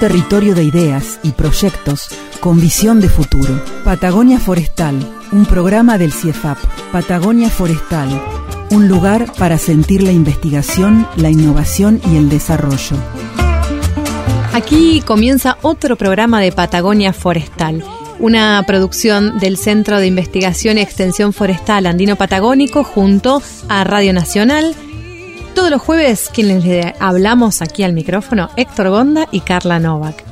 territorio 0.00 0.54
de 0.54 0.64
ideas 0.64 1.20
y 1.22 1.32
proyectos 1.32 2.08
con 2.40 2.58
visión 2.58 3.02
de 3.02 3.10
futuro. 3.10 3.62
Patagonia 3.84 4.40
Forestal, 4.40 4.96
un 5.30 5.44
programa 5.44 5.98
del 5.98 6.10
CIEFAP. 6.10 6.56
Patagonia 6.90 7.50
Forestal, 7.50 8.08
un 8.70 8.88
lugar 8.88 9.30
para 9.38 9.58
sentir 9.58 10.02
la 10.02 10.10
investigación, 10.10 11.06
la 11.16 11.28
innovación 11.28 12.00
y 12.10 12.16
el 12.16 12.30
desarrollo. 12.30 12.96
Aquí 14.54 15.02
comienza 15.02 15.58
otro 15.60 15.96
programa 15.96 16.40
de 16.40 16.50
Patagonia 16.50 17.12
Forestal, 17.12 17.84
una 18.18 18.64
producción 18.66 19.38
del 19.38 19.58
Centro 19.58 19.98
de 19.98 20.06
Investigación 20.06 20.78
y 20.78 20.80
Extensión 20.80 21.34
Forestal 21.34 21.84
Andino 21.84 22.16
Patagónico 22.16 22.84
junto 22.84 23.42
a 23.68 23.84
Radio 23.84 24.14
Nacional. 24.14 24.74
Todos 25.54 25.70
los 25.70 25.82
jueves 25.82 26.30
quienes 26.32 26.64
le 26.64 26.94
hablamos 27.00 27.60
aquí 27.62 27.82
al 27.82 27.92
micrófono, 27.92 28.50
Héctor 28.56 28.88
Gonda 28.90 29.28
y 29.30 29.40
Carla 29.40 29.78
Novak. 29.78 30.24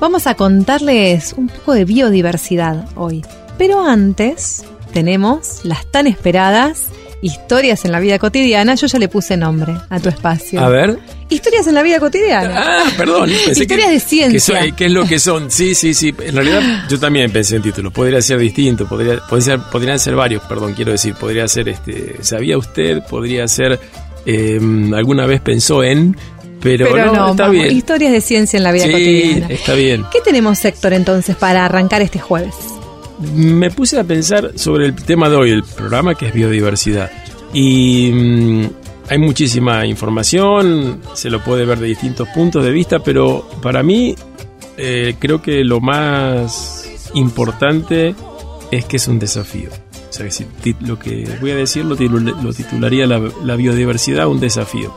Vamos 0.00 0.26
a 0.26 0.34
contarles 0.34 1.32
un 1.36 1.48
poco 1.48 1.72
de 1.72 1.84
biodiversidad 1.84 2.84
hoy. 2.96 3.24
Pero 3.56 3.86
antes 3.86 4.64
tenemos 4.92 5.60
las 5.64 5.86
tan 5.90 6.06
esperadas 6.06 6.88
historias 7.22 7.84
en 7.84 7.92
la 7.92 8.00
vida 8.00 8.18
cotidiana. 8.18 8.74
Yo 8.74 8.86
ya 8.88 8.98
le 8.98 9.08
puse 9.08 9.36
nombre 9.36 9.74
a 9.88 10.00
tu 10.00 10.08
espacio. 10.08 10.60
A 10.60 10.68
ver. 10.68 10.98
Historias 11.30 11.66
en 11.66 11.74
la 11.74 11.82
vida 11.82 11.98
cotidiana. 12.00 12.52
Ah, 12.84 12.84
perdón. 12.98 13.30
pensé 13.46 13.62
Historias 13.62 13.86
que- 13.88 13.94
de 13.94 14.00
ciencia. 14.00 14.32
que 14.32 14.40
son- 14.66 14.76
¿Qué 14.76 14.84
es 14.86 14.92
lo 14.92 15.06
que 15.06 15.18
son? 15.18 15.50
Sí, 15.50 15.74
sí, 15.74 15.94
sí. 15.94 16.14
En 16.20 16.34
realidad 16.34 16.84
yo 16.88 16.98
también 17.00 17.32
pensé 17.32 17.56
en 17.56 17.62
títulos. 17.62 17.92
Podría 17.92 18.20
ser 18.20 18.38
distinto. 18.38 18.86
Podría, 18.86 19.20
podría 19.26 19.44
ser, 19.56 19.60
podrían 19.72 19.98
ser 19.98 20.16
varios, 20.16 20.42
perdón, 20.44 20.74
quiero 20.74 20.92
decir. 20.92 21.14
Podría 21.14 21.48
ser, 21.48 21.68
este, 21.70 22.18
¿sabía 22.22 22.58
usted? 22.58 23.02
Podría 23.08 23.48
ser, 23.48 23.80
eh, 24.26 24.60
alguna 24.94 25.26
vez 25.26 25.40
pensó 25.40 25.82
en, 25.82 26.16
pero, 26.60 26.86
Pero 26.90 27.12
no, 27.12 27.30
está 27.32 27.42
vamos, 27.44 27.50
bien. 27.62 27.76
historias 27.76 28.10
de 28.12 28.20
ciencia 28.22 28.56
en 28.56 28.62
la 28.62 28.72
vida 28.72 28.84
Sí, 28.84 28.90
cotidiana. 28.92 29.46
está 29.50 29.74
bien. 29.74 30.04
¿Qué 30.10 30.20
tenemos, 30.22 30.64
Héctor, 30.64 30.94
entonces, 30.94 31.36
para 31.36 31.64
arrancar 31.66 32.00
este 32.00 32.18
jueves? 32.18 32.54
Me 33.34 33.70
puse 33.70 33.98
a 34.00 34.04
pensar 34.04 34.52
sobre 34.56 34.86
el 34.86 34.94
tema 34.94 35.28
de 35.28 35.36
hoy 35.36 35.50
del 35.50 35.62
programa, 35.62 36.14
que 36.14 36.28
es 36.28 36.32
biodiversidad. 36.32 37.10
Y 37.52 38.10
mm, 38.12 38.64
hay 39.10 39.18
muchísima 39.18 39.84
información, 39.86 41.02
se 41.12 41.28
lo 41.28 41.44
puede 41.44 41.66
ver 41.66 41.78
de 41.78 41.86
distintos 41.88 42.28
puntos 42.30 42.64
de 42.64 42.70
vista, 42.70 42.98
pero 43.00 43.46
para 43.62 43.82
mí 43.82 44.14
eh, 44.78 45.16
creo 45.18 45.42
que 45.42 45.62
lo 45.64 45.80
más 45.80 46.88
importante 47.12 48.14
es 48.70 48.86
que 48.86 48.96
es 48.96 49.06
un 49.06 49.18
desafío. 49.18 49.68
Sea, 50.14 50.30
si 50.30 50.46
lo 50.80 50.98
que 50.98 51.28
voy 51.40 51.50
a 51.50 51.56
decir 51.56 51.84
lo, 51.84 51.96
lo 51.96 52.52
titularía 52.52 53.06
la, 53.06 53.20
la 53.42 53.56
biodiversidad 53.56 54.28
un 54.28 54.38
desafío. 54.38 54.94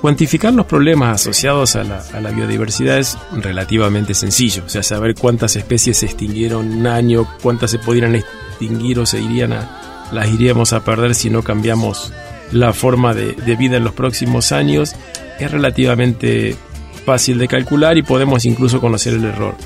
Cuantificar 0.00 0.54
los 0.54 0.66
problemas 0.66 1.20
asociados 1.20 1.76
a 1.76 1.84
la, 1.84 2.02
a 2.14 2.20
la 2.20 2.30
biodiversidad 2.30 2.98
es 2.98 3.18
relativamente 3.32 4.14
sencillo, 4.14 4.62
o 4.64 4.68
sea, 4.68 4.82
saber 4.82 5.14
cuántas 5.14 5.56
especies 5.56 5.98
se 5.98 6.06
extinguieron 6.06 6.70
un 6.70 6.86
año, 6.86 7.26
cuántas 7.42 7.72
se 7.72 7.78
pudieran 7.78 8.14
extinguir 8.14 8.98
o 9.00 9.06
se 9.06 9.20
irían 9.20 9.52
a, 9.52 10.08
las 10.12 10.28
iríamos 10.28 10.72
a 10.72 10.84
perder 10.84 11.14
si 11.14 11.30
no 11.30 11.42
cambiamos 11.42 12.12
la 12.52 12.72
forma 12.72 13.12
de, 13.12 13.32
de 13.32 13.56
vida 13.56 13.76
en 13.76 13.84
los 13.84 13.92
próximos 13.92 14.52
años, 14.52 14.94
es 15.38 15.50
relativamente 15.50 16.56
fácil 17.04 17.38
de 17.38 17.48
calcular 17.48 17.98
y 17.98 18.02
podemos 18.02 18.44
incluso 18.44 18.80
conocer 18.80 19.14
el 19.14 19.24
error. 19.24 19.56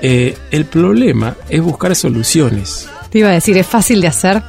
Eh, 0.00 0.36
el 0.50 0.64
problema 0.64 1.36
es 1.48 1.60
buscar 1.60 1.94
soluciones, 1.96 2.88
Te 3.10 3.18
iba 3.20 3.28
a 3.28 3.32
decir, 3.32 3.56
es 3.56 3.66
fácil 3.66 4.00
de 4.00 4.08
hacer. 4.08 4.42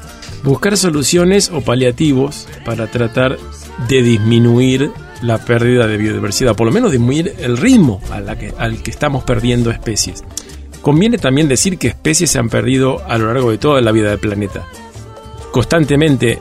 buscar 0.44 0.78
soluciones 0.78 1.52
o 1.54 1.60
paliativos 1.60 2.48
para 2.64 2.88
tratar 2.88 3.38
de 3.90 4.02
disminuir 4.02 4.90
la 5.22 5.38
pérdida 5.38 5.86
de 5.86 5.98
biodiversidad, 5.98 6.56
por 6.56 6.66
lo 6.66 6.72
menos 6.72 6.92
disminuir 6.92 7.36
el 7.40 7.58
ritmo 7.58 8.00
a 8.10 8.36
que- 8.36 8.54
al 8.58 8.82
que 8.82 8.90
estamos 8.90 9.26
perdiendo 9.26 9.70
especies. 9.70 10.24
Conviene 10.82 11.18
también 11.18 11.50
decir 11.50 11.78
que 11.78 11.90
especies 11.90 12.32
se 12.32 12.40
han 12.40 12.48
perdido 12.50 13.04
a 13.06 13.18
lo 13.18 13.34
largo 13.34 13.52
de 13.52 13.58
toda 13.58 13.82
la 13.82 13.92
vida 13.92 14.10
del 14.12 14.20
planeta. 14.20 14.66
Constantemente, 15.52 16.40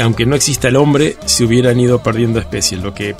aunque 0.00 0.24
no 0.24 0.34
exista 0.34 0.68
el 0.68 0.76
hombre, 0.76 1.16
se 1.26 1.44
hubieran 1.44 1.78
ido 1.78 2.02
perdiendo 2.02 2.38
especies. 2.38 2.82
Lo 2.82 2.94
que 2.94 3.14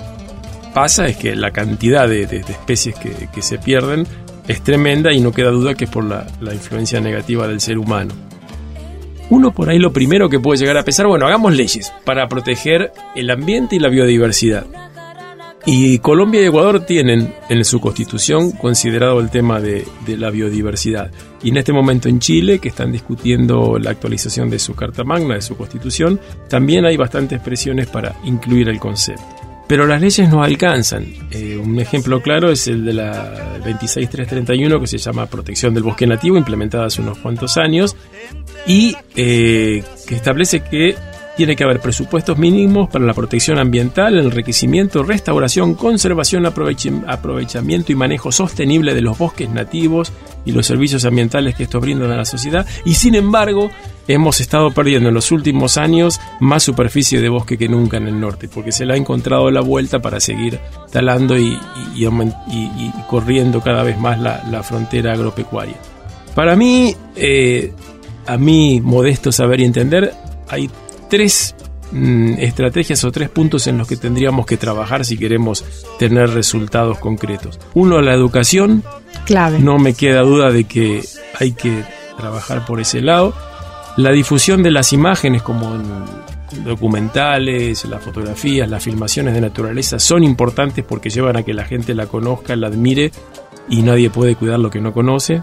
pasa 0.73 1.07
es 1.07 1.17
que 1.19 1.37
la 1.37 1.51
cantidad 1.51 2.09
de, 2.09 2.23
especies 2.23 2.95
que, 2.95 3.43
se 3.43 3.59
pierden 3.59 4.07
es 4.49 4.63
tremenda 4.63 5.13
y 5.13 5.21
no 5.21 5.33
queda 5.33 5.51
duda 5.51 5.75
que 5.75 5.85
es 5.85 5.91
por 5.91 6.05
la 6.05 6.55
influencia 6.55 7.01
negativa 7.01 7.47
del 7.47 7.61
ser 7.61 7.77
humano. 7.77 8.26
Uno 9.29 9.53
por 9.53 9.69
ahí 9.69 9.79
lo 9.79 9.93
primero 9.93 10.29
que 10.29 10.39
puede 10.39 10.61
llegar 10.61 10.77
a 10.77 10.85
pensar, 10.85 11.07
bueno, 11.07 11.27
hagamos 11.27 11.55
leyes 11.55 11.93
para 12.05 12.29
proteger 12.29 12.93
el 13.15 13.31
ambiente 13.31 13.77
y 13.77 13.79
la 13.79 13.89
biodiversidad. 13.89 14.67
Y 15.69 15.99
Colombia 15.99 16.41
y 16.43 16.47
Ecuador 16.47 16.87
tienen 16.87 17.35
en 17.49 17.65
su 17.65 17.81
constitución 17.81 18.53
considerado 18.53 19.19
el 19.19 19.31
tema 19.31 19.61
de, 19.61 19.85
de 20.07 20.17
la 20.17 20.31
biodiversidad. 20.31 21.11
Y 21.43 21.49
en 21.49 21.57
este 21.57 21.73
momento 21.73 22.09
en 22.09 22.21
Chile, 22.21 22.61
que 22.61 22.69
están 22.69 22.93
discutiendo 22.93 23.77
la 23.77 23.91
actualización 23.91 24.49
de 24.49 24.61
su 24.61 24.77
Carta 24.77 25.03
Magna, 25.03 25.35
de 25.35 25.43
su 25.43 25.57
constitución, 25.57 26.21
también 26.49 26.87
hay 26.87 26.97
bastantes 26.97 27.41
presiones 27.41 27.89
para 27.89 28.15
incluir 28.23 28.69
el 28.69 28.79
concepto. 28.79 29.36
Pero 29.69 29.87
las 29.87 30.00
leyes 30.00 30.28
no 30.28 30.43
alcanzan. 30.43 31.06
Eh, 31.31 31.56
un 31.56 31.78
ejemplo 31.81 32.22
claro 32.22 32.50
es 32.50 32.69
el 32.69 32.84
de 32.84 32.93
la 32.93 33.59
26331 33.65 34.81
que 34.81 34.87
se 34.87 34.99
llama 34.99 35.27
Protección 35.27 35.75
del 35.75 35.82
Bosque 35.82 36.06
Nativo, 36.06 36.37
implementada 36.37 36.87
hace 36.87 37.03
unos 37.03 37.19
cuantos 37.19 37.56
años, 37.56 37.97
y 38.66 38.97
eh, 39.16 39.82
que 40.06 40.15
establece 40.15 40.60
que 40.60 40.94
tiene 41.37 41.55
que 41.55 41.65
haber 41.65 41.81
presupuestos 41.81 42.39
mínimos 42.39 42.89
para 42.89 43.05
la 43.05 43.15
protección 43.15 43.59
ambiental, 43.59 44.19
el 44.19 44.27
enriquecimiento, 44.27 45.03
restauración, 45.03 45.75
conservación, 45.75 46.47
aprovechamiento 46.47 47.93
y 47.93 47.95
manejo 47.95 48.33
sostenible 48.33 48.95
de 48.95 49.03
los 49.03 49.19
bosques 49.19 49.51
nativos 49.51 50.13
y 50.45 50.53
los 50.53 50.67
servicios 50.67 51.05
ambientales 51.05 51.55
que 51.55 51.65
estos 51.65 51.81
brindan 51.81 52.11
a 52.11 52.17
la 52.17 52.25
sociedad. 52.25 52.67
Y 52.85 52.95
sin 52.95 53.15
embargo, 53.15 53.71
hemos 54.09 54.41
estado 54.41 54.71
perdiendo 54.71 55.09
en 55.09 55.15
los 55.15 55.31
últimos 55.31 55.77
años 55.77 56.21
más 56.41 56.63
superficie 56.63 57.21
de 57.21 57.29
bosque 57.29 57.59
que 57.59 57.69
nunca 57.69 57.99
en 57.99 58.09
el 58.09 58.19
norte, 58.19 58.49
porque 58.49 58.73
se 58.73 58.87
le 58.87 58.95
ha 58.95 58.97
encontrado 58.97 59.51
la 59.51 59.61
vuelta 59.61 60.01
para 60.01 60.21
seguir 60.21 60.59
talando 60.91 61.37
y, 61.37 61.59
corriendo 63.09 63.61
cada 63.61 63.83
vez 63.83 63.99
más 63.99 64.19
la, 64.19 64.43
la 64.51 64.63
frontera 64.63 65.13
agropecuaria. 65.13 65.77
Para 66.35 66.57
mí, 66.57 66.95
eh, 67.15 67.73
a 68.27 68.37
mi 68.37 68.81
modesto 68.81 69.33
saber 69.33 69.61
y 69.61 69.65
entender, 69.65 70.13
hay 70.49 70.71
tres 71.09 71.55
mm, 71.93 72.34
estrategias 72.39 73.05
o 73.05 73.12
tres 73.12 73.28
puntos 73.28 73.67
en 73.67 73.78
los 73.78 73.89
que 73.89 73.97
tendríamos 73.97 74.47
que 74.47 74.56
trabajar 74.56 75.05
si 75.05 75.17
queremos 75.17 75.65
tener 75.99 76.31
resultados 76.31 76.99
concretos. 76.99 77.59
Uno, 77.75 78.00
la 78.00 78.15
educación. 78.15 78.83
Clave. 79.25 79.59
No 79.59 79.78
me 79.78 79.95
queda 79.95 80.21
duda 80.22 80.50
de 80.50 80.65
que 80.65 81.03
hay 81.39 81.53
que 81.53 81.84
trabajar 82.16 82.65
por 82.65 82.81
ese 82.81 83.00
lado. 83.00 83.34
La 83.97 84.12
difusión 84.12 84.62
de 84.62 84.71
las 84.71 84.93
imágenes 84.93 85.43
como 85.43 85.75
en 85.75 86.65
documentales, 86.65 87.84
las 87.87 88.03
fotografías, 88.03 88.69
las 88.69 88.84
filmaciones 88.84 89.34
de 89.34 89.41
naturaleza 89.41 89.99
son 89.99 90.22
importantes 90.22 90.84
porque 90.84 91.11
llevan 91.11 91.37
a 91.37 91.43
que 91.43 91.55
la 91.55 91.65
gente 91.65 91.95
la 91.95 92.06
conozca, 92.06 92.56
la 92.56 92.69
admire 92.69 93.11
y 93.69 93.83
nadie 93.83 94.11
puede 94.11 94.37
cuidar 94.37 94.61
lo 94.61 94.71
que 94.71 94.81
no 94.81 94.93
conoce. 94.93 95.43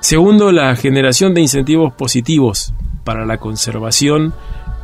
Segundo, 0.00 0.52
la 0.52 0.76
generación 0.76 1.34
de 1.34 1.40
incentivos 1.40 1.94
positivos 1.94 2.74
para 3.04 3.24
la 3.24 3.38
conservación 3.38 4.34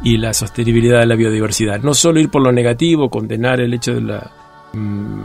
y 0.03 0.17
la 0.17 0.33
sostenibilidad 0.33 1.01
de 1.01 1.07
la 1.07 1.17
biodiversidad. 1.17 1.81
No 1.81 1.95
solo 1.95 2.21
ir 2.21 2.31
por 2.31 2.43
lo 2.43 2.53
negativo, 2.53 3.11
condenar 3.11 3.61
el 3.61 3.75
hecho 3.75 3.95
de 3.95 4.01
la 4.01 4.31
mm, 4.73 5.23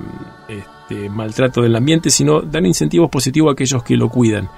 este, 0.48 1.10
maltrato 1.10 1.62
del 1.62 1.76
ambiente, 1.76 2.10
sino 2.10 2.42
dar 2.42 2.66
incentivos 2.66 3.10
positivos 3.10 3.50
a 3.50 3.54
aquellos 3.54 3.84
que 3.84 3.96
lo 3.96 4.10
cuidan. 4.10 4.50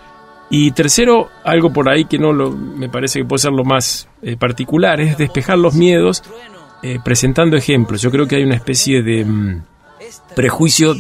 Y 0.50 0.72
tercero, 0.72 1.30
algo 1.44 1.74
por 1.74 1.90
ahí 1.90 2.06
que 2.06 2.18
no 2.18 2.32
lo, 2.32 2.52
me 2.52 2.88
parece 2.88 3.20
que 3.20 3.26
puede 3.26 3.40
ser 3.40 3.52
lo 3.52 3.66
más 3.66 4.08
eh, 4.22 4.38
particular, 4.38 5.02
es 5.02 5.18
despejar 5.18 5.58
los 5.58 5.76
miedos 5.76 6.24
eh, 6.84 7.00
presentando 7.04 7.58
ejemplos. 7.58 8.02
Yo 8.02 8.12
creo 8.12 8.28
que 8.28 8.38
hay 8.38 8.44
una 8.44 8.56
especie 8.56 9.04
de 9.04 9.26
mm, 9.26 9.64
prejuicio 10.36 10.96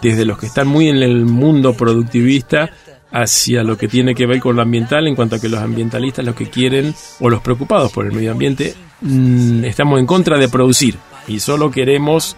desde 0.00 0.24
los 0.24 0.38
que 0.38 0.46
están 0.46 0.68
muy 0.68 0.88
en 0.88 0.96
el 0.96 1.24
mundo 1.24 1.74
productivista 1.74 2.70
hacia 3.12 3.62
lo 3.62 3.76
que 3.76 3.88
tiene 3.88 4.14
que 4.14 4.26
ver 4.26 4.40
con 4.40 4.56
lo 4.56 4.62
ambiental, 4.62 5.06
en 5.06 5.14
cuanto 5.14 5.36
a 5.36 5.38
que 5.38 5.48
los 5.48 5.60
ambientalistas 5.60 6.24
lo 6.24 6.34
que 6.34 6.48
quieren, 6.48 6.94
o 7.20 7.28
los 7.28 7.42
preocupados 7.42 7.92
por 7.92 8.06
el 8.06 8.12
medio 8.12 8.32
ambiente, 8.32 8.74
mm, 9.00 9.64
estamos 9.64 10.00
en 10.00 10.06
contra 10.06 10.38
de 10.38 10.48
producir 10.48 10.96
y 11.28 11.38
solo 11.38 11.70
queremos 11.70 12.36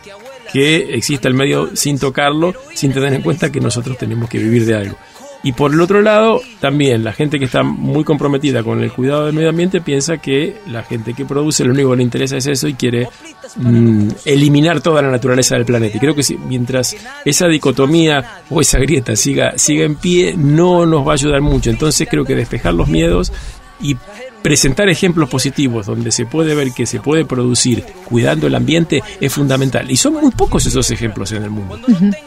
que 0.53 0.95
exista 0.95 1.29
el 1.29 1.35
medio 1.35 1.75
sin 1.75 1.99
tocarlo, 1.99 2.55
sin 2.75 2.93
tener 2.93 3.13
en 3.15 3.23
cuenta 3.23 3.51
que 3.51 3.61
nosotros 3.61 3.97
tenemos 3.97 4.29
que 4.29 4.39
vivir 4.39 4.67
de 4.67 4.75
algo. 4.75 4.97
Y 5.45 5.53
por 5.53 5.75
el 5.75 5.81
otro 5.83 6.01
lado, 6.01 6.41
también 6.59 7.05
la 7.05 7.13
gente 7.13 7.39
que 7.39 7.45
está 7.45 7.63
muy 7.63 8.03
comprometida 8.03 8.63
con 8.63 8.83
el 8.83 8.91
cuidado 8.91 9.27
del 9.27 9.35
medio 9.35 9.51
ambiente 9.51 9.83
piensa 9.83 10.17
que 10.17 10.57
la 10.67 10.83
gente 10.83 11.13
que 11.13 11.27
produce 11.27 11.65
lo 11.65 11.73
único 11.73 11.91
que 11.91 11.99
le 11.99 12.03
interesa 12.03 12.39
es 12.39 12.47
eso 12.47 12.67
y 12.67 12.73
quiere 12.73 13.09
mm, 13.57 14.09
eliminar 14.25 14.81
toda 14.81 15.03
la 15.03 15.11
naturaleza 15.11 15.57
del 15.57 15.67
planeta. 15.67 15.99
Y 15.99 16.01
creo 16.01 16.15
que 16.15 16.23
si, 16.23 16.39
mientras 16.39 16.97
esa 17.27 17.47
dicotomía 17.47 18.41
o 18.49 18.63
esa 18.63 18.79
grieta 18.79 19.17
siga, 19.17 19.53
siga 19.59 19.85
en 19.85 19.97
pie, 19.97 20.35
no 20.35 20.87
nos 20.87 21.07
va 21.07 21.11
a 21.11 21.15
ayudar 21.15 21.43
mucho. 21.43 21.69
Entonces 21.69 22.09
creo 22.11 22.25
que 22.25 22.35
despejar 22.35 22.73
los 22.73 22.89
miedos 22.89 23.31
y 23.83 23.99
presentar 24.45 24.91
ejemplos 24.91 25.31
positivos 25.31 25.87
donde 25.87 26.13
se 26.13 26.27
puede 26.27 26.55
ver 26.55 26.73
que 26.73 26.85
se 26.85 27.01
puede 27.01 27.25
producir 27.25 27.83
cuidando 28.05 28.47
el 28.47 28.55
ambiente 28.55 29.03
es 29.19 29.33
fundamental. 29.33 29.91
Y 29.91 29.97
son 29.97 30.13
muy 30.13 30.31
pocos 30.33 30.67
esos 30.67 30.91
ejemplos 30.91 31.33
en 31.33 31.45
el 31.45 31.51
mundo. 31.51 31.81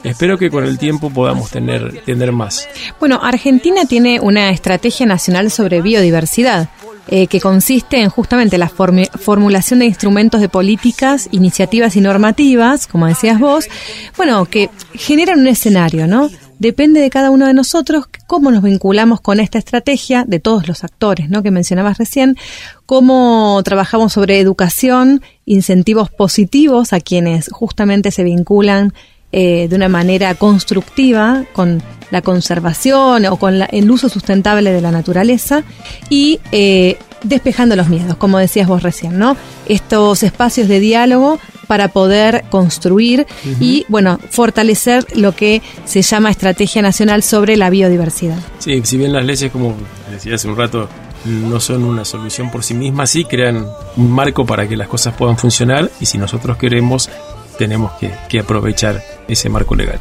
Espero 0.04 0.36
que 0.36 0.50
con 0.50 0.64
el 0.64 0.80
tiempo 0.80 1.12
podamos 1.12 1.52
tener, 1.52 2.02
tener 2.06 2.32
más. 2.32 2.68
Bueno, 3.00 3.20
Argentina 3.22 3.86
tiene 3.86 4.20
una 4.20 4.50
estrategia 4.50 5.06
nacional 5.06 5.52
sobre 5.52 5.84
biodiversidad. 5.84 6.70
Eh, 7.10 7.28
que 7.28 7.40
consiste 7.40 8.02
en 8.02 8.10
justamente 8.10 8.58
la 8.58 8.68
formulación 8.68 9.80
de 9.80 9.86
instrumentos 9.86 10.42
de 10.42 10.50
políticas, 10.50 11.30
iniciativas 11.32 11.96
y 11.96 12.02
normativas, 12.02 12.86
como 12.86 13.08
decías 13.08 13.40
vos, 13.40 13.70
bueno, 14.18 14.44
que 14.44 14.70
generan 14.94 15.40
un 15.40 15.48
escenario, 15.48 16.06
¿no? 16.06 16.30
Depende 16.60 17.02
de 17.02 17.10
cada 17.10 17.32
uno 17.32 17.46
de 17.46 17.54
nosotros 17.54 18.06
cómo 18.28 18.52
nos 18.52 18.64
vinculamos 18.64 19.22
con 19.22 19.40
esta 19.40 19.58
estrategia 19.58 20.26
de 20.28 20.40
todos 20.40 20.68
los 20.68 20.84
actores, 20.84 21.30
¿no? 21.30 21.44
Que 21.44 21.52
mencionabas 21.52 21.98
recién, 21.98 22.38
cómo 22.86 23.62
trabajamos 23.64 24.14
sobre 24.14 24.40
educación, 24.40 25.22
incentivos 25.46 26.10
positivos 26.10 26.94
a 26.94 27.00
quienes 27.00 27.50
justamente 27.52 28.12
se 28.12 28.24
vinculan 28.24 28.94
eh, 29.32 29.68
de 29.70 29.76
una 29.76 29.90
manera 29.90 30.34
constructiva 30.36 31.44
con 31.54 31.84
la 32.12 32.22
conservación 32.22 33.26
o 33.26 33.36
con 33.36 33.62
el 33.70 33.92
uso 33.92 34.08
sustentable 34.08 34.72
de 34.72 34.82
la 34.82 34.92
naturaleza 34.92 35.64
y 36.10 36.40
eh, 36.54 36.98
despejando 37.24 37.76
los 37.76 37.90
miedos, 37.90 38.16
como 38.16 38.38
decías 38.38 38.68
vos 38.68 38.84
recién, 38.84 39.20
¿no? 39.20 39.36
Estos 39.68 40.24
espacios 40.24 40.70
de 40.70 40.80
diálogo 40.80 41.40
para 41.68 41.90
poder 41.90 42.46
construir 42.50 43.28
y, 43.60 43.86
bueno, 43.90 44.20
fortalecer 44.30 45.06
lo 45.16 45.36
que 45.36 45.62
se 45.86 46.02
llama 46.02 46.32
Estrategia 46.32 46.82
Nacional 46.82 47.24
sobre 47.24 47.58
la 47.58 47.70
Biodiversidad. 47.70 48.40
Sí, 48.60 48.82
si 48.84 48.98
bien 48.98 49.14
las 49.14 49.26
leyes, 49.26 49.52
como 49.52 49.76
decía 50.10 50.36
hace 50.36 50.48
un 50.48 50.58
rato, 50.58 50.90
no 51.26 51.60
son 51.60 51.84
una 51.84 52.06
solución 52.06 52.50
por 52.50 52.64
sí 52.64 52.74
mismas, 52.74 53.10
sí 53.10 53.26
crean 53.26 53.66
un 53.96 54.12
marco 54.12 54.46
para 54.46 54.68
que 54.68 54.78
las 54.78 54.88
cosas 54.88 55.14
puedan 55.16 55.38
funcionar 55.38 55.92
y 56.00 56.06
si 56.06 56.18
nosotros 56.18 56.58
queremos, 56.58 57.10
tenemos 57.58 57.92
que, 57.94 58.12
que 58.30 58.40
aprovechar 58.40 59.04
ese 59.28 59.50
marco 59.50 59.76
legal. 59.76 60.00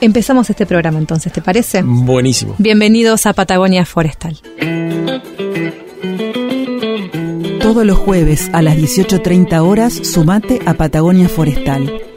Empezamos 0.00 0.50
este 0.50 0.66
programa 0.66 0.98
entonces, 0.98 1.32
¿te 1.32 1.40
parece? 1.40 1.82
Buenísimo. 1.82 2.54
Bienvenidos 2.58 3.26
a 3.26 3.32
Patagonia 3.32 3.84
Forestal. 3.86 4.38
Todos 7.66 7.84
los 7.84 7.98
jueves 7.98 8.48
a 8.52 8.62
las 8.62 8.76
18.30 8.76 9.58
horas, 9.58 9.92
sumate 9.92 10.60
a 10.66 10.74
Patagonia 10.74 11.28
Forestal. 11.28 12.15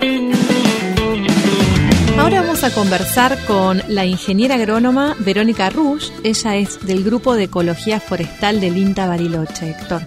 Conversar 2.75 3.37
con 3.45 3.81
la 3.87 4.05
ingeniera 4.05 4.55
agrónoma 4.55 5.15
Verónica 5.19 5.69
Rush. 5.69 6.09
Ella 6.23 6.55
es 6.55 6.85
del 6.85 7.03
grupo 7.03 7.35
de 7.35 7.45
ecología 7.45 7.99
forestal 7.99 8.61
del 8.61 8.77
INTA 8.77 9.07
Bariloche, 9.07 9.71
Héctor. 9.71 10.01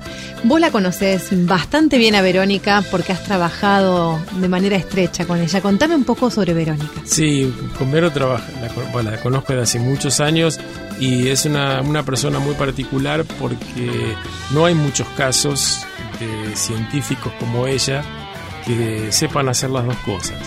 Vos 0.44 0.60
la 0.60 0.70
conocés 0.70 1.28
bastante 1.46 1.98
bien 1.98 2.14
a 2.14 2.22
Verónica 2.22 2.82
porque 2.90 3.12
has 3.12 3.22
trabajado 3.24 4.20
de 4.36 4.48
manera 4.48 4.76
estrecha 4.76 5.26
con 5.26 5.40
ella. 5.40 5.60
Contame 5.60 5.94
un 5.94 6.04
poco 6.04 6.30
sobre 6.30 6.54
Verónica. 6.54 7.02
Sí, 7.04 7.52
con 7.78 7.90
Vero 7.90 8.10
trabaja, 8.10 8.44
la, 8.60 9.02
la 9.02 9.20
conozco 9.20 9.52
desde 9.52 9.62
hace 9.62 9.78
muchos 9.78 10.20
años 10.20 10.58
y 10.98 11.28
es 11.28 11.44
una, 11.44 11.80
una 11.82 12.04
persona 12.04 12.38
muy 12.38 12.54
particular 12.54 13.24
porque 13.38 14.14
no 14.50 14.66
hay 14.66 14.74
muchos 14.74 15.08
casos 15.16 15.80
de 16.18 16.56
científicos 16.56 17.32
como 17.38 17.66
ella 17.66 18.02
que 18.66 19.10
sepan 19.10 19.48
hacer 19.48 19.70
las 19.70 19.84
dos 19.84 19.96
cosas. 19.98 20.38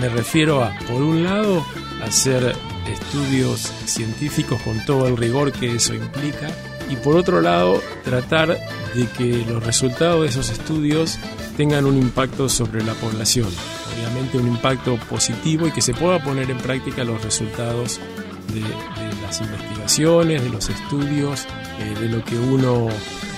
Me 0.00 0.08
refiero 0.08 0.64
a, 0.64 0.76
por 0.88 1.02
un 1.02 1.24
lado, 1.24 1.64
hacer 2.02 2.54
estudios 2.90 3.60
científicos 3.84 4.60
con 4.62 4.84
todo 4.86 5.06
el 5.06 5.16
rigor 5.16 5.52
que 5.52 5.76
eso 5.76 5.94
implica 5.94 6.48
y 6.90 6.96
por 6.96 7.16
otro 7.16 7.40
lado, 7.40 7.80
tratar 8.02 8.48
de 8.48 9.06
que 9.16 9.44
los 9.46 9.64
resultados 9.64 10.22
de 10.22 10.28
esos 10.28 10.50
estudios 10.50 11.18
tengan 11.56 11.84
un 11.84 11.96
impacto 11.96 12.48
sobre 12.48 12.82
la 12.82 12.94
población. 12.94 13.48
Obviamente 13.94 14.38
un 14.38 14.48
impacto 14.48 14.96
positivo 15.08 15.68
y 15.68 15.70
que 15.70 15.82
se 15.82 15.94
pueda 15.94 16.22
poner 16.22 16.50
en 16.50 16.58
práctica 16.58 17.04
los 17.04 17.22
resultados 17.22 18.00
de, 18.52 18.60
las 19.22 19.40
investigaciones, 19.40 20.42
de 20.42 20.48
los 20.48 20.68
estudios, 20.68 21.46
eh, 21.78 22.00
de 22.00 22.08
lo 22.08 22.24
que 22.24 22.36
uno 22.36 22.88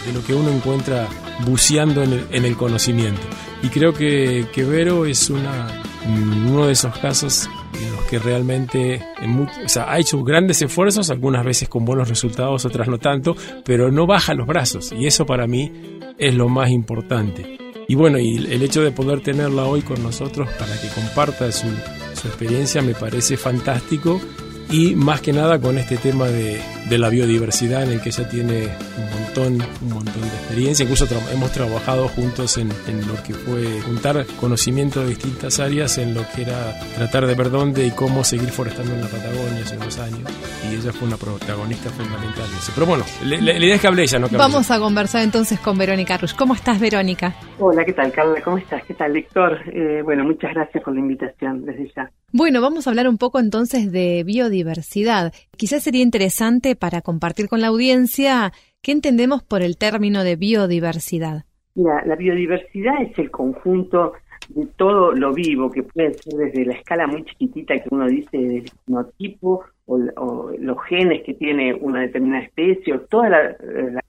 de 0.06 0.12
lo 0.12 0.24
que 0.24 0.34
uno 0.34 0.50
encuentra 0.50 1.06
buceando 1.46 2.02
en 2.02 2.12
el, 2.12 2.26
en 2.30 2.44
el 2.44 2.56
conocimiento. 2.56 3.22
Y 3.62 3.68
creo 3.68 3.92
que, 3.92 4.48
que 4.52 4.64
Vero 4.64 5.06
es 5.06 5.30
una, 5.30 5.68
uno 6.06 6.66
de 6.66 6.72
esos 6.72 6.96
casos 6.98 7.48
en 7.74 7.92
los 7.92 8.04
que 8.06 8.18
realmente 8.18 9.04
ha 9.76 9.98
hecho 9.98 10.22
grandes 10.22 10.62
esfuerzos, 10.62 11.10
algunas 11.10 11.44
veces 11.44 11.68
con 11.68 11.84
buenos 11.84 12.08
resultados, 12.08 12.64
otras 12.64 12.88
no 12.88 12.98
tanto, 12.98 13.36
pero 13.64 13.90
no 13.90 14.06
baja 14.06 14.34
los 14.34 14.46
brazos 14.46 14.92
y 14.92 15.06
eso 15.06 15.26
para 15.26 15.46
mí 15.46 16.00
es 16.18 16.34
lo 16.34 16.48
más 16.48 16.70
importante. 16.70 17.58
Y 17.88 17.94
bueno, 17.94 18.18
y 18.18 18.36
el 18.36 18.62
hecho 18.62 18.82
de 18.82 18.92
poder 18.92 19.20
tenerla 19.20 19.64
hoy 19.64 19.82
con 19.82 20.02
nosotros 20.02 20.48
para 20.58 20.80
que 20.80 20.88
comparta 20.88 21.50
su, 21.52 21.66
su 22.14 22.28
experiencia 22.28 22.80
me 22.80 22.94
parece 22.94 23.36
fantástico 23.36 24.20
y 24.72 24.94
más 24.94 25.20
que 25.20 25.34
nada 25.34 25.60
con 25.60 25.76
este 25.76 25.98
tema 25.98 26.26
de, 26.28 26.58
de, 26.88 26.98
la 26.98 27.10
biodiversidad 27.10 27.82
en 27.82 27.92
el 27.92 28.00
que 28.00 28.08
ella 28.08 28.26
tiene 28.26 28.68
un 28.96 29.20
montón, 29.20 29.68
un 29.82 29.92
montón 29.92 30.22
de 30.22 30.28
experiencia. 30.28 30.84
Incluso 30.84 31.06
hemos 31.30 31.52
trabajado 31.52 32.08
juntos 32.08 32.56
en, 32.56 32.70
en, 32.88 33.06
lo 33.06 33.22
que 33.22 33.34
fue 33.34 33.82
juntar 33.82 34.24
conocimiento 34.40 35.00
de 35.00 35.10
distintas 35.10 35.60
áreas 35.60 35.98
en 35.98 36.14
lo 36.14 36.22
que 36.34 36.42
era 36.42 36.72
tratar 36.96 37.26
de 37.26 37.34
ver 37.34 37.50
dónde 37.50 37.86
y 37.86 37.90
cómo 37.90 38.24
seguir 38.24 38.48
forestando 38.48 38.94
en 38.94 39.02
la 39.02 39.08
Patagonia 39.08 39.62
hace 39.62 39.76
unos 39.76 39.98
años. 39.98 40.32
Y 40.70 40.74
ella 40.74 40.90
fue 40.90 41.06
una 41.06 41.18
protagonista 41.18 41.90
fundamental 41.90 42.48
en 42.48 42.56
eso. 42.56 42.72
Pero 42.74 42.86
bueno, 42.86 43.04
la, 43.24 43.58
idea 43.58 43.74
es 43.74 43.80
que 43.80 43.86
hable 43.88 44.02
ella, 44.04 44.18
¿no? 44.20 44.28
Que 44.28 44.38
Vamos 44.38 44.70
a 44.70 44.78
conversar 44.78 45.22
entonces 45.22 45.60
con 45.60 45.76
Verónica 45.76 46.16
Rush. 46.16 46.34
¿Cómo 46.34 46.54
estás, 46.54 46.80
Verónica? 46.80 47.34
Hola, 47.58 47.84
¿qué 47.84 47.92
tal, 47.92 48.10
Carla? 48.10 48.40
¿Cómo 48.42 48.56
estás? 48.56 48.82
¿Qué 48.84 48.94
tal, 48.94 49.12
Víctor? 49.12 49.60
Eh, 49.70 50.00
bueno, 50.02 50.24
muchas 50.24 50.54
gracias 50.54 50.82
por 50.82 50.94
la 50.94 51.00
invitación 51.00 51.66
desde 51.66 51.92
ya. 51.94 52.10
Bueno, 52.34 52.62
vamos 52.62 52.86
a 52.86 52.90
hablar 52.90 53.08
un 53.08 53.18
poco 53.18 53.40
entonces 53.40 53.92
de 53.92 54.24
biodiversidad. 54.24 55.34
Quizás 55.54 55.82
sería 55.82 56.02
interesante 56.02 56.74
para 56.74 57.02
compartir 57.02 57.46
con 57.46 57.60
la 57.60 57.66
audiencia 57.66 58.52
qué 58.80 58.92
entendemos 58.92 59.42
por 59.42 59.60
el 59.60 59.76
término 59.76 60.24
de 60.24 60.36
biodiversidad. 60.36 61.44
Mira, 61.74 62.02
la 62.06 62.16
biodiversidad 62.16 63.02
es 63.02 63.18
el 63.18 63.30
conjunto 63.30 64.14
de 64.48 64.64
todo 64.76 65.12
lo 65.12 65.34
vivo, 65.34 65.70
que 65.70 65.82
puede 65.82 66.14
ser 66.14 66.32
desde 66.32 66.64
la 66.64 66.72
escala 66.72 67.06
muy 67.06 67.22
chiquitita 67.24 67.74
que 67.74 67.88
uno 67.90 68.06
dice 68.06 68.38
del 68.38 68.64
genotipo 68.86 69.64
o, 69.86 70.50
los 70.58 70.82
genes 70.84 71.22
que 71.24 71.34
tiene 71.34 71.74
una 71.74 72.00
determinada 72.00 72.44
especie 72.44 72.94
o 72.94 73.00
toda 73.00 73.28
la, 73.28 73.56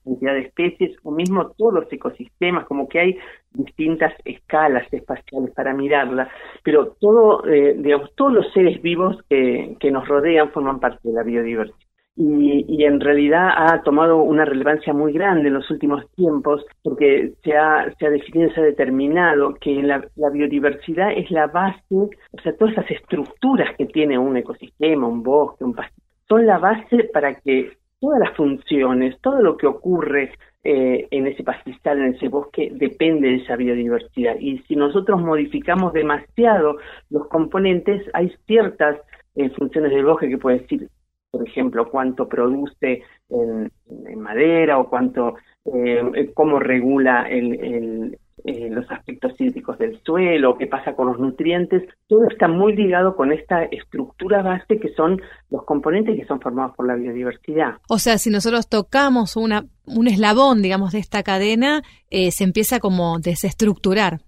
cantidad 0.03 0.33
de 0.33 0.41
especies 0.41 0.97
o 1.03 1.11
mismo 1.11 1.51
todos 1.57 1.73
los 1.73 1.93
ecosistemas, 1.93 2.65
como 2.65 2.87
que 2.87 2.99
hay 2.99 3.17
distintas 3.53 4.13
escalas 4.25 4.91
espaciales 4.91 5.51
para 5.51 5.73
mirarla, 5.73 6.29
pero 6.63 6.95
todo, 6.99 7.45
eh, 7.47 7.75
digamos, 7.77 8.13
todos 8.15 8.33
los 8.33 8.51
seres 8.53 8.81
vivos 8.81 9.17
que, 9.29 9.77
que 9.79 9.91
nos 9.91 10.07
rodean 10.07 10.51
forman 10.51 10.79
parte 10.79 10.99
de 11.03 11.13
la 11.13 11.23
biodiversidad 11.23 11.92
y, 12.15 12.83
en 12.83 12.99
realidad 12.99 13.49
ha 13.55 13.81
tomado 13.81 14.17
una 14.17 14.45
relevancia 14.45 14.93
muy 14.93 15.13
grande 15.13 15.47
en 15.47 15.55
los 15.55 15.69
últimos 15.71 16.09
tiempos 16.11 16.63
porque 16.83 17.33
se 17.43 17.57
ha, 17.57 17.91
se 17.97 18.05
ha 18.05 18.09
definido, 18.09 18.51
se 18.53 18.61
ha 18.61 18.63
determinado 18.63 19.55
que 19.55 19.81
la, 19.81 20.05
biodiversidad 20.31 21.11
es 21.11 21.31
la 21.31 21.47
base, 21.47 21.81
o 21.89 22.41
sea, 22.43 22.55
todas 22.55 22.73
esas 22.73 22.91
estructuras 22.91 23.75
que 23.77 23.85
tiene 23.85 24.17
un 24.17 24.37
ecosistema, 24.37 25.07
un 25.07 25.23
bosque, 25.23 25.63
un 25.63 25.73
pastizal, 25.73 26.03
son 26.27 26.45
la 26.45 26.57
base 26.59 27.09
para 27.11 27.33
que 27.35 27.73
todas 27.99 28.19
las 28.19 28.35
funciones, 28.35 29.19
todo 29.21 29.41
lo 29.41 29.57
que 29.57 29.67
ocurre 29.67 30.33
eh, 30.63 31.07
en 31.09 31.27
ese 31.27 31.43
pastizal, 31.43 31.99
en 31.99 32.13
ese 32.15 32.27
bosque, 32.27 32.69
depende 32.73 33.29
de 33.29 33.35
esa 33.35 33.55
biodiversidad. 33.55 34.35
Y 34.39 34.59
si 34.59 34.75
nosotros 34.75 35.21
modificamos 35.21 35.93
demasiado 35.93 36.77
los 37.09 37.27
componentes, 37.27 38.03
hay 38.13 38.33
ciertas 38.45 38.97
eh, 39.35 39.49
funciones 39.49 39.91
del 39.91 40.05
bosque 40.05 40.29
que 40.29 40.37
puede 40.37 40.59
decir 40.59 40.89
por 41.33 41.47
ejemplo, 41.47 41.89
cuánto 41.89 42.29
produce 42.29 43.01
en, 43.27 43.71
madera 44.17 44.77
o 44.77 44.87
cuánto, 44.87 45.33
eh, 45.65 46.31
cómo 46.35 46.59
regula 46.59 47.23
el, 47.27 48.19
eh, 48.45 48.69
los 48.69 48.89
aspectos 48.91 49.33
hídricos 49.39 49.79
del 49.79 49.99
suelo, 50.03 50.57
qué 50.59 50.67
pasa 50.67 50.95
con 50.95 51.07
los 51.07 51.19
nutrientes, 51.19 51.81
todo 52.07 52.27
está 52.29 52.47
muy 52.47 52.75
ligado 52.75 53.15
con 53.15 53.31
esta 53.31 53.63
estructura 53.63 54.43
base 54.43 54.79
que 54.79 54.93
son 54.93 55.19
los 55.49 55.63
componentes 55.65 56.15
que 56.19 56.27
son 56.27 56.39
formados 56.39 56.75
por 56.75 56.85
la 56.85 56.95
biodiversidad. 56.95 57.77
O 57.89 57.97
sea, 57.97 58.19
si 58.19 58.29
nosotros 58.29 58.69
tocamos 58.69 59.35
una, 59.35 59.65
un 59.87 60.05
eslabón, 60.05 60.61
digamos, 60.61 60.91
de 60.91 60.99
esta 60.99 61.23
cadena, 61.23 61.81
eh, 62.11 62.29
se 62.29 62.43
empieza 62.43 62.79
como 62.79 63.17
desestructurar. 63.17 64.19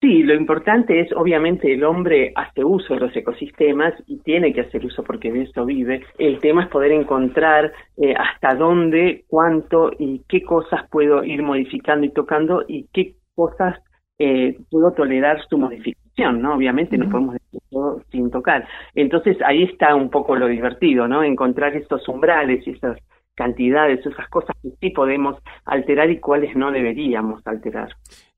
Sí, 0.00 0.22
lo 0.22 0.34
importante 0.34 1.00
es, 1.00 1.12
obviamente, 1.12 1.72
el 1.72 1.82
hombre 1.82 2.32
hace 2.36 2.62
uso 2.62 2.94
de 2.94 3.00
los 3.00 3.16
ecosistemas 3.16 3.94
y 4.06 4.18
tiene 4.18 4.52
que 4.52 4.60
hacer 4.60 4.84
uso 4.86 5.02
porque 5.02 5.32
de 5.32 5.42
eso 5.42 5.64
vive. 5.64 6.04
El 6.18 6.38
tema 6.38 6.62
es 6.62 6.68
poder 6.68 6.92
encontrar 6.92 7.72
eh, 7.96 8.14
hasta 8.14 8.54
dónde, 8.54 9.24
cuánto 9.26 9.90
y 9.98 10.22
qué 10.28 10.44
cosas 10.44 10.88
puedo 10.88 11.24
ir 11.24 11.42
modificando 11.42 12.06
y 12.06 12.10
tocando 12.10 12.64
y 12.68 12.86
qué 12.92 13.16
cosas 13.34 13.76
eh, 14.20 14.56
puedo 14.70 14.92
tolerar 14.92 15.44
su 15.48 15.58
modificación, 15.58 16.42
¿no? 16.42 16.54
Obviamente 16.54 16.96
no 16.96 17.10
podemos 17.10 17.34
decir 17.34 17.60
todo 17.68 18.00
sin 18.12 18.30
tocar. 18.30 18.68
Entonces 18.94 19.36
ahí 19.44 19.64
está 19.64 19.96
un 19.96 20.10
poco 20.10 20.36
lo 20.36 20.46
divertido, 20.46 21.08
¿no? 21.08 21.24
Encontrar 21.24 21.74
estos 21.74 22.06
umbrales 22.08 22.64
y 22.68 22.70
esas 22.70 22.98
cantidades, 23.34 24.04
esas 24.06 24.28
cosas 24.28 24.56
que 24.62 24.70
sí 24.80 24.90
podemos 24.90 25.36
alterar 25.64 26.08
y 26.08 26.20
cuáles 26.20 26.54
no 26.54 26.70
deberíamos 26.70 27.44
alterar. 27.46 27.88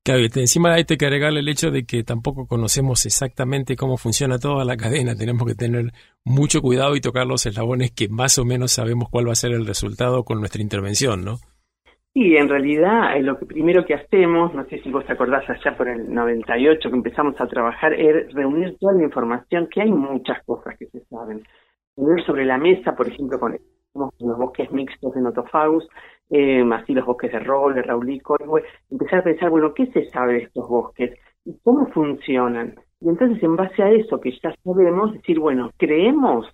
Claro, 0.02 0.22
encima 0.22 0.72
hay 0.72 0.84
que 0.84 1.04
agregarle 1.04 1.40
el 1.40 1.48
hecho 1.48 1.70
de 1.70 1.84
que 1.84 2.02
tampoco 2.02 2.46
conocemos 2.46 3.04
exactamente 3.04 3.76
cómo 3.76 3.98
funciona 3.98 4.38
toda 4.38 4.64
la 4.64 4.78
cadena. 4.78 5.14
Tenemos 5.14 5.46
que 5.46 5.54
tener 5.54 5.92
mucho 6.24 6.62
cuidado 6.62 6.96
y 6.96 7.02
tocar 7.02 7.26
los 7.26 7.44
eslabones 7.44 7.90
que 7.90 8.08
más 8.08 8.38
o 8.38 8.46
menos 8.46 8.72
sabemos 8.72 9.10
cuál 9.10 9.28
va 9.28 9.32
a 9.32 9.34
ser 9.34 9.52
el 9.52 9.66
resultado 9.66 10.24
con 10.24 10.38
nuestra 10.40 10.62
intervención, 10.62 11.22
¿no? 11.22 11.36
Sí, 12.14 12.34
en 12.34 12.48
realidad 12.48 13.16
eh, 13.16 13.22
lo 13.22 13.38
que 13.38 13.46
primero 13.46 13.84
que 13.84 13.94
hacemos, 13.94 14.52
no 14.54 14.64
sé 14.64 14.80
si 14.82 14.90
vos 14.90 15.04
te 15.06 15.12
acordás 15.12 15.48
allá 15.48 15.76
por 15.76 15.86
el 15.86 16.12
98 16.12 16.90
que 16.90 16.96
empezamos 16.96 17.38
a 17.38 17.46
trabajar, 17.46 17.92
es 17.92 18.32
reunir 18.32 18.76
toda 18.80 18.94
la 18.94 19.04
información, 19.04 19.68
que 19.70 19.82
hay 19.82 19.92
muchas 19.92 20.42
cosas 20.44 20.76
que 20.78 20.86
se 20.86 21.04
saben. 21.04 21.44
Poner 21.94 22.24
sobre 22.24 22.46
la 22.46 22.58
mesa, 22.58 22.96
por 22.96 23.06
ejemplo, 23.06 23.38
con 23.38 23.56
los 23.94 24.38
bosques 24.38 24.72
mixtos 24.72 25.14
de 25.14 25.20
Notofagus, 25.20 25.86
eh, 26.30 26.64
así 26.72 26.94
los 26.94 27.04
bosques 27.04 27.32
de 27.32 27.40
roble, 27.40 27.82
raulico, 27.82 28.36
empezar 28.90 29.20
a 29.20 29.24
pensar, 29.24 29.50
bueno, 29.50 29.74
¿qué 29.74 29.86
se 29.86 30.08
sabe 30.10 30.34
de 30.34 30.38
estos 30.44 30.68
bosques? 30.68 31.18
¿Y 31.44 31.58
cómo 31.62 31.86
funcionan? 31.88 32.76
Y 33.00 33.08
entonces, 33.08 33.42
en 33.42 33.56
base 33.56 33.82
a 33.82 33.90
eso 33.90 34.20
que 34.20 34.30
ya 34.42 34.54
sabemos, 34.62 35.12
decir, 35.12 35.38
bueno, 35.40 35.70
creemos 35.76 36.46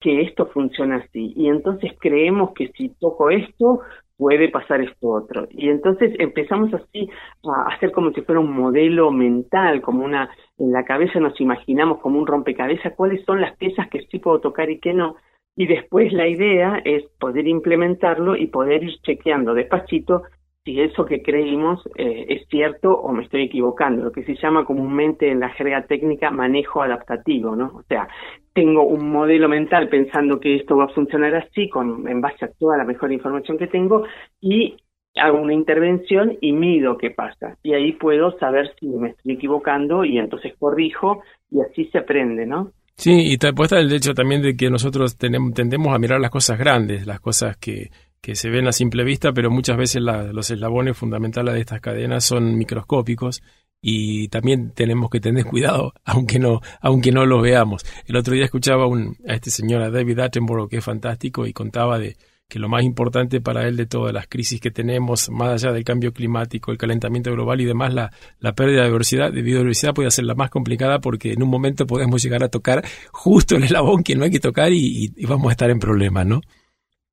que 0.00 0.22
esto 0.22 0.46
funciona 0.46 0.96
así, 0.96 1.32
y 1.34 1.48
entonces 1.48 1.92
creemos 1.98 2.52
que 2.54 2.68
si 2.68 2.90
toco 3.00 3.30
esto, 3.30 3.80
puede 4.16 4.48
pasar 4.50 4.82
esto 4.82 5.08
otro. 5.08 5.46
Y 5.50 5.68
entonces 5.68 6.12
empezamos 6.18 6.74
así 6.74 7.08
a 7.44 7.74
hacer 7.74 7.92
como 7.92 8.10
si 8.12 8.20
fuera 8.22 8.40
un 8.40 8.52
modelo 8.52 9.10
mental, 9.10 9.80
como 9.80 10.04
una, 10.04 10.28
en 10.58 10.72
la 10.72 10.84
cabeza 10.84 11.20
nos 11.20 11.40
imaginamos 11.40 11.98
como 12.00 12.18
un 12.18 12.26
rompecabezas, 12.26 12.94
cuáles 12.94 13.24
son 13.24 13.40
las 13.40 13.56
piezas 13.56 13.88
que 13.88 14.06
sí 14.06 14.18
puedo 14.18 14.40
tocar 14.40 14.70
y 14.70 14.80
que 14.80 14.92
no, 14.92 15.16
y 15.58 15.66
después 15.66 16.12
la 16.12 16.28
idea 16.28 16.80
es 16.84 17.02
poder 17.18 17.48
implementarlo 17.48 18.36
y 18.36 18.46
poder 18.46 18.84
ir 18.84 18.96
chequeando 19.02 19.54
despacito 19.54 20.22
si 20.64 20.80
eso 20.80 21.04
que 21.04 21.20
creímos 21.20 21.84
eh, 21.96 22.26
es 22.28 22.46
cierto 22.48 22.92
o 22.92 23.12
me 23.12 23.24
estoy 23.24 23.42
equivocando, 23.42 24.04
lo 24.04 24.12
que 24.12 24.22
se 24.22 24.36
llama 24.36 24.64
comúnmente 24.64 25.28
en 25.28 25.40
la 25.40 25.48
jerga 25.48 25.84
técnica 25.86 26.30
manejo 26.30 26.80
adaptativo, 26.80 27.56
¿no? 27.56 27.72
O 27.74 27.82
sea, 27.88 28.06
tengo 28.52 28.84
un 28.84 29.10
modelo 29.10 29.48
mental 29.48 29.88
pensando 29.88 30.38
que 30.38 30.54
esto 30.54 30.76
va 30.76 30.84
a 30.84 30.94
funcionar 30.94 31.34
así, 31.34 31.68
con, 31.68 32.06
en 32.06 32.20
base 32.20 32.44
a 32.44 32.52
toda 32.52 32.76
la 32.76 32.84
mejor 32.84 33.10
información 33.10 33.58
que 33.58 33.66
tengo, 33.66 34.04
y 34.40 34.76
hago 35.16 35.40
una 35.40 35.54
intervención 35.54 36.36
y 36.40 36.52
mido 36.52 36.98
qué 36.98 37.10
pasa. 37.10 37.56
Y 37.64 37.74
ahí 37.74 37.92
puedo 37.94 38.38
saber 38.38 38.70
si 38.78 38.86
me 38.86 39.08
estoy 39.10 39.32
equivocando 39.32 40.04
y 40.04 40.18
entonces 40.18 40.54
corrijo 40.56 41.22
y 41.50 41.62
así 41.62 41.86
se 41.86 41.98
aprende, 41.98 42.46
¿no? 42.46 42.70
Sí, 42.98 43.12
y 43.32 43.38
te 43.38 43.48
apuesta 43.48 43.78
el 43.78 43.92
hecho 43.92 44.12
también 44.12 44.42
de 44.42 44.56
que 44.56 44.70
nosotros 44.70 45.16
tenemos, 45.16 45.54
tendemos 45.54 45.94
a 45.94 45.98
mirar 45.98 46.20
las 46.20 46.32
cosas 46.32 46.58
grandes, 46.58 47.06
las 47.06 47.20
cosas 47.20 47.56
que, 47.56 47.92
que 48.20 48.34
se 48.34 48.50
ven 48.50 48.66
a 48.66 48.72
simple 48.72 49.04
vista, 49.04 49.32
pero 49.32 49.50
muchas 49.52 49.76
veces 49.76 50.02
los 50.02 50.50
eslabones 50.50 50.96
fundamentales 50.96 51.54
de 51.54 51.60
estas 51.60 51.80
cadenas 51.80 52.24
son 52.24 52.58
microscópicos 52.58 53.40
y 53.80 54.26
también 54.28 54.72
tenemos 54.72 55.10
que 55.10 55.20
tener 55.20 55.44
cuidado, 55.46 55.94
aunque 56.04 56.40
no, 56.40 56.60
aunque 56.80 57.12
no 57.12 57.24
los 57.24 57.40
veamos. 57.40 57.86
El 58.06 58.16
otro 58.16 58.34
día 58.34 58.44
escuchaba 58.44 58.86
un, 58.86 59.16
a 59.28 59.34
este 59.34 59.50
señor, 59.50 59.82
a 59.82 59.90
David 59.90 60.18
Attenborough, 60.18 60.68
que 60.68 60.78
es 60.78 60.84
fantástico, 60.84 61.46
y 61.46 61.52
contaba 61.52 62.00
de, 62.00 62.16
que 62.48 62.58
lo 62.58 62.68
más 62.70 62.82
importante 62.82 63.42
para 63.42 63.68
él 63.68 63.76
de 63.76 63.84
todas 63.84 64.14
las 64.14 64.26
crisis 64.26 64.58
que 64.58 64.70
tenemos, 64.70 65.28
más 65.30 65.62
allá 65.62 65.74
del 65.74 65.84
cambio 65.84 66.12
climático, 66.14 66.72
el 66.72 66.78
calentamiento 66.78 67.30
global 67.30 67.60
y 67.60 67.66
demás, 67.66 67.92
la, 67.92 68.10
la 68.40 68.54
pérdida 68.54 68.82
de 68.82 68.88
diversidad, 68.88 69.30
de 69.30 69.42
biodiversidad 69.42 69.92
puede 69.92 70.10
ser 70.10 70.24
la 70.24 70.34
más 70.34 70.48
complicada 70.48 70.98
porque 70.98 71.32
en 71.32 71.42
un 71.42 71.50
momento 71.50 71.86
podemos 71.86 72.22
llegar 72.22 72.42
a 72.42 72.48
tocar 72.48 72.82
justo 73.12 73.56
el 73.56 73.64
eslabón 73.64 74.02
que 74.02 74.16
no 74.16 74.24
hay 74.24 74.30
que 74.30 74.40
tocar 74.40 74.70
y, 74.72 75.10
vamos 75.28 75.48
a 75.48 75.52
estar 75.52 75.68
en 75.68 75.78
problemas, 75.78 76.26
¿no? 76.26 76.40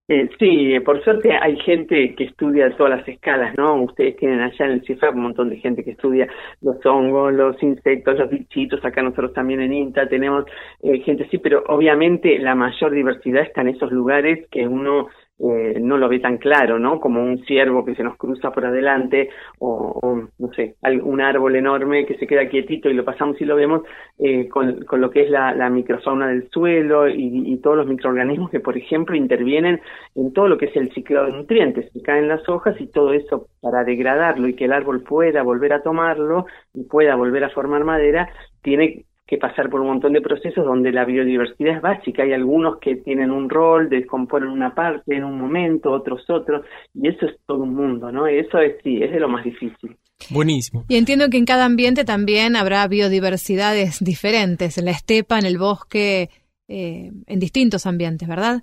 Eh, 0.08 0.30
sí, 0.40 0.80
por 0.86 1.04
suerte 1.04 1.32
hay 1.34 1.58
gente 1.62 2.14
que 2.16 2.26
estudia 2.26 2.70
todas 2.78 3.00
las 3.00 3.08
escalas, 3.08 3.56
¿no? 3.58 3.82
Ustedes 3.82 4.16
tienen 4.18 4.40
allá 4.40 4.66
en 4.68 4.72
el 4.72 4.86
CIFAP 4.86 5.16
un 5.16 5.24
montón 5.24 5.50
de 5.50 5.58
gente 5.58 5.84
que 5.84 5.92
estudia 5.92 6.28
los 6.62 6.78
hongos, 6.86 7.34
los 7.34 7.62
insectos, 7.62 8.20
los 8.20 8.30
bichitos, 8.30 8.86
acá 8.86 9.02
nosotros 9.02 9.34
también 9.34 9.62
en 9.62 9.74
INTA 9.74 10.08
tenemos 10.08 10.46
eh, 10.84 11.00
gente 11.00 11.24
así, 11.24 11.40
pero 11.40 11.64
obviamente 11.68 12.38
la 12.38 12.54
mayor 12.54 12.92
diversidad 12.92 13.42
está 13.42 13.62
en 13.62 13.70
esos 13.70 13.92
lugares 13.92 14.48
que 14.52 14.68
uno 14.68 15.10
eh, 15.38 15.80
no 15.82 15.98
lo 15.98 16.08
ve 16.08 16.20
tan 16.20 16.38
claro, 16.38 16.80
¿no? 16.80 17.02
Como 17.02 17.22
un 17.22 17.44
ciervo 17.46 17.84
que 17.84 17.94
se 17.94 18.04
nos 18.04 18.16
cruza 18.16 18.52
por 18.52 18.66
adelante 18.66 19.30
o, 19.60 20.24
no 20.38 20.54
sé, 20.54 20.76
un 21.04 21.20
árbol 21.20 21.58
enorme 21.58 22.06
que 22.06 22.18
se 22.18 22.26
queda 22.26 22.48
quietito 22.48 22.90
y 22.90 22.94
lo 22.94 23.04
pasamos 23.04 23.40
y 23.42 23.46
lo 23.46 23.58
vemos 23.58 23.82
eh, 24.18 24.48
con, 24.48 24.86
lo 24.90 25.12
que 25.12 25.24
es 25.24 25.30
la, 25.30 25.70
microfauna 25.70 26.28
del 26.28 26.50
suelo 26.52 27.10
y, 27.10 27.60
todos 27.62 27.78
los 27.78 27.88
microorganismos 27.88 28.50
que, 28.50 28.60
por 28.60 28.78
ejemplo, 28.78 29.16
intervienen 29.16 29.82
en 30.16 30.32
todo 30.34 30.48
lo 30.48 30.58
que 30.58 30.68
es 30.68 30.76
el 30.78 30.94
ciclo 30.94 31.26
de 31.26 31.32
nutrientes. 31.34 31.92
Se 31.92 32.02
caen 32.02 32.28
las 32.28 32.48
hojas 32.48 32.80
y 32.80 32.88
todo 32.88 33.12
eso 33.12 33.48
para 33.60 33.84
degradarlo 33.84 34.48
y 34.48 34.54
que 34.54 34.66
el 34.66 34.74
árbol 34.74 35.04
pueda 35.04 35.44
volver 35.44 35.74
a 35.74 35.82
tomarlo 35.82 36.46
y 36.74 36.84
pueda 36.84 37.16
volver 37.16 37.44
a 37.44 37.50
formar 37.50 37.84
madera, 37.84 38.30
tiene 38.62 39.06
que 39.28 39.38
pasar 39.38 39.70
por 39.70 39.82
un 39.82 39.88
montón 39.88 40.14
de 40.14 40.22
procesos 40.22 40.64
donde 40.64 40.92
la 40.92 41.04
biodiversidad 41.04 41.78
es 41.78 41.82
básica. 41.82 42.24
Hay 42.24 42.34
algunos 42.34 42.78
que 42.80 42.96
tienen 42.98 43.32
un 43.32 43.50
rol, 43.50 43.90
descomponen 43.90 44.50
una 44.50 44.76
parte 44.76 45.16
en 45.16 45.24
un 45.24 45.40
momento, 45.40 45.92
otros 45.92 46.30
otros, 46.30 46.66
y 46.94 47.08
eso 47.08 47.26
es 47.26 47.36
todo 47.48 47.64
un 47.64 47.74
mundo, 47.74 48.12
¿no? 48.12 48.28
Eso 48.28 48.60
es 48.60 48.76
sí, 48.84 49.02
es 49.02 49.12
de 49.12 49.20
lo 49.20 49.28
más 49.28 49.44
difícil. 49.44 49.98
Buenísimo. 50.30 50.86
Y 50.88 50.98
entiendo 50.98 51.30
que 51.30 51.38
en 51.38 51.46
cada 51.46 51.66
ambiente 51.66 52.06
también 52.06 52.56
habrá 52.56 52.88
biodiversidades 52.88 54.04
diferentes, 54.04 54.78
en 54.78 54.86
la 54.86 54.92
estepa, 54.92 55.40
en 55.40 55.46
el 55.46 55.58
bosque, 55.58 56.30
eh, 56.68 57.12
en 57.26 57.40
distintos 57.40 57.88
ambientes, 57.88 58.28
¿verdad? 58.28 58.62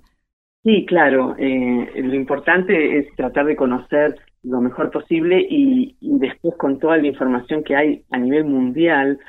Sí, 0.63 0.85
claro. 0.85 1.35
Eh, 1.37 1.91
lo 2.01 2.15
importante 2.15 2.99
es 2.99 3.13
tratar 3.17 3.45
de 3.45 3.57
conocer 3.57 4.15
lo 4.43 4.61
mejor 4.61 4.91
posible 4.91 5.45
y, 5.49 5.95
y 5.99 6.19
después 6.19 6.55
con 6.57 6.79
toda 6.79 6.97
la 6.97 7.07
información 7.07 7.63
que 7.63 7.75
hay 7.75 8.03
a 8.11 8.17
nivel 8.17 8.45
mundial, 8.45 9.19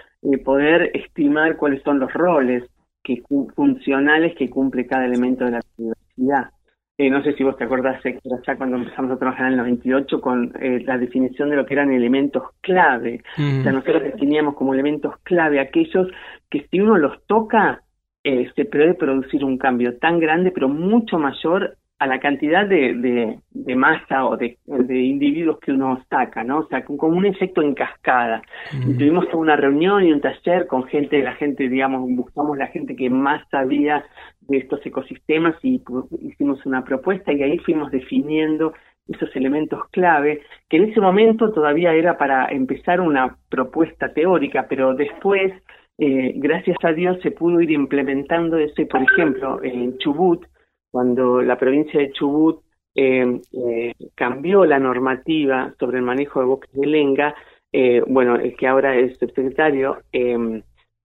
poder 0.45 0.91
estimar 0.95 1.57
cuáles 1.57 1.83
son 1.83 1.99
los 1.99 2.13
roles 2.13 2.65
que, 3.03 3.23
funcionales 3.55 4.35
que 4.37 4.51
cumple 4.51 4.87
cada 4.87 5.05
elemento 5.05 5.45
de 5.45 5.51
la 5.53 5.61
biodiversidad. 5.77 6.51
Eh, 6.97 7.11
no 7.11 7.23
sé 7.25 7.35
si 7.35 7.43
vos 7.43 7.57
te 7.57 7.65
acordás, 7.65 8.05
Héctor, 8.07 8.39
allá 8.39 8.57
cuando 8.57 8.77
empezamos 8.77 9.11
a 9.11 9.19
trabajar 9.19 9.47
en 9.47 9.53
el 9.53 9.59
98 9.59 10.21
con 10.21 10.53
eh, 10.61 10.81
la 10.87 10.97
definición 10.97 11.51
de 11.51 11.57
lo 11.57 11.67
que 11.67 11.75
eran 11.75 11.93
elementos 11.93 12.45
clave. 12.61 13.21
O 13.37 13.63
sea, 13.63 13.73
nosotros 13.73 14.03
definíamos 14.05 14.55
como 14.55 14.75
elementos 14.75 15.15
clave 15.25 15.59
aquellos 15.59 16.09
que 16.49 16.67
si 16.71 16.81
uno 16.81 16.97
los 16.97 17.25
toca, 17.27 17.83
eh, 18.23 18.49
se 18.55 18.65
puede 18.65 18.95
producir 18.95 19.45
un 19.45 19.59
cambio 19.59 19.99
tan 19.99 20.21
grande, 20.21 20.53
pero 20.53 20.69
mucho 20.69 21.19
mayor 21.19 21.77
a 21.99 22.07
la 22.07 22.19
cantidad 22.19 22.67
de, 22.67 23.39
de, 23.51 23.77
masa 23.77 24.27
o 24.27 24.37
de, 24.37 24.59
individuos 24.89 25.59
que 25.61 25.73
uno 25.73 26.05
saca, 26.11 26.43
¿no? 26.43 26.59
O 26.61 26.67
sea, 26.69 26.85
como 26.85 27.17
un 27.17 27.25
efecto 27.25 27.63
en 27.63 27.75
cascada. 27.75 28.43
Y 28.73 28.95
tuvimos 28.95 29.27
una 29.33 29.57
reunión 29.57 30.05
y 30.05 30.13
un 30.13 30.21
taller 30.21 30.67
con 30.67 30.85
gente, 30.85 31.23
la 31.23 31.35
gente, 31.35 31.69
digamos, 31.69 32.03
buscamos 32.11 32.59
la 32.59 32.67
gente 32.67 32.97
que 32.97 33.09
más 33.11 33.47
sabía 33.51 34.05
de 34.41 34.59
estos 34.59 34.85
ecosistemas 34.85 35.55
y 35.63 35.83
hicimos 36.21 36.65
una 36.67 36.85
propuesta 36.85 37.33
y 37.33 37.43
ahí 37.43 37.59
fuimos 37.59 37.91
definiendo 37.91 38.75
esos 39.09 39.35
elementos 39.37 39.81
clave, 39.91 40.43
que 40.69 40.79
en 40.79 40.91
ese 40.91 41.01
momento 41.01 41.53
todavía 41.53 41.93
era 41.93 42.17
para 42.17 42.47
empezar 42.47 43.01
una 43.01 43.37
propuesta 43.51 44.13
teórica, 44.13 44.67
pero 44.69 44.95
después, 44.95 45.53
eh, 45.99 46.33
gracias 46.37 46.79
a 46.83 46.93
Dios, 46.93 47.19
se 47.23 47.31
pudo 47.31 47.61
ir 47.61 47.71
implementando 47.71 48.57
eso 48.57 48.81
y, 48.81 48.87
por 48.87 49.03
ejemplo, 49.03 49.63
en 49.63 49.99
Chubut, 49.99 50.47
cuando 50.95 51.43
la 51.43 51.59
provincia 51.59 51.99
de 51.99 52.13
Chubut 52.13 52.63
eh, 52.95 53.41
eh, 53.53 53.93
cambió 54.15 54.65
la 54.65 54.79
normativa 54.79 55.75
sobre 55.77 55.99
el 55.99 56.05
manejo 56.05 56.39
de 56.39 56.47
bosques 56.47 56.73
de 56.73 56.87
lenga, 56.87 57.35
eh, 57.73 58.01
bueno, 58.07 58.37
el 58.37 58.57
que 58.57 58.69
ahora 58.69 58.95
es 58.95 59.19
subsecretario, 59.19 59.99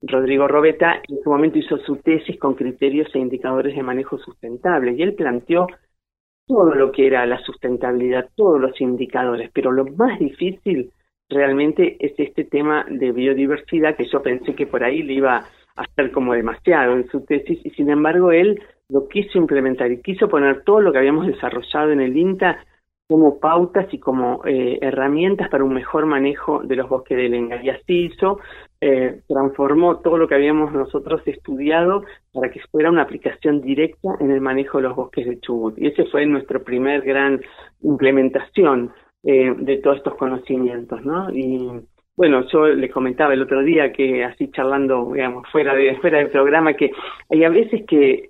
Rodrigo 0.03 0.48
Robeta, 0.48 1.01
en 1.08 1.24
su 1.24 1.31
momento 1.31 1.58
hizo 1.58 1.79
su 1.79 1.96
tesis 1.96 2.38
con 2.38 2.53
criterios 2.53 3.10
e 3.15 3.17
indicadores 3.17 3.75
de 3.75 3.81
manejo 3.81 4.19
sustentable 4.19 4.93
y 4.93 5.01
él 5.01 5.15
planteó 5.15 5.65
todo 6.46 6.75
lo 6.75 6.91
que 6.91 7.08
era 7.08 7.25
la 7.25 7.39
sustentabilidad, 7.39 8.29
todos 8.36 8.62
los 8.62 8.79
indicadores, 8.79 9.50
pero 9.51 9.72
lo 9.72 9.86
más 9.86 10.19
difícil 10.19 10.91
realmente 11.29 11.98
es 12.00 12.13
este 12.15 12.43
tema 12.43 12.86
de 12.88 13.12
biodiversidad 13.12 13.96
que 13.96 14.05
yo 14.05 14.22
pensé 14.22 14.53
que 14.53 14.67
por 14.67 14.84
ahí 14.84 15.01
le 15.01 15.13
iba 15.13 15.38
a 15.38 15.81
hacer 15.81 16.12
como 16.12 16.36
demasiado 16.36 16.93
en 16.93 17.10
su 17.10 17.25
tesis 17.25 17.60
y 17.63 17.72
sin 17.72 17.89
embargo 17.89 18.31
él 18.31 18.62
lo 18.89 19.08
quiso 19.08 19.38
implementar 19.38 19.91
y 19.91 20.01
quiso 20.01 20.27
poner 20.27 20.63
todo 20.63 20.81
lo 20.81 20.91
que 20.91 20.98
habíamos 20.98 21.27
desarrollado 21.27 21.91
en 21.91 22.01
el 22.01 22.17
INTA 22.17 22.65
como 23.08 23.39
pautas 23.39 23.91
y 23.91 23.98
como 23.98 24.41
eh, 24.46 24.77
herramientas 24.81 25.50
para 25.50 25.63
un 25.63 25.74
mejor 25.74 26.05
manejo 26.05 26.62
de 26.63 26.75
los 26.75 26.88
bosques 26.88 27.17
de 27.17 27.27
lenga. 27.27 27.62
Y 27.63 27.69
así 27.69 28.05
hizo, 28.05 28.39
eh, 28.81 29.22
transformó 29.27 29.98
todo 29.98 30.17
lo 30.17 30.27
que 30.27 30.36
habíamos 30.36 30.72
nosotros 30.74 31.24
estudiado 31.25 32.03
para 32.31 32.51
que 32.51 32.62
fuera 32.72 32.91
una 32.91 33.01
aplicación 33.01 33.62
directa 33.62 34.10
en 34.19 34.29
el 34.29 34.41
manejo 34.41 34.77
de 34.77 34.84
los 34.84 34.96
bosques 34.96 35.25
de 35.25 35.39
Chubut. 35.39 35.77
Y 35.79 35.88
ese 35.88 36.05
fue 36.05 36.25
nuestro 36.27 36.63
primer 36.63 37.01
gran 37.01 37.41
implementación 37.81 38.93
eh, 39.24 39.55
de 39.58 39.77
todos 39.77 39.98
estos 39.98 40.15
conocimientos, 40.15 41.03
¿no? 41.03 41.31
Y 41.31 41.81
bueno, 42.20 42.46
yo 42.52 42.68
le 42.68 42.90
comentaba 42.90 43.34
el 43.34 43.42
otro 43.42 43.64
día 43.64 43.94
que 43.94 44.26
así 44.26 44.52
charlando, 44.52 45.14
digamos, 45.14 45.48
fuera 45.50 45.74
de 45.74 45.96
fuera 46.02 46.18
del 46.18 46.30
programa, 46.30 46.74
que 46.74 46.92
hay 47.30 47.46
a 47.46 47.50
veces 47.50 47.86
que 47.88 48.30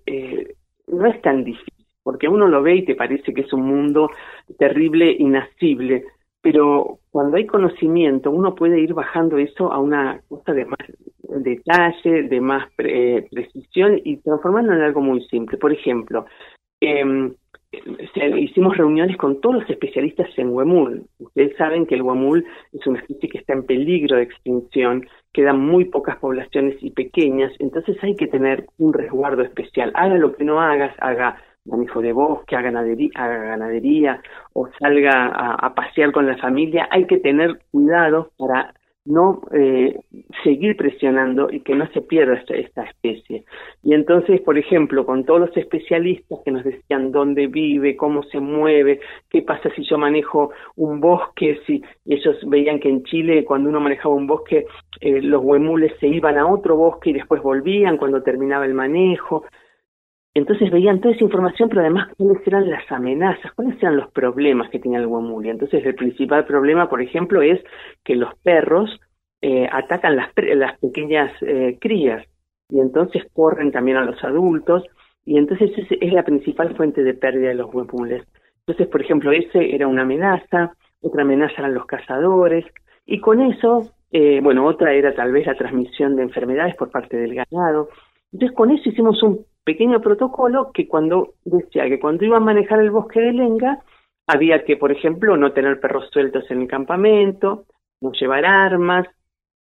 no 0.86 1.08
es 1.08 1.20
tan 1.24 1.44
difícil 1.44 1.74
porque 2.04 2.28
uno 2.28 2.48
lo 2.48 2.62
ve 2.62 2.76
y 2.76 2.86
te 2.86 2.94
parece 2.94 3.34
que 3.34 3.42
es 3.42 3.52
un 3.52 3.66
mundo 3.66 4.12
terrible, 4.60 5.12
inasible, 5.18 6.06
pero 6.40 7.00
cuando 7.10 7.38
hay 7.38 7.48
conocimiento 7.48 8.30
uno 8.30 8.54
puede 8.54 8.80
ir 8.80 8.94
bajando 8.94 9.40
eso 9.40 9.74
a 9.74 9.80
una 9.80 10.22
cosa 10.30 10.54
de 10.54 10.66
más 10.66 10.80
detalle, 11.24 12.28
de 12.30 12.42
más 12.42 12.72
precisión 12.76 14.00
y 14.04 14.18
transformarlo 14.18 14.74
en 14.74 14.82
algo 14.82 15.02
muy 15.02 15.24
simple. 15.30 15.58
Por 15.58 15.74
ejemplo, 15.74 16.28
eh, 16.80 17.32
hicimos 18.38 18.78
reuniones 18.78 19.18
con 19.18 19.42
todos 19.42 19.62
los 19.62 19.70
especialistas 19.70 20.28
en 20.38 20.50
huemul. 20.50 21.06
Ustedes 21.20 21.56
saben 21.58 21.86
que 21.86 21.96
el 21.96 22.02
huemul 22.02 22.46
es 22.74 22.86
una 22.88 23.00
especie 23.00 23.30
que 23.30 23.38
está 23.38 23.54
en 23.54 23.66
peligro 23.66 24.18
de 24.18 24.24
extinción, 24.24 25.08
quedan 25.34 25.60
muy 25.60 25.86
pocas 25.86 26.18
poblaciones 26.18 26.78
y 26.82 26.92
pequeñas, 26.92 27.54
entonces 27.60 27.98
hay 28.04 28.16
que 28.16 28.28
tener 28.28 28.66
un 28.78 28.94
resguardo 28.94 29.44
especial. 29.44 29.92
Haga 29.96 30.16
lo 30.16 30.36
que 30.36 30.44
no 30.44 30.60
hagas, 30.62 30.96
haga 31.00 31.38
manejo 31.66 32.02
de 32.02 32.14
bosque, 32.14 32.56
haga 32.56 32.72
ganadería, 32.72 33.10
haga 33.16 33.44
ganadería 33.44 34.22
o 34.54 34.68
salga 34.80 35.28
a, 35.28 35.74
pasear 35.76 36.12
con 36.12 36.26
la 36.26 36.38
familia, 36.38 36.88
hay 36.90 37.06
que 37.06 37.18
tener 37.18 37.60
cuidado 37.72 38.32
para 38.38 38.74
no 39.06 39.42
eh, 39.54 40.00
seguir 40.44 40.76
presionando 40.76 41.50
y 41.52 41.62
que 41.62 41.76
no 41.76 41.88
se 41.94 42.02
pierda 42.02 42.42
esta, 42.50 42.84
especie. 42.84 43.44
Y 43.84 43.94
entonces, 43.94 44.42
por 44.42 44.58
ejemplo, 44.58 45.06
con 45.06 45.26
todos 45.26 45.40
los 45.40 45.58
especialistas 45.58 46.40
que 46.44 46.52
nos 46.52 46.64
decían 46.64 47.12
dónde 47.12 47.48
vive, 47.48 47.96
cómo 47.96 48.24
se 48.24 48.40
mueve, 48.40 49.00
qué 49.30 49.42
pasa 49.42 49.70
si 49.76 49.84
yo 49.84 49.98
manejo 49.98 50.52
un 50.76 51.00
bosque, 51.00 51.60
si 51.66 51.82
ellos 52.06 52.38
veían 52.48 52.80
que 52.80 52.90
en 52.90 53.04
Chile 53.04 53.46
cuando 53.46 53.70
uno 53.70 53.80
manejaba 53.80 54.16
un 54.16 54.28
bosque, 54.28 54.66
eh, 55.02 55.22
los 55.22 55.44
huemules 55.44 55.94
se 56.00 56.08
iban 56.08 56.38
a 56.38 56.48
otro 56.48 56.76
bosque 56.76 57.12
y 57.12 57.14
después 57.14 57.42
volvían 57.42 57.98
cuando 57.98 58.22
terminaba 58.22 58.66
el 58.66 58.74
manejo. 58.74 59.46
Entonces 60.40 60.72
veían 60.72 61.02
toda 61.02 61.14
esa 61.14 61.26
información, 61.26 61.68
pero 61.68 61.82
además 61.82 62.08
cuáles 62.18 62.48
eran 62.48 62.70
las 62.70 62.90
amenazas, 62.90 63.52
cuáles 63.56 63.78
eran 63.82 63.98
los 63.98 64.10
problemas 64.12 64.70
que 64.70 64.80
tenía 64.80 65.00
el 65.00 65.08
guamuli. 65.08 65.50
Entonces 65.50 65.86
el 65.86 65.96
principal 65.96 66.46
problema, 66.46 66.90
por 66.90 67.02
ejemplo, 67.02 67.42
es 67.42 67.60
que 68.06 68.16
los 68.16 68.34
perros 68.40 69.02
eh, 69.42 69.68
atacan 69.70 70.16
las, 70.16 70.32
pequeñas 70.80 71.32
eh, 71.42 71.78
crías 71.82 72.26
y 72.70 72.80
entonces 72.80 73.24
corren 73.34 73.74
también 73.74 73.98
a 73.98 74.06
los 74.06 74.24
adultos 74.24 74.84
y 75.26 75.38
entonces 75.38 75.72
esa 75.78 75.96
es 76.00 76.14
la 76.14 76.24
principal 76.24 76.74
fuente 76.78 77.04
de 77.04 77.14
pérdida 77.14 77.50
de 77.50 77.56
los 77.56 77.70
guamules. 77.70 78.26
Entonces, 78.62 78.88
por 78.88 79.02
ejemplo, 79.02 79.34
ese 79.34 79.76
era 79.76 79.88
una 79.88 80.04
amenaza, 80.04 80.74
otra 81.02 81.24
amenaza 81.24 81.56
eran 81.58 81.74
los 81.74 81.86
cazadores 81.86 82.66
y 83.06 83.20
con 83.20 83.42
eso, 83.42 83.92
eh, 84.14 84.40
bueno, 84.42 84.66
otra 84.66 84.94
era 84.94 85.14
tal 85.14 85.34
vez 85.34 85.48
la 85.48 85.56
transmisión 85.56 86.16
de 86.16 86.24
enfermedades 86.24 86.78
por 86.78 86.92
parte 86.92 87.18
del 87.18 87.36
ganado. 87.36 87.90
Entonces, 88.32 88.56
con 88.56 88.72
eso 88.72 88.90
hicimos 88.90 89.22
un 89.24 89.46
pequeño 89.64 90.02
protocolo 90.02 90.72
que 90.74 90.88
cuando 90.88 91.34
decía 91.46 91.88
que 91.88 92.00
cuando 92.00 92.26
iban 92.26 92.44
a 92.44 92.46
manejar 92.46 92.80
el 92.80 92.92
bosque 92.92 93.20
de 93.20 93.34
Lenga 93.34 93.80
había 94.28 94.64
que, 94.64 94.78
por 94.78 94.92
ejemplo, 94.92 95.38
no 95.38 95.54
tener 95.54 95.80
perros 95.80 96.10
sueltos 96.12 96.50
en 96.52 96.62
el 96.62 96.68
campamento, 96.68 97.66
no 98.02 98.12
llevar 98.12 98.46
armas, 98.46 99.08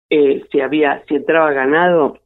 eh, 0.10 0.44
si 0.52 0.62
había, 0.62 1.04
si 1.08 1.16
entraba 1.16 1.52
ganado, 1.52 2.20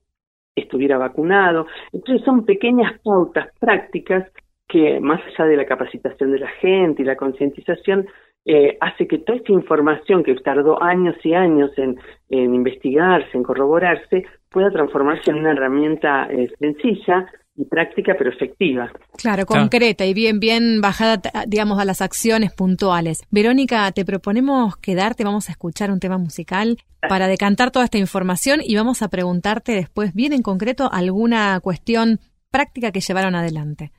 estuviera 0.56 0.98
vacunado. 0.98 1.68
Entonces 1.92 2.24
son 2.26 2.46
pequeñas 2.46 3.00
pautas 3.02 3.48
prácticas 3.60 4.30
que 4.68 5.00
más 5.00 5.22
allá 5.28 5.46
de 5.46 5.58
la 5.58 5.66
capacitación 5.66 6.32
de 6.32 6.40
la 6.40 6.48
gente 6.48 7.02
y 7.02 7.06
la 7.06 7.16
concientización, 7.16 8.08
eh, 8.46 8.78
hace 8.82 9.08
que 9.08 9.20
toda 9.20 9.38
esta 9.38 9.52
información 9.54 10.24
que 10.24 10.36
tardó 10.36 10.82
años 10.82 11.16
y 11.24 11.34
años 11.34 11.72
en, 11.78 11.98
investigarse, 12.30 13.30
en 13.38 13.44
corroborarse, 13.44 14.26
pueda 14.54 14.70
transformarse 14.70 15.32
en 15.32 15.38
una 15.38 15.52
herramienta 15.52 16.28
eh, 16.30 16.50
sencilla 16.60 17.26
y 17.56 17.66
práctica 17.66 18.16
pero 18.18 18.30
efectiva. 18.32 18.92
Claro, 19.18 19.46
concreta 19.46 20.06
y 20.06 20.14
bien, 20.14 20.40
bien 20.40 20.82
bajada, 20.82 21.22
digamos, 21.48 21.80
a 21.80 21.86
las 21.86 22.02
acciones 22.02 22.54
puntuales. 22.54 23.24
Verónica, 23.30 23.92
te 23.92 24.06
proponemos 24.06 24.78
quedarte, 24.78 25.24
vamos 25.24 25.50
a 25.50 25.52
escuchar 25.52 25.92
un 25.92 26.00
tema 26.00 26.18
musical 26.18 26.78
para 27.08 27.28
decantar 27.28 27.72
toda 27.72 27.86
esta 27.86 27.98
información 27.98 28.62
y 28.64 28.76
vamos 28.76 29.02
a 29.02 29.10
preguntarte 29.10 29.74
después, 29.74 30.14
bien 30.14 30.34
en 30.34 30.42
concreto, 30.42 30.90
alguna 30.92 31.60
cuestión 31.60 32.20
práctica 32.50 32.92
que 32.92 33.02
llevaron 33.02 33.36
adelante. 33.36 33.92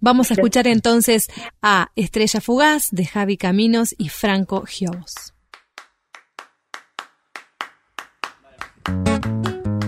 Vamos 0.00 0.30
a 0.30 0.34
escuchar 0.34 0.68
entonces 0.68 1.28
a 1.60 1.90
Estrella 1.96 2.40
Fugaz 2.40 2.88
de 2.92 3.04
Javi 3.04 3.36
Caminos 3.36 3.94
y 3.98 4.08
Franco 4.08 4.64
Giobos. 4.64 5.34
Thank 8.84 9.66
you. 9.66 9.79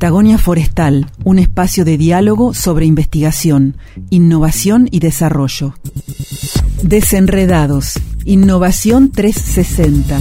Patagonia 0.00 0.38
Forestal, 0.38 1.10
un 1.24 1.38
espacio 1.38 1.84
de 1.84 1.98
diálogo 1.98 2.54
sobre 2.54 2.86
investigación, 2.86 3.76
innovación 4.08 4.88
y 4.90 4.98
desarrollo. 4.98 5.74
Desenredados, 6.82 8.00
Innovación 8.24 9.12
360. 9.12 10.18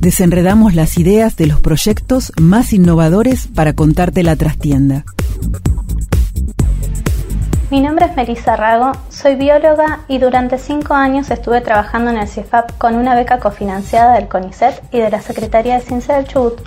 Desenredamos 0.00 0.74
las 0.74 0.98
ideas 0.98 1.34
de 1.36 1.46
los 1.46 1.60
proyectos 1.60 2.30
más 2.38 2.74
innovadores 2.74 3.46
para 3.46 3.72
contarte 3.72 4.22
la 4.22 4.36
trastienda. 4.36 5.06
Mi 7.70 7.80
nombre 7.80 8.04
es 8.04 8.16
Melissa 8.16 8.54
Rago, 8.54 8.92
soy 9.08 9.36
bióloga 9.36 10.00
y 10.08 10.18
durante 10.18 10.58
cinco 10.58 10.92
años 10.92 11.30
estuve 11.30 11.62
trabajando 11.62 12.10
en 12.10 12.18
el 12.18 12.28
CIEFAP 12.28 12.76
con 12.76 12.96
una 12.96 13.14
beca 13.14 13.38
cofinanciada 13.38 14.12
del 14.16 14.28
CONICET 14.28 14.82
y 14.92 14.98
de 14.98 15.08
la 15.08 15.22
Secretaría 15.22 15.76
de 15.76 15.80
Ciencia 15.80 16.16
del 16.16 16.26
Chubut, 16.26 16.60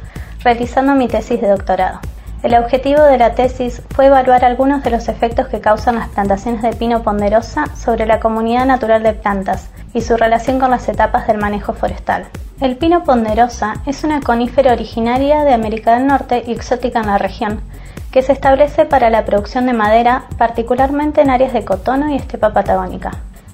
realizando 0.43 0.95
mi 0.95 1.07
tesis 1.07 1.39
de 1.39 1.49
doctorado. 1.49 1.99
El 2.43 2.55
objetivo 2.55 3.03
de 3.03 3.19
la 3.19 3.35
tesis 3.35 3.83
fue 3.93 4.07
evaluar 4.07 4.43
algunos 4.43 4.83
de 4.83 4.89
los 4.89 5.07
efectos 5.07 5.47
que 5.47 5.61
causan 5.61 5.95
las 5.95 6.09
plantaciones 6.09 6.63
de 6.63 6.73
pino 6.73 7.03
ponderosa 7.03 7.65
sobre 7.75 8.07
la 8.07 8.19
comunidad 8.19 8.65
natural 8.65 9.03
de 9.03 9.13
plantas 9.13 9.69
y 9.93 10.01
su 10.01 10.17
relación 10.17 10.59
con 10.59 10.71
las 10.71 10.89
etapas 10.89 11.27
del 11.27 11.37
manejo 11.37 11.73
forestal. 11.73 12.25
El 12.59 12.77
pino 12.77 13.03
ponderosa 13.03 13.75
es 13.85 14.03
una 14.03 14.21
conífera 14.21 14.73
originaria 14.73 15.43
de 15.43 15.53
América 15.53 15.95
del 15.95 16.07
Norte 16.07 16.43
y 16.47 16.51
exótica 16.51 17.01
en 17.01 17.07
la 17.07 17.19
región, 17.19 17.61
que 18.11 18.23
se 18.23 18.33
establece 18.33 18.85
para 18.85 19.11
la 19.11 19.23
producción 19.23 19.67
de 19.67 19.73
madera, 19.73 20.23
particularmente 20.39 21.21
en 21.21 21.29
áreas 21.29 21.53
de 21.53 21.63
cotono 21.63 22.09
y 22.09 22.15
estepa 22.15 22.53
patagónica. 22.53 23.11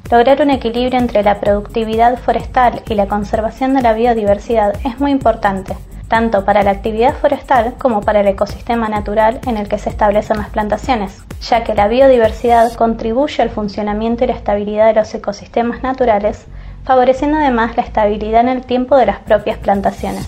Lograr 0.09 0.41
un 0.41 0.51
equilibrio 0.51 0.97
entre 0.97 1.23
la 1.23 1.41
productividad 1.41 2.17
forestal 2.17 2.81
y 2.87 2.95
la 2.95 3.07
conservación 3.07 3.73
de 3.73 3.81
la 3.81 3.93
biodiversidad 3.93 4.73
es 4.85 4.99
muy 5.01 5.11
importante, 5.11 5.75
tanto 6.07 6.45
para 6.45 6.63
la 6.63 6.71
actividad 6.71 7.13
forestal 7.15 7.75
como 7.77 8.01
para 8.01 8.21
el 8.21 8.27
ecosistema 8.27 8.89
natural 8.89 9.39
en 9.45 9.57
el 9.57 9.67
que 9.67 9.77
se 9.77 9.89
establecen 9.89 10.37
las 10.37 10.49
plantaciones, 10.49 11.23
ya 11.41 11.63
que 11.63 11.75
la 11.75 11.87
biodiversidad 11.87 12.73
contribuye 12.73 13.41
al 13.41 13.49
funcionamiento 13.49 14.23
y 14.23 14.27
la 14.27 14.33
estabilidad 14.33 14.87
de 14.87 14.99
los 14.99 15.13
ecosistemas 15.13 15.83
naturales, 15.83 16.45
favoreciendo 16.83 17.37
además 17.37 17.75
la 17.75 17.83
estabilidad 17.83 18.41
en 18.41 18.49
el 18.49 18.65
tiempo 18.65 18.95
de 18.95 19.05
las 19.05 19.19
propias 19.19 19.57
plantaciones. 19.57 20.27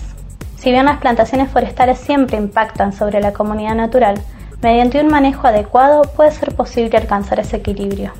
Si 0.58 0.70
bien 0.70 0.84
las 0.84 0.98
plantaciones 0.98 1.50
forestales 1.50 1.98
siempre 1.98 2.36
impactan 2.36 2.92
sobre 2.92 3.20
la 3.20 3.32
comunidad 3.32 3.74
natural, 3.74 4.20
mediante 4.60 5.00
un 5.00 5.08
manejo 5.08 5.46
adecuado 5.46 6.02
puede 6.02 6.32
ser 6.32 6.54
posible 6.54 6.98
alcanzar 6.98 7.40
ese 7.40 7.56
equilibrio. 7.56 8.12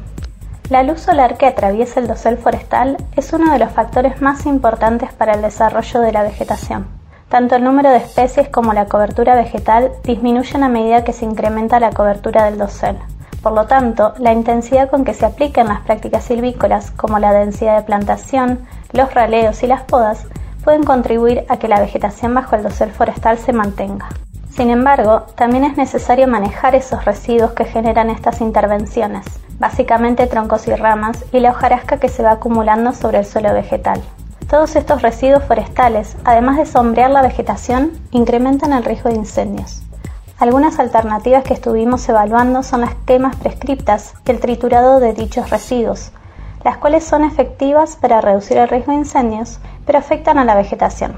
La 0.71 0.83
luz 0.83 1.01
solar 1.01 1.37
que 1.37 1.47
atraviesa 1.47 2.01
el 2.01 2.07
dosel 2.07 2.39
forestal 2.39 2.97
es 3.17 3.33
uno 3.33 3.53
de 3.53 3.59
los 3.59 3.73
factores 3.73 4.23
más 4.23 4.47
importantes 4.47 5.13
para 5.13 5.35
el 5.35 5.43
desarrollo 5.43 6.01
de 6.01 6.13
la 6.13 6.23
vegetación. 6.23 7.00
Tanto 7.31 7.55
el 7.55 7.63
número 7.63 7.91
de 7.91 7.99
especies 7.99 8.49
como 8.49 8.73
la 8.73 8.87
cobertura 8.87 9.37
vegetal 9.37 9.93
disminuyen 10.03 10.65
a 10.65 10.69
medida 10.69 11.05
que 11.05 11.13
se 11.13 11.25
incrementa 11.25 11.79
la 11.79 11.93
cobertura 11.93 12.45
del 12.45 12.59
dosel. 12.59 12.99
Por 13.41 13.53
lo 13.53 13.67
tanto, 13.69 14.15
la 14.19 14.33
intensidad 14.33 14.91
con 14.91 15.05
que 15.05 15.15
se 15.15 15.27
aplican 15.27 15.69
las 15.69 15.83
prácticas 15.83 16.25
silvícolas, 16.25 16.91
como 16.91 17.21
la 17.21 17.33
densidad 17.33 17.77
de 17.77 17.85
plantación, 17.85 18.67
los 18.93 19.15
raleos 19.15 19.63
y 19.63 19.69
las 19.69 19.83
podas, 19.83 20.27
pueden 20.65 20.83
contribuir 20.83 21.45
a 21.49 21.59
que 21.59 21.69
la 21.69 21.79
vegetación 21.79 22.35
bajo 22.35 22.57
el 22.57 22.65
dosel 22.65 22.91
forestal 22.91 23.39
se 23.39 23.53
mantenga. 23.53 24.09
Sin 24.51 24.69
embargo, 24.69 25.27
también 25.37 25.63
es 25.63 25.77
necesario 25.77 26.27
manejar 26.27 26.75
esos 26.75 27.05
residuos 27.05 27.53
que 27.53 27.65
generan 27.65 28.11
estas 28.11 28.41
intervenciones, 28.41 29.25
básicamente 29.61 30.27
troncos 30.27 30.67
y 30.67 30.75
ramas 30.75 31.25
y 31.31 31.39
la 31.39 31.51
hojarasca 31.51 31.99
que 31.99 32.09
se 32.09 32.25
va 32.25 32.33
acumulando 32.33 32.93
sobre 32.93 33.19
el 33.19 33.25
suelo 33.25 33.55
vegetal. 33.55 34.03
Todos 34.51 34.75
estos 34.75 35.01
residuos 35.01 35.45
forestales, 35.45 36.17
además 36.25 36.57
de 36.57 36.67
sombrear 36.67 37.09
la 37.09 37.23
vegetación, 37.23 37.93
incrementan 38.11 38.73
el 38.73 38.83
riesgo 38.83 39.09
de 39.09 39.15
incendios. 39.15 39.81
Algunas 40.41 40.81
alternativas 40.81 41.45
que 41.45 41.55
estuvimos 41.55 42.09
evaluando 42.09 42.65
son 42.65 42.81
las 42.81 42.97
quemas 43.07 43.37
prescriptas 43.37 44.15
y 44.27 44.33
el 44.33 44.41
triturado 44.41 44.99
de 44.99 45.13
dichos 45.13 45.51
residuos, 45.51 46.11
las 46.65 46.79
cuales 46.79 47.05
son 47.05 47.23
efectivas 47.23 47.95
para 47.95 48.21
reducir 48.21 48.57
el 48.57 48.69
riesgo 48.69 48.91
de 48.91 48.99
incendios, 48.99 49.61
pero 49.87 49.99
afectan 49.99 50.37
a 50.37 50.45
la 50.45 50.57
vegetación. 50.57 51.15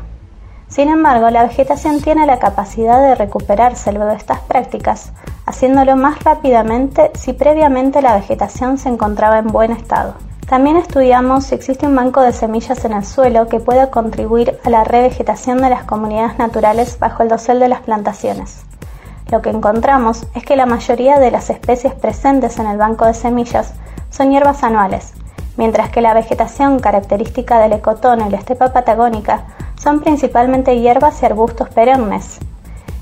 Sin 0.68 0.90
embargo, 0.90 1.31
la 1.31 1.45
vegetación 1.45 2.03
tiene 2.03 2.27
la 2.27 2.38
capacidad 2.38 3.01
de 3.01 3.14
recuperarse 3.14 3.92
luego 3.92 4.11
de 4.11 4.16
estas 4.16 4.40
prácticas, 4.40 5.11
haciéndolo 5.47 5.97
más 5.97 6.23
rápidamente 6.23 7.11
si 7.14 7.33
previamente 7.33 8.03
la 8.03 8.14
vegetación 8.14 8.77
se 8.77 8.90
encontraba 8.90 9.38
en 9.38 9.47
buen 9.47 9.73
estado. 9.73 10.16
También 10.48 10.76
estudiamos 10.76 11.44
si 11.44 11.55
existe 11.55 11.87
un 11.87 11.96
banco 11.96 12.20
de 12.20 12.33
semillas 12.33 12.85
en 12.85 12.92
el 12.92 13.05
suelo 13.05 13.48
que 13.48 13.61
pueda 13.61 13.90
contribuir 13.90 14.59
a 14.64 14.70
la 14.70 14.85
revegetación 14.85 15.62
de 15.62 15.70
las 15.70 15.85
comunidades 15.85 16.38
naturales 16.38 16.98
bajo 16.98 17.22
el 17.22 17.31
dosel 17.31 17.59
de 17.59 17.68
las 17.68 17.81
plantaciones. 17.81 18.64
Lo 19.31 19.40
que 19.40 19.48
encontramos 19.48 20.26
es 20.35 20.44
que 20.44 20.57
la 20.57 20.66
mayoría 20.66 21.18
de 21.18 21.31
las 21.31 21.48
especies 21.48 21.94
presentes 21.94 22.59
en 22.59 22.66
el 22.66 22.76
banco 22.76 23.07
de 23.07 23.14
semillas 23.14 23.72
son 24.11 24.31
hierbas 24.31 24.62
anuales, 24.62 25.14
mientras 25.57 25.88
que 25.88 26.02
la 26.02 26.12
vegetación 26.12 26.81
característica 26.81 27.59
del 27.59 27.72
ecotono 27.72 28.26
y 28.26 28.31
la 28.31 28.38
estepa 28.38 28.74
patagónica 28.74 29.44
son 29.76 30.00
principalmente 30.00 30.78
hierbas 30.78 31.22
y 31.22 31.26
arbustos 31.26 31.70
perennes. 31.70 32.40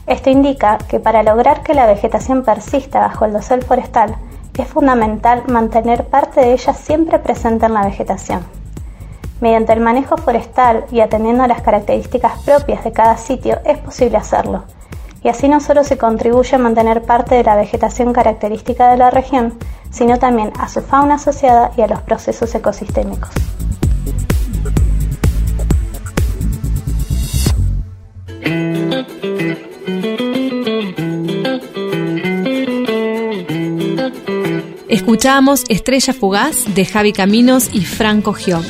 Esto 0.06 0.30
indica 0.30 0.78
que 0.88 1.00
para 1.00 1.24
lograr 1.24 1.62
que 1.62 1.74
la 1.74 1.86
vegetación 1.86 2.44
persista 2.44 3.00
bajo 3.00 3.24
el 3.24 3.32
dosel 3.32 3.62
forestal 3.62 4.14
es 4.58 4.68
fundamental 4.68 5.44
mantener 5.48 6.06
parte 6.06 6.40
de 6.40 6.52
ella 6.52 6.74
siempre 6.74 7.18
presente 7.18 7.66
en 7.66 7.74
la 7.74 7.84
vegetación. 7.84 8.40
Mediante 9.40 9.72
el 9.72 9.80
manejo 9.80 10.16
forestal 10.16 10.84
y 10.90 11.00
atendiendo 11.00 11.42
a 11.42 11.48
las 11.48 11.62
características 11.62 12.42
propias 12.42 12.84
de 12.84 12.92
cada 12.92 13.16
sitio 13.16 13.58
es 13.64 13.78
posible 13.78 14.18
hacerlo, 14.18 14.64
y 15.22 15.28
así 15.28 15.48
no 15.48 15.60
solo 15.60 15.84
se 15.84 15.98
contribuye 15.98 16.56
a 16.56 16.58
mantener 16.58 17.02
parte 17.02 17.34
de 17.34 17.44
la 17.44 17.56
vegetación 17.56 18.12
característica 18.12 18.90
de 18.90 18.96
la 18.98 19.10
región, 19.10 19.58
sino 19.90 20.18
también 20.18 20.52
a 20.58 20.68
su 20.68 20.82
fauna 20.82 21.14
asociada 21.14 21.72
y 21.76 21.82
a 21.82 21.86
los 21.86 22.02
procesos 22.02 22.54
ecosistémicos. 22.54 23.30
Escuchamos 35.00 35.64
Estrella 35.70 36.12
Fugaz 36.12 36.74
de 36.74 36.84
Javi 36.84 37.14
Caminos 37.14 37.70
y 37.72 37.80
Franco 37.80 38.34
Giob. 38.34 38.62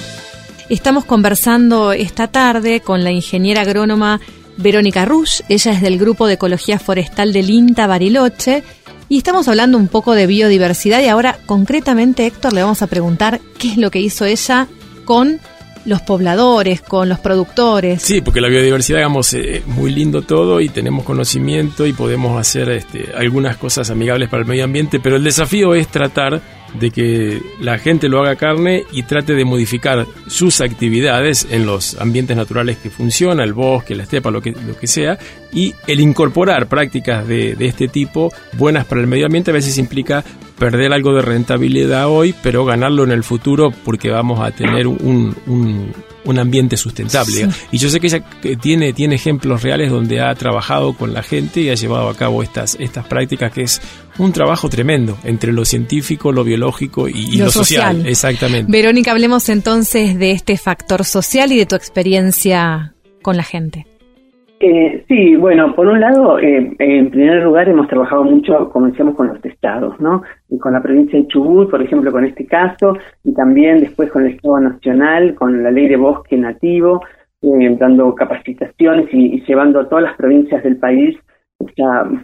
Estamos 0.69 1.05
conversando 1.05 1.91
esta 1.91 2.29
tarde 2.29 2.79
con 2.79 3.03
la 3.03 3.11
ingeniera 3.11 3.63
agrónoma 3.63 4.21
Verónica 4.57 5.05
Rush, 5.05 5.41
ella 5.49 5.73
es 5.73 5.83
del 5.83 5.99
Grupo 5.99 6.29
de 6.29 6.35
Ecología 6.35 6.79
Forestal 6.79 7.33
del 7.33 7.51
INTA 7.51 7.89
Bariloche 7.89 8.63
y 9.09 9.19
estamos 9.19 9.49
hablando 9.49 9.77
un 9.77 9.89
poco 9.89 10.15
de 10.15 10.29
biodiversidad 10.29 11.03
y 11.03 11.09
ahora 11.09 11.37
concretamente 11.47 12.27
Héctor 12.27 12.53
le 12.53 12.63
vamos 12.63 12.81
a 12.83 12.87
preguntar 12.87 13.41
qué 13.59 13.73
es 13.73 13.77
lo 13.77 13.91
que 13.91 13.99
hizo 13.99 14.25
ella 14.25 14.69
con 15.05 15.41
los 15.85 16.03
pobladores, 16.03 16.81
con 16.83 17.09
los 17.09 17.19
productores. 17.19 18.03
Sí, 18.03 18.21
porque 18.21 18.41
la 18.41 18.49
biodiversidad, 18.49 18.99
digamos, 18.99 19.33
es 19.35 19.59
eh, 19.59 19.63
muy 19.67 19.93
lindo 19.93 20.23
todo 20.23 20.61
y 20.61 20.69
tenemos 20.69 21.05
conocimiento 21.05 21.87
y 21.87 21.93
podemos 21.93 22.39
hacer 22.39 22.71
este, 22.71 23.11
algunas 23.17 23.57
cosas 23.57 23.91
amigables 23.91 24.29
para 24.29 24.43
el 24.43 24.49
medio 24.49 24.65
ambiente, 24.65 25.01
pero 25.01 25.17
el 25.17 25.25
desafío 25.25 25.75
es 25.75 25.89
tratar 25.89 26.41
de 26.79 26.91
que 26.91 27.43
la 27.61 27.79
gente 27.79 28.09
lo 28.09 28.21
haga 28.21 28.37
carne 28.37 28.85
y 28.93 29.03
trate 29.03 29.35
de 29.35 29.45
modificar 29.45 30.07
sus 30.27 30.61
actividades 30.61 31.47
en 31.51 31.67
los 31.67 32.01
ambientes 32.01 32.37
naturales 32.37 32.79
que 32.79 32.91
funcionan, 32.91 33.47
el 33.47 33.53
bosque, 33.53 33.95
la 33.95 34.05
estepa, 34.05 34.31
lo 34.31 34.41
que, 34.41 34.53
lo 34.53 34.77
que 34.79 34.87
sea, 34.87 35.19
y 35.53 35.75
el 35.87 36.01
incorporar 36.01 36.69
prácticas 36.69 37.27
de, 37.27 37.55
de 37.57 37.67
este 37.67 37.89
tipo 37.89 38.33
buenas 38.53 38.85
para 38.87 39.01
el 39.01 39.07
medio 39.07 39.27
ambiente 39.27 39.51
a 39.51 39.55
veces 39.55 39.79
implica 39.79 40.25
perder 40.59 40.93
algo 40.93 41.15
de 41.15 41.23
rentabilidad 41.23 42.09
hoy, 42.09 42.35
pero 42.43 42.65
ganarlo 42.65 43.03
en 43.05 43.13
el 43.13 43.25
futuro 43.25 43.73
porque 43.85 44.11
vamos 44.11 44.41
a 44.41 44.51
tener 44.51 44.87
un, 44.87 45.35
un, 45.47 45.93
un 46.25 46.39
ambiente 46.39 46.77
sustentable. 46.77 47.49
Y 47.73 47.79
yo 47.79 47.89
sé 47.89 47.99
que 47.99 48.09
ella 48.09 48.23
tiene, 48.61 48.93
tiene 48.93 49.15
ejemplos 49.15 49.63
reales 49.63 49.91
donde 49.91 50.21
ha 50.21 50.35
trabajado 50.35 50.93
con 50.93 51.15
la 51.15 51.23
gente 51.23 51.63
y 51.63 51.71
ha 51.71 51.75
llevado 51.75 52.11
a 52.11 52.15
cabo 52.15 52.43
estas, 52.43 52.77
estas 52.79 53.07
prácticas, 53.07 53.53
que 53.53 53.63
es 53.63 53.81
un 54.21 54.33
trabajo 54.33 54.69
tremendo 54.69 55.17
entre 55.25 55.53
lo 55.53 55.65
científico, 55.65 56.31
lo 56.31 56.45
biológico 56.45 57.09
y, 57.09 57.39
lo, 57.39 57.51
social. 57.51 58.07
Exactamente. 58.07 58.71
Verónica, 58.71 59.13
hablemos 59.13 59.49
entonces 59.49 60.19
de 60.19 60.33
este 60.33 60.57
factor 60.57 61.05
social 61.05 61.53
y 61.53 61.59
de 61.59 61.67
tu 61.67 61.75
experiencia 61.75 62.93
con 63.23 63.37
la 63.37 63.43
gente. 63.43 63.87
Eh, 64.63 65.05
sí, 65.09 65.37
bueno, 65.37 65.75
por 65.75 65.87
un 65.87 66.01
lado, 66.01 66.39
eh, 66.39 66.71
en 66.79 67.11
primer 67.11 67.43
lugar 67.43 67.67
hemos 67.67 67.89
trabajado 67.89 68.25
mucho, 68.25 68.69
como 68.69 68.89
decíamos, 68.89 69.15
con 69.15 69.29
los 69.29 69.43
estados, 69.43 69.99
¿no? 70.01 70.23
Y 70.51 70.59
con 70.59 70.75
la 70.75 70.83
provincia 70.83 71.19
de 71.19 71.27
Chubut, 71.29 71.71
por 71.71 71.81
ejemplo, 71.81 72.13
con 72.13 72.27
este 72.27 72.45
caso, 72.45 72.99
y 73.25 73.33
también 73.33 73.81
después 73.81 74.11
con 74.11 74.27
el 74.27 74.35
Estado 74.35 74.61
Nacional, 74.61 75.35
con 75.35 75.63
la 75.63 75.71
ley 75.71 75.89
de 75.89 75.97
bosque 75.97 76.37
nativo, 76.37 77.03
eh, 77.41 77.77
dando 77.79 78.15
capacitaciones 78.15 79.09
y, 79.15 79.37
y 79.37 79.45
llevando 79.47 79.81
a 79.81 79.89
todas 79.89 80.05
las 80.05 80.17
provincias 80.19 80.63
del 80.63 80.77
país 80.77 81.17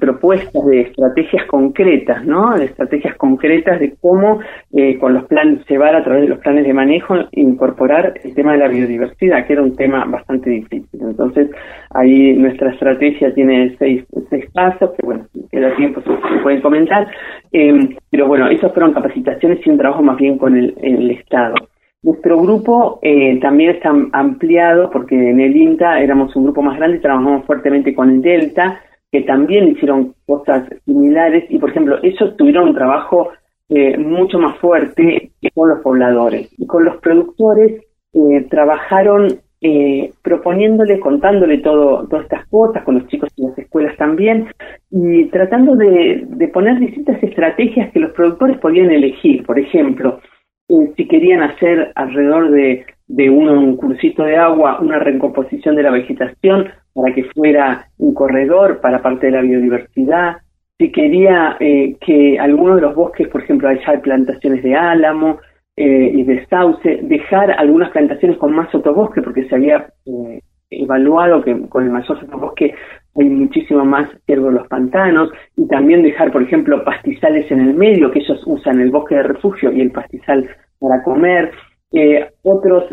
propuestas 0.01 0.65
de 0.65 0.81
estrategias 0.83 1.47
concretas, 1.47 2.25
¿no? 2.25 2.57
De 2.57 2.67
estrategias 2.67 3.17
concretas 3.17 3.79
de 3.81 3.95
cómo 4.01 4.41
eh, 4.73 4.99
con 4.99 5.15
los 5.15 5.25
planes 5.25 5.67
llevar 5.69 5.95
a 5.95 6.03
través 6.03 6.23
de 6.23 6.29
los 6.29 6.39
planes 6.39 6.65
de 6.65 6.73
manejo 6.73 7.15
incorporar 7.33 8.15
el 8.23 8.35
tema 8.35 8.53
de 8.53 8.59
la 8.59 8.69
biodiversidad, 8.69 9.47
que 9.47 9.53
era 9.53 9.63
un 9.63 9.77
tema 9.77 10.05
bastante 10.07 10.51
difícil. 10.51 11.01
Entonces 11.01 11.51
ahí 11.91 12.35
nuestra 12.35 12.71
estrategia 12.71 13.35
tiene 13.35 13.77
seis, 13.79 14.05
seis 14.31 14.47
pasos, 14.53 14.91
que 14.99 15.05
bueno, 15.05 15.27
queda 15.51 15.75
tiempo 15.77 16.01
se 16.01 16.43
pueden 16.43 16.61
comentar, 16.61 17.09
eh, 17.53 17.97
pero 18.11 18.27
bueno, 18.27 18.49
esas 18.49 18.73
fueron 18.73 18.93
capacitaciones 18.93 19.65
y 19.65 19.71
un 19.71 19.79
trabajo 19.79 20.03
más 20.03 20.17
bien 20.17 20.39
con 20.39 20.57
el, 20.57 21.11
Estado. 21.11 21.55
Nuestro 22.03 22.41
grupo 22.41 22.99
eh, 23.03 23.39
también 23.41 23.71
está 23.71 23.91
ampliado 24.13 24.91
porque 24.91 25.15
en 25.15 25.41
el 25.41 25.57
INTA 25.57 26.01
éramos 26.01 26.35
un 26.37 26.45
grupo 26.45 26.63
más 26.63 26.77
grande, 26.77 26.99
trabajamos 26.99 27.45
fuertemente 27.47 27.95
con 27.95 28.11
el 28.11 28.23
Delta, 28.23 28.81
que 29.17 29.23
también 29.23 29.69
hicieron 29.69 30.15
cosas 30.27 30.69
similares 30.85 31.45
y, 31.49 31.59
por 31.59 31.71
ejemplo, 31.71 31.99
ellos 32.03 32.37
tuvieron 32.37 32.69
un 32.69 32.75
trabajo 32.75 33.31
eh, 33.71 33.97
mucho 33.97 34.39
más 34.39 34.59
fuerte 34.59 35.31
que 35.41 35.51
con 35.53 35.71
los 35.71 35.81
pobladores. 35.81 36.51
Y 36.59 36.67
con 36.67 36.85
los 36.85 36.99
productores 36.99 37.83
eh, 38.13 38.47
trabajaron 38.51 39.39
eh, 39.63 40.13
proponiéndole, 40.23 41.01
contándole 41.01 41.59
todo, 41.59 42.07
todas 42.09 42.25
estas 42.25 42.47
cosas, 42.49 42.85
con 42.85 42.97
los 42.97 43.07
chicos 43.09 43.31
en 43.39 43.49
las 43.49 43.59
escuelas 43.59 43.97
también, 43.97 44.49
y 44.91 45.25
tratando 45.31 45.77
de, 45.77 46.51
poner 46.53 46.79
distintas 46.79 47.23
estrategias 47.23 47.91
que 47.93 48.01
los 48.01 48.13
productores 48.13 48.59
podían 48.59 48.91
elegir. 48.91 49.47
Por 49.47 49.59
ejemplo, 49.59 50.21
si 50.69 51.09
querían 51.09 51.43
hacer 51.43 51.91
alrededor 51.95 52.51
de, 52.51 52.85
de 53.07 53.31
un, 53.31 53.77
cursito 53.79 54.25
de 54.25 54.37
agua 54.37 54.79
una 54.81 54.99
recomposición 54.99 55.75
de 55.75 55.85
la 55.85 55.91
vegetación 55.91 56.69
para 56.97 57.15
que 57.15 57.25
fuera 57.25 57.89
un 57.99 58.15
corredor 58.15 58.81
para 58.81 59.03
parte 59.03 59.27
de 59.27 59.33
la 59.33 59.43
biodiversidad, 59.43 60.39
si 60.79 60.91
quería 60.91 61.57
eh, 61.61 61.97
que 62.01 62.39
algunos 62.39 62.77
de 62.77 62.83
los 62.83 62.95
bosques, 62.95 63.29
por 63.29 63.43
ejemplo, 63.43 63.69
hay 63.69 63.79
plantaciones 63.99 64.63
de 64.63 64.75
álamo, 64.75 65.39
eh, 65.79 66.11
y 66.15 66.23
de 66.23 66.47
sauce, 66.47 67.01
dejar 67.03 67.51
algunas 67.51 67.91
plantaciones 67.91 68.39
con 68.39 68.55
más 68.55 68.71
sotobosque, 68.71 69.21
porque 69.21 69.47
se 69.47 69.57
había 69.57 69.87
eh, 70.07 70.41
evaluado 70.71 71.43
que 71.43 71.69
con 71.69 71.85
el 71.85 71.91
mayor 71.91 72.19
sotobosque 72.19 72.75
hay 73.15 73.29
muchísimo 73.29 73.85
más 73.85 74.09
ciervo 74.25 74.49
en 74.49 74.55
los 74.55 74.69
pantanos, 74.69 75.29
y 75.55 75.69
también 75.69 76.03
dejar, 76.03 76.33
por 76.33 76.43
ejemplo, 76.43 76.83
pastizales 76.83 77.51
en 77.51 77.61
el 77.61 77.75
medio, 77.75 78.11
que 78.11 78.21
ellos 78.21 78.43
usan 78.47 78.81
el 78.81 78.91
bosque 78.91 79.17
de 79.17 79.25
refugio 79.25 79.71
y 79.71 79.83
el 79.83 79.91
pastizal 79.91 80.49
para 80.79 81.03
comer. 81.03 81.51
Eh, 81.93 82.27
otros 82.43 82.85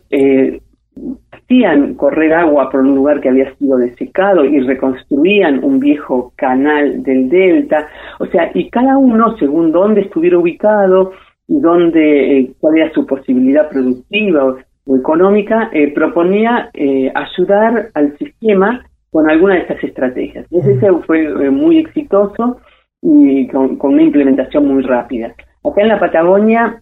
hacían 1.31 1.95
correr 1.95 2.33
agua 2.33 2.69
por 2.69 2.81
un 2.81 2.95
lugar 2.95 3.19
que 3.21 3.29
había 3.29 3.53
sido 3.55 3.77
desecado 3.77 4.45
y 4.45 4.59
reconstruían 4.59 5.63
un 5.63 5.79
viejo 5.79 6.33
canal 6.35 7.03
del 7.03 7.29
delta. 7.29 7.87
O 8.19 8.25
sea, 8.27 8.51
y 8.53 8.69
cada 8.69 8.97
uno, 8.97 9.37
según 9.37 9.71
dónde 9.71 10.01
estuviera 10.01 10.37
ubicado, 10.37 11.11
y 11.47 11.59
donde 11.59 12.39
eh, 12.39 12.51
cuál 12.59 12.77
era 12.77 12.93
su 12.93 13.05
posibilidad 13.05 13.69
productiva 13.69 14.45
o, 14.85 14.97
económica, 14.97 15.69
eh, 15.71 15.93
proponía 15.93 16.69
eh, 16.73 17.11
ayudar 17.13 17.89
al 17.93 18.17
sistema 18.17 18.85
con 19.11 19.29
alguna 19.29 19.55
de 19.55 19.61
estas 19.61 19.83
estrategias. 19.83 20.45
Ese 20.51 20.91
fue 21.05 21.49
muy 21.51 21.77
exitoso 21.77 22.57
y 23.01 23.47
con, 23.47 23.77
una 23.79 24.01
implementación 24.01 24.67
muy 24.67 24.83
rápida. 24.83 25.27
Acá 25.63 25.81
en 25.81 25.87
la 25.87 25.99
Patagonia 25.99 26.81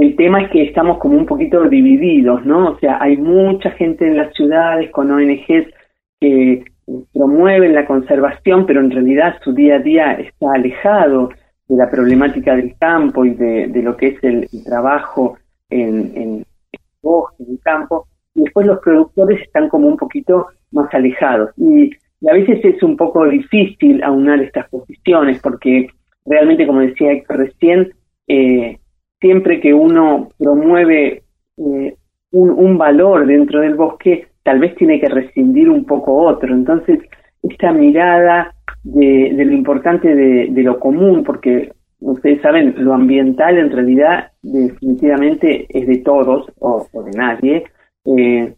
el 0.00 0.16
tema 0.16 0.42
es 0.42 0.50
que 0.50 0.62
estamos 0.62 0.98
como 0.98 1.16
un 1.16 1.26
poquito 1.26 1.68
divididos, 1.68 2.44
¿no? 2.44 2.70
O 2.70 2.78
sea, 2.78 2.98
hay 3.00 3.16
mucha 3.16 3.70
gente 3.72 4.06
en 4.06 4.16
las 4.16 4.32
ciudades 4.34 4.90
con 4.90 5.10
ONGs 5.10 5.68
que 6.20 6.64
promueven 7.12 7.74
la 7.74 7.86
conservación, 7.86 8.66
pero 8.66 8.80
en 8.80 8.90
realidad 8.90 9.36
su 9.42 9.52
día 9.52 9.76
a 9.76 9.78
día 9.80 10.12
está 10.14 10.52
alejado 10.54 11.30
de 11.68 11.76
la 11.76 11.90
problemática 11.90 12.54
del 12.56 12.76
campo 12.78 13.24
y 13.24 13.30
de, 13.30 13.82
lo 13.82 13.96
que 13.96 14.08
es 14.08 14.24
el, 14.24 14.48
trabajo 14.64 15.38
en, 15.70 16.12
el 16.16 16.46
bosque, 17.02 17.42
en 17.44 17.52
el 17.52 17.60
campo, 17.60 18.06
y 18.34 18.42
después 18.42 18.66
los 18.66 18.80
productores 18.80 19.40
están 19.42 19.68
como 19.68 19.88
un 19.88 19.96
poquito 19.96 20.48
más 20.72 20.92
alejados. 20.92 21.50
Y, 21.56 21.90
a 22.26 22.32
veces 22.32 22.64
es 22.64 22.82
un 22.82 22.96
poco 22.96 23.28
difícil 23.28 24.02
aunar 24.02 24.40
estas 24.40 24.66
posiciones, 24.70 25.42
porque 25.42 25.88
realmente, 26.24 26.66
como 26.66 26.80
decía 26.80 27.22
recién, 27.28 27.92
eh, 28.28 28.78
siempre 29.20 29.60
que 29.60 29.72
uno 29.72 30.28
promueve 30.38 31.22
eh, 31.56 31.96
un, 32.32 32.78
valor 32.78 33.26
dentro 33.26 33.60
del 33.60 33.74
bosque, 33.74 34.26
tal 34.42 34.58
vez 34.58 34.74
tiene 34.76 35.00
que 35.00 35.08
rescindir 35.08 35.70
un 35.70 35.84
poco 35.84 36.16
otro. 36.16 36.52
Entonces, 36.52 37.00
esta 37.42 37.72
mirada 37.72 38.54
de, 38.82 39.32
lo 39.32 39.52
importante 39.52 40.14
de, 40.14 40.62
lo 40.62 40.78
común, 40.80 41.22
porque 41.24 41.72
ustedes 42.00 42.42
saben, 42.42 42.74
lo 42.78 42.92
ambiental 42.92 43.56
en 43.56 43.70
realidad 43.70 44.32
definitivamente 44.42 45.66
es 45.68 45.86
de 45.86 45.98
todos 45.98 46.50
o, 46.58 46.86
de 47.04 47.10
nadie. 47.16 47.64
Eh, 48.04 48.54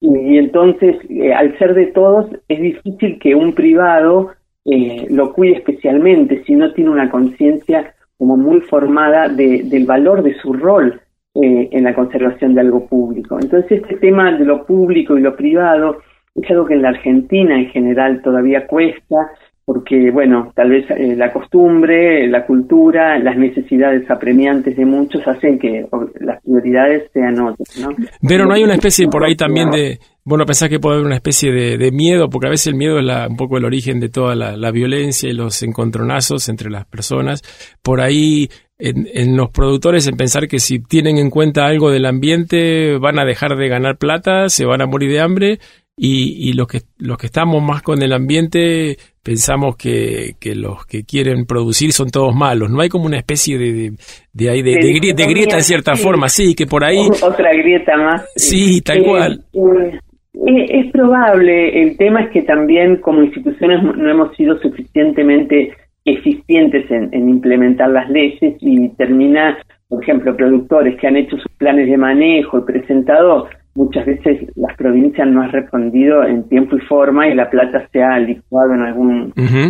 y, 0.00 0.38
entonces, 0.38 0.96
eh, 1.08 1.32
al 1.32 1.56
ser 1.58 1.74
de 1.74 1.86
todos, 1.86 2.26
es 2.48 2.60
difícil 2.60 3.18
que 3.18 3.34
un 3.34 3.54
privado 3.54 4.32
eh, 4.66 5.06
lo 5.10 5.32
cuide 5.32 5.56
especialmente 5.56 6.42
si 6.44 6.54
no 6.54 6.72
tiene 6.72 6.90
una 6.90 7.10
conciencia 7.10 7.93
como 8.18 8.36
muy 8.36 8.60
formada 8.62 9.28
del 9.28 9.86
valor 9.86 10.22
de 10.22 10.34
su 10.40 10.52
rol 10.52 11.00
en 11.34 11.84
la 11.84 11.94
conservación 11.94 12.54
de 12.54 12.60
algo 12.60 12.86
público. 12.86 13.38
Entonces, 13.40 13.82
este 13.82 13.96
tema 13.96 14.32
de 14.32 14.44
lo 14.44 14.64
público 14.64 15.18
y 15.18 15.20
lo 15.20 15.34
privado 15.34 15.98
es 16.34 16.50
algo 16.50 16.66
que 16.66 16.74
en 16.74 16.82
la 16.82 16.90
Argentina 16.90 17.58
en 17.58 17.70
general 17.70 18.22
todavía 18.22 18.66
cuesta, 18.66 19.30
porque, 19.64 20.10
bueno, 20.10 20.52
tal 20.54 20.70
vez 20.70 20.84
eh, 20.90 21.16
la 21.16 21.32
costumbre, 21.32 22.28
la 22.28 22.44
cultura, 22.44 23.18
las 23.18 23.36
necesidades 23.36 24.10
apremiantes 24.10 24.76
de 24.76 24.84
muchos 24.84 25.26
hacen 25.26 25.58
que 25.58 25.86
las 26.20 26.42
prioridades 26.42 27.10
sean 27.12 27.40
otras, 27.40 27.78
¿no? 27.80 27.88
Pero 28.26 28.44
no 28.44 28.52
hay 28.52 28.62
una 28.62 28.74
especie 28.74 29.08
por 29.08 29.24
ahí 29.24 29.36
también 29.36 29.70
de, 29.70 29.98
bueno, 30.22 30.44
pensás 30.44 30.68
que 30.68 30.80
puede 30.80 30.96
haber 30.96 31.06
una 31.06 31.16
especie 31.16 31.50
de, 31.50 31.92
miedo, 31.92 32.28
porque 32.28 32.48
a 32.48 32.50
veces 32.50 32.68
el 32.68 32.74
miedo 32.74 32.98
es 32.98 33.04
la, 33.04 33.26
un 33.28 33.36
poco 33.36 33.56
el 33.56 33.64
origen 33.64 34.00
de 34.00 34.10
toda 34.10 34.34
la, 34.34 34.70
violencia 34.70 35.30
y 35.30 35.34
los 35.34 35.62
encontronazos 35.62 36.48
entre 36.50 36.70
las 36.70 36.84
personas. 36.84 37.42
Por 37.82 38.02
ahí, 38.02 38.50
en, 38.78 39.06
en, 39.14 39.36
los 39.36 39.50
productores, 39.50 40.06
en 40.08 40.16
pensar 40.16 40.46
que 40.46 40.58
si 40.58 40.78
tienen 40.78 41.16
en 41.16 41.30
cuenta 41.30 41.64
algo 41.64 41.90
del 41.90 42.04
ambiente, 42.04 42.98
van 42.98 43.18
a 43.18 43.24
dejar 43.24 43.56
de 43.56 43.68
ganar 43.68 43.96
plata, 43.96 44.48
se 44.48 44.66
van 44.66 44.82
a 44.82 44.86
morir 44.86 45.10
de 45.10 45.20
hambre, 45.20 45.58
y, 45.96 46.48
y 46.50 46.52
los 46.54 46.66
que 46.66 46.80
los 46.98 47.16
que 47.18 47.26
estamos 47.26 47.62
más 47.62 47.82
con 47.82 48.02
el 48.02 48.12
ambiente 48.12 48.96
pensamos 49.22 49.76
que, 49.76 50.32
que, 50.40 50.54
los 50.54 50.84
que 50.86 51.04
quieren 51.04 51.46
producir 51.46 51.92
son 51.92 52.10
todos 52.10 52.34
malos. 52.34 52.70
No 52.70 52.80
hay 52.80 52.88
como 52.88 53.06
una 53.06 53.18
especie 53.18 53.56
de 53.58 53.72
de, 53.72 53.92
de, 54.32 54.62
de, 54.62 55.14
de, 55.14 55.26
grieta, 55.26 55.56
de 55.56 55.62
cierta 55.62 55.94
forma. 55.94 56.28
Sí 56.28 56.54
que 56.54 56.66
por 56.66 56.84
ahí 56.84 56.98
otra 57.22 57.52
grieta 57.54 57.96
más 57.96 58.26
sí. 58.34 58.80
Tal 58.82 58.98
eh, 58.98 59.04
cual. 59.04 59.44
eh, 59.54 60.66
es 60.68 60.90
probable 60.92 61.80
el 61.82 61.96
tema 61.96 62.22
es 62.22 62.30
que 62.30 62.42
también 62.42 62.96
como 62.96 63.22
instituciones 63.22 63.82
no 63.82 64.10
hemos 64.10 64.36
sido 64.36 64.58
suficientemente 64.60 65.72
eficientes 66.04 66.90
en, 66.90 67.08
en 67.14 67.28
implementar 67.30 67.88
las 67.88 68.10
leyes 68.10 68.56
y 68.60 68.88
termina 68.96 69.58
por 69.88 70.02
ejemplo 70.02 70.36
productores 70.36 71.00
que 71.00 71.06
han 71.06 71.16
hecho 71.16 71.36
sus 71.36 71.52
planes 71.56 71.88
de 71.88 71.96
manejo 71.96 72.58
y 72.58 72.62
presentado 72.62 73.48
muchas 73.74 74.06
veces 74.06 74.48
las 74.56 74.76
provincias 74.76 75.26
no 75.28 75.42
han 75.42 75.50
respondido 75.50 76.24
en 76.24 76.48
tiempo 76.48 76.76
y 76.76 76.80
forma 76.80 77.28
y 77.28 77.34
la 77.34 77.50
plata 77.50 77.88
se 77.92 78.02
ha 78.02 78.18
licuado 78.18 78.74
en 78.74 78.82
algún 78.82 79.32
uh 79.36 79.64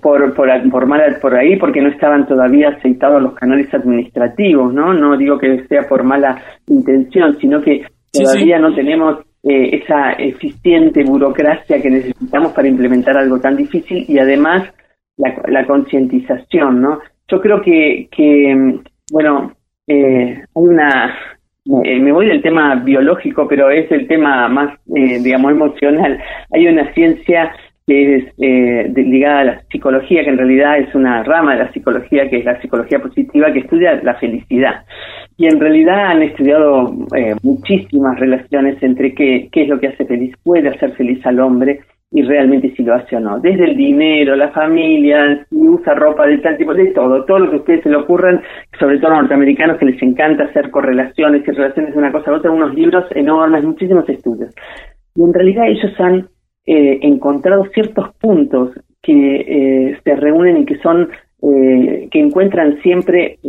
por, 0.00 0.34
por, 0.34 0.70
por, 0.70 0.86
mal, 0.86 1.18
por 1.20 1.34
ahí 1.34 1.56
porque 1.56 1.80
no 1.80 1.88
estaban 1.88 2.26
todavía 2.26 2.70
aceitados 2.70 3.22
los 3.22 3.34
canales 3.34 3.72
administrativos, 3.72 4.72
¿no? 4.72 4.92
No 4.92 5.16
digo 5.16 5.38
que 5.38 5.64
sea 5.66 5.82
por 5.88 6.04
mala 6.04 6.42
intención, 6.66 7.36
sino 7.40 7.60
que 7.62 7.86
todavía 8.12 8.58
no 8.58 8.74
tenemos 8.74 9.20
eh, 9.42 9.80
esa 9.82 10.12
eficiente 10.12 11.04
burocracia 11.04 11.80
que 11.80 11.90
necesitamos 11.90 12.52
para 12.52 12.68
implementar 12.68 13.16
algo 13.16 13.40
tan 13.40 13.56
difícil 13.56 14.04
y 14.08 14.18
además 14.18 14.68
la, 15.16 15.34
la 15.48 15.66
concientización, 15.66 16.80
¿no? 16.80 17.00
Yo 17.28 17.40
creo 17.40 17.60
que, 17.62 18.08
que 18.10 18.80
bueno, 19.10 19.52
eh, 19.86 20.42
hay 20.42 20.44
una 20.54 21.14
eh, 21.66 21.98
me 21.98 22.12
voy 22.12 22.26
del 22.26 22.42
tema 22.42 22.74
biológico, 22.74 23.48
pero 23.48 23.70
es 23.70 23.90
el 23.90 24.06
tema 24.06 24.48
más, 24.48 24.78
eh, 24.94 25.18
digamos, 25.22 25.52
emocional. 25.52 26.20
Hay 26.52 26.66
una 26.66 26.92
ciencia 26.92 27.52
que 27.86 28.16
es 28.16 28.24
eh, 28.38 28.92
ligada 28.94 29.40
a 29.40 29.44
la 29.44 29.62
psicología, 29.70 30.24
que 30.24 30.30
en 30.30 30.38
realidad 30.38 30.78
es 30.78 30.94
una 30.94 31.22
rama 31.22 31.52
de 31.52 31.64
la 31.64 31.72
psicología, 31.72 32.28
que 32.28 32.38
es 32.38 32.44
la 32.44 32.60
psicología 32.60 32.98
positiva, 32.98 33.52
que 33.52 33.60
estudia 33.60 34.00
la 34.02 34.14
felicidad. 34.14 34.84
Y 35.38 35.46
en 35.46 35.58
realidad 35.58 36.12
han 36.12 36.22
estudiado 36.22 36.94
muchísimas 37.42 38.18
relaciones 38.18 38.82
entre 38.82 39.14
qué, 39.14 39.48
qué 39.50 39.62
es 39.62 39.68
lo 39.68 39.80
que 39.80 39.88
hace 39.88 40.04
feliz, 40.04 40.34
puede 40.42 40.68
hacer 40.68 40.92
feliz 40.92 41.24
al 41.26 41.40
hombre, 41.40 41.80
y 42.14 42.22
realmente 42.22 42.72
si 42.76 42.84
lo 42.84 42.94
hace 42.94 43.16
o 43.16 43.20
no. 43.20 43.40
Desde 43.40 43.64
el 43.64 43.76
dinero, 43.76 44.36
la 44.36 44.52
familia, 44.52 45.44
si 45.50 45.56
usa 45.56 45.94
ropa 45.94 46.24
de 46.28 46.38
tal 46.38 46.56
tipo, 46.56 46.72
de 46.72 46.92
todo, 46.92 47.24
todo 47.24 47.40
lo 47.40 47.50
que 47.50 47.56
a 47.56 47.58
ustedes 47.58 47.82
se 47.82 47.90
le 47.90 47.96
ocurran, 47.96 48.40
sobre 48.78 48.98
todo 48.98 49.08
a 49.08 49.10
los 49.14 49.22
norteamericanos 49.22 49.78
que 49.78 49.86
les 49.86 50.00
encanta 50.00 50.44
hacer 50.44 50.70
correlaciones 50.70 51.42
y 51.42 51.50
relaciones 51.50 51.92
de 51.92 51.98
una 51.98 52.12
cosa 52.12 52.30
a 52.30 52.34
otra, 52.34 52.52
unos 52.52 52.72
libros 52.72 53.04
enormes, 53.16 53.64
muchísimos 53.64 54.08
estudios. 54.08 54.54
Y 55.16 55.22
en 55.24 55.34
realidad 55.34 55.66
ellos 55.66 55.92
han 55.98 56.28
eh, 56.66 57.00
encontrado 57.02 57.64
ciertos 57.74 58.14
puntos 58.20 58.70
que 59.02 59.40
eh, 59.40 59.98
se 60.04 60.14
reúnen 60.14 60.58
y 60.58 60.66
que 60.66 60.78
son, 60.78 61.08
eh, 61.42 62.08
que 62.12 62.20
encuentran 62.20 62.80
siempre 62.82 63.40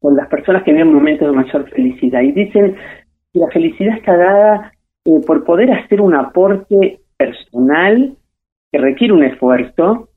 con 0.00 0.16
las 0.16 0.26
personas 0.28 0.62
que 0.62 0.72
viven 0.72 0.94
momentos 0.94 1.28
de 1.28 1.36
mayor 1.36 1.68
felicidad. 1.68 2.22
Y 2.22 2.32
dicen 2.32 2.76
que 3.30 3.40
la 3.40 3.48
felicidad 3.48 3.94
está 3.98 4.16
dada 4.16 4.72
por 5.26 5.44
poder 5.44 5.70
hacer 5.70 6.00
un 6.00 6.14
aporte 6.14 7.00
personal 7.20 8.16
que 8.72 8.78
requiere 8.78 9.12
un 9.12 9.24
esfuerzo, 9.24 10.08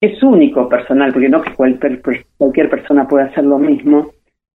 es 0.00 0.22
único 0.22 0.68
personal, 0.68 1.12
porque 1.12 1.28
no 1.28 1.40
que 1.40 1.54
cualquier, 1.54 2.02
cualquier 2.36 2.68
persona 2.68 3.08
pueda 3.08 3.26
hacer 3.26 3.44
lo 3.44 3.58
mismo, 3.58 4.10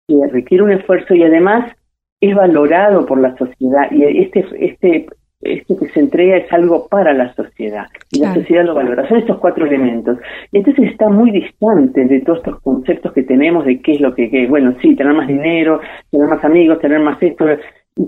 que 0.08 0.16
requiere 0.32 0.63
un 0.63 0.72
esfuerzo 0.72 1.13
y 1.13 1.24
además 1.24 1.72
es 2.20 2.36
valorado 2.36 3.06
por 3.06 3.20
la 3.20 3.36
sociedad 3.38 3.92
y 3.92 4.04
este, 4.04 4.46
este 4.60 5.08
esto 5.42 5.78
que 5.78 5.89
se 5.89 6.00
entrega 6.00 6.38
es 6.38 6.52
algo 6.54 6.88
para 6.88 7.13
la 7.13 7.34
sociedad 7.34 7.88
y 8.12 8.20
la 8.20 8.34
sociedad 8.34 8.63
lo 8.63 8.76
valora. 8.76 9.08
Son 9.10 9.18
estos 9.18 9.39
cuatro 9.39 9.66
elementos. 9.66 10.18
Y 10.54 10.60
entonces 10.60 10.92
está 10.92 11.10
muy 11.10 11.32
distante 11.32 12.06
de 12.06 12.22
todos 12.22 12.39
estos 12.39 12.62
conceptos 12.62 13.12
que 13.12 13.24
tenemos 13.24 13.66
de 13.66 13.82
qué 13.82 13.94
es 13.94 14.02
lo 14.02 14.16
que, 14.16 14.30
que 14.30 14.48
bueno, 14.48 14.74
sí, 14.82 14.96
tener 14.96 15.13
más 15.13 15.28
dinero, 15.28 15.82
tener 16.10 16.28
más 16.28 16.44
amigos, 16.46 16.80
tener 16.80 17.02
más 17.02 17.22
esto, 17.22 17.46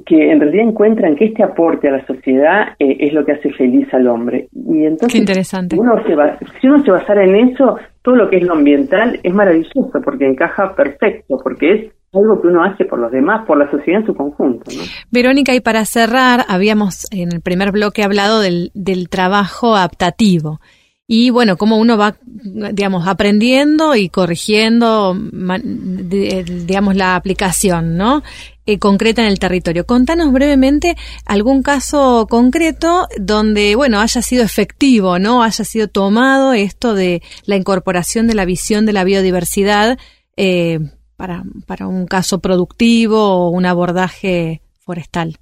que 0.05 0.31
en 0.31 0.39
realidad 0.39 0.67
encuentran 0.69 1.15
que 1.15 1.25
este 1.25 1.43
aporte 1.43 1.87
a 1.87 1.91
la 1.91 2.05
sociedad 2.07 2.69
eh, 2.79 2.97
es 3.01 3.13
lo 3.13 3.23
que 3.25 3.33
hace 3.33 3.51
feliz 3.53 3.87
al 3.93 4.07
hombre. 4.07 4.47
Y 4.53 4.83
entonces, 4.85 5.11
Qué 5.13 5.17
interesante. 5.19 5.75
si 5.75 5.79
uno, 5.81 6.03
se 6.07 6.15
va- 6.15 6.37
si 6.59 6.67
uno 6.67 6.83
se 6.83 6.91
basara 6.91 7.23
en 7.23 7.35
eso, 7.49 7.77
todo 8.01 8.15
lo 8.15 8.29
que 8.29 8.37
es 8.37 8.43
lo 8.43 8.53
ambiental 8.53 9.19
es 9.21 9.33
maravilloso 9.33 10.01
porque 10.03 10.27
encaja 10.27 10.73
perfecto, 10.75 11.37
porque 11.43 11.73
es 11.73 11.91
algo 12.13 12.41
que 12.41 12.47
uno 12.47 12.63
hace 12.63 12.85
por 12.85 12.97
los 12.99 13.11
demás, 13.11 13.45
por 13.45 13.57
la 13.57 13.69
sociedad 13.69 13.99
en 14.01 14.07
su 14.07 14.15
conjunto. 14.15 14.71
¿no? 14.75 14.83
Verónica, 15.11 15.53
y 15.53 15.59
para 15.59 15.85
cerrar, 15.85 16.41
habíamos 16.47 17.05
en 17.11 17.31
el 17.33 17.41
primer 17.41 17.71
bloque 17.71 18.03
hablado 18.03 18.39
del, 18.39 18.71
del 18.73 19.09
trabajo 19.09 19.75
adaptativo. 19.75 20.59
Y 21.07 21.29
bueno, 21.29 21.55
cómo 21.55 21.77
uno 21.77 21.97
va, 21.97 22.15
digamos, 22.23 23.07
aprendiendo 23.07 23.95
y 23.95 24.09
corrigiendo, 24.09 25.15
el- 25.15 26.65
digamos, 26.65 26.95
la 26.95 27.15
aplicación, 27.15 27.95
¿no? 27.95 28.23
Eh, 28.65 28.79
concreta 28.79 29.21
en 29.21 29.27
el 29.27 29.37
territorio. 29.37 29.85
Contanos 29.85 30.31
brevemente 30.33 30.95
algún 31.27 31.61
caso 31.61 32.25
concreto 32.27 33.05
donde, 33.19 33.75
bueno, 33.75 33.99
haya 33.99 34.23
sido 34.23 34.43
efectivo, 34.43 35.19
¿no? 35.19 35.43
Haya 35.43 35.63
sido 35.63 35.87
tomado 35.87 36.53
esto 36.53 36.95
de 36.95 37.21
la 37.45 37.55
incorporación 37.55 38.25
de 38.25 38.33
la 38.33 38.45
visión 38.45 38.87
de 38.87 38.93
la 38.93 39.03
biodiversidad 39.03 39.99
eh, 40.37 40.79
para, 41.15 41.43
para 41.67 41.85
un 41.87 42.07
caso 42.07 42.39
productivo 42.39 43.19
o 43.45 43.49
un 43.51 43.67
abordaje 43.67 44.61
forestal. 44.79 45.37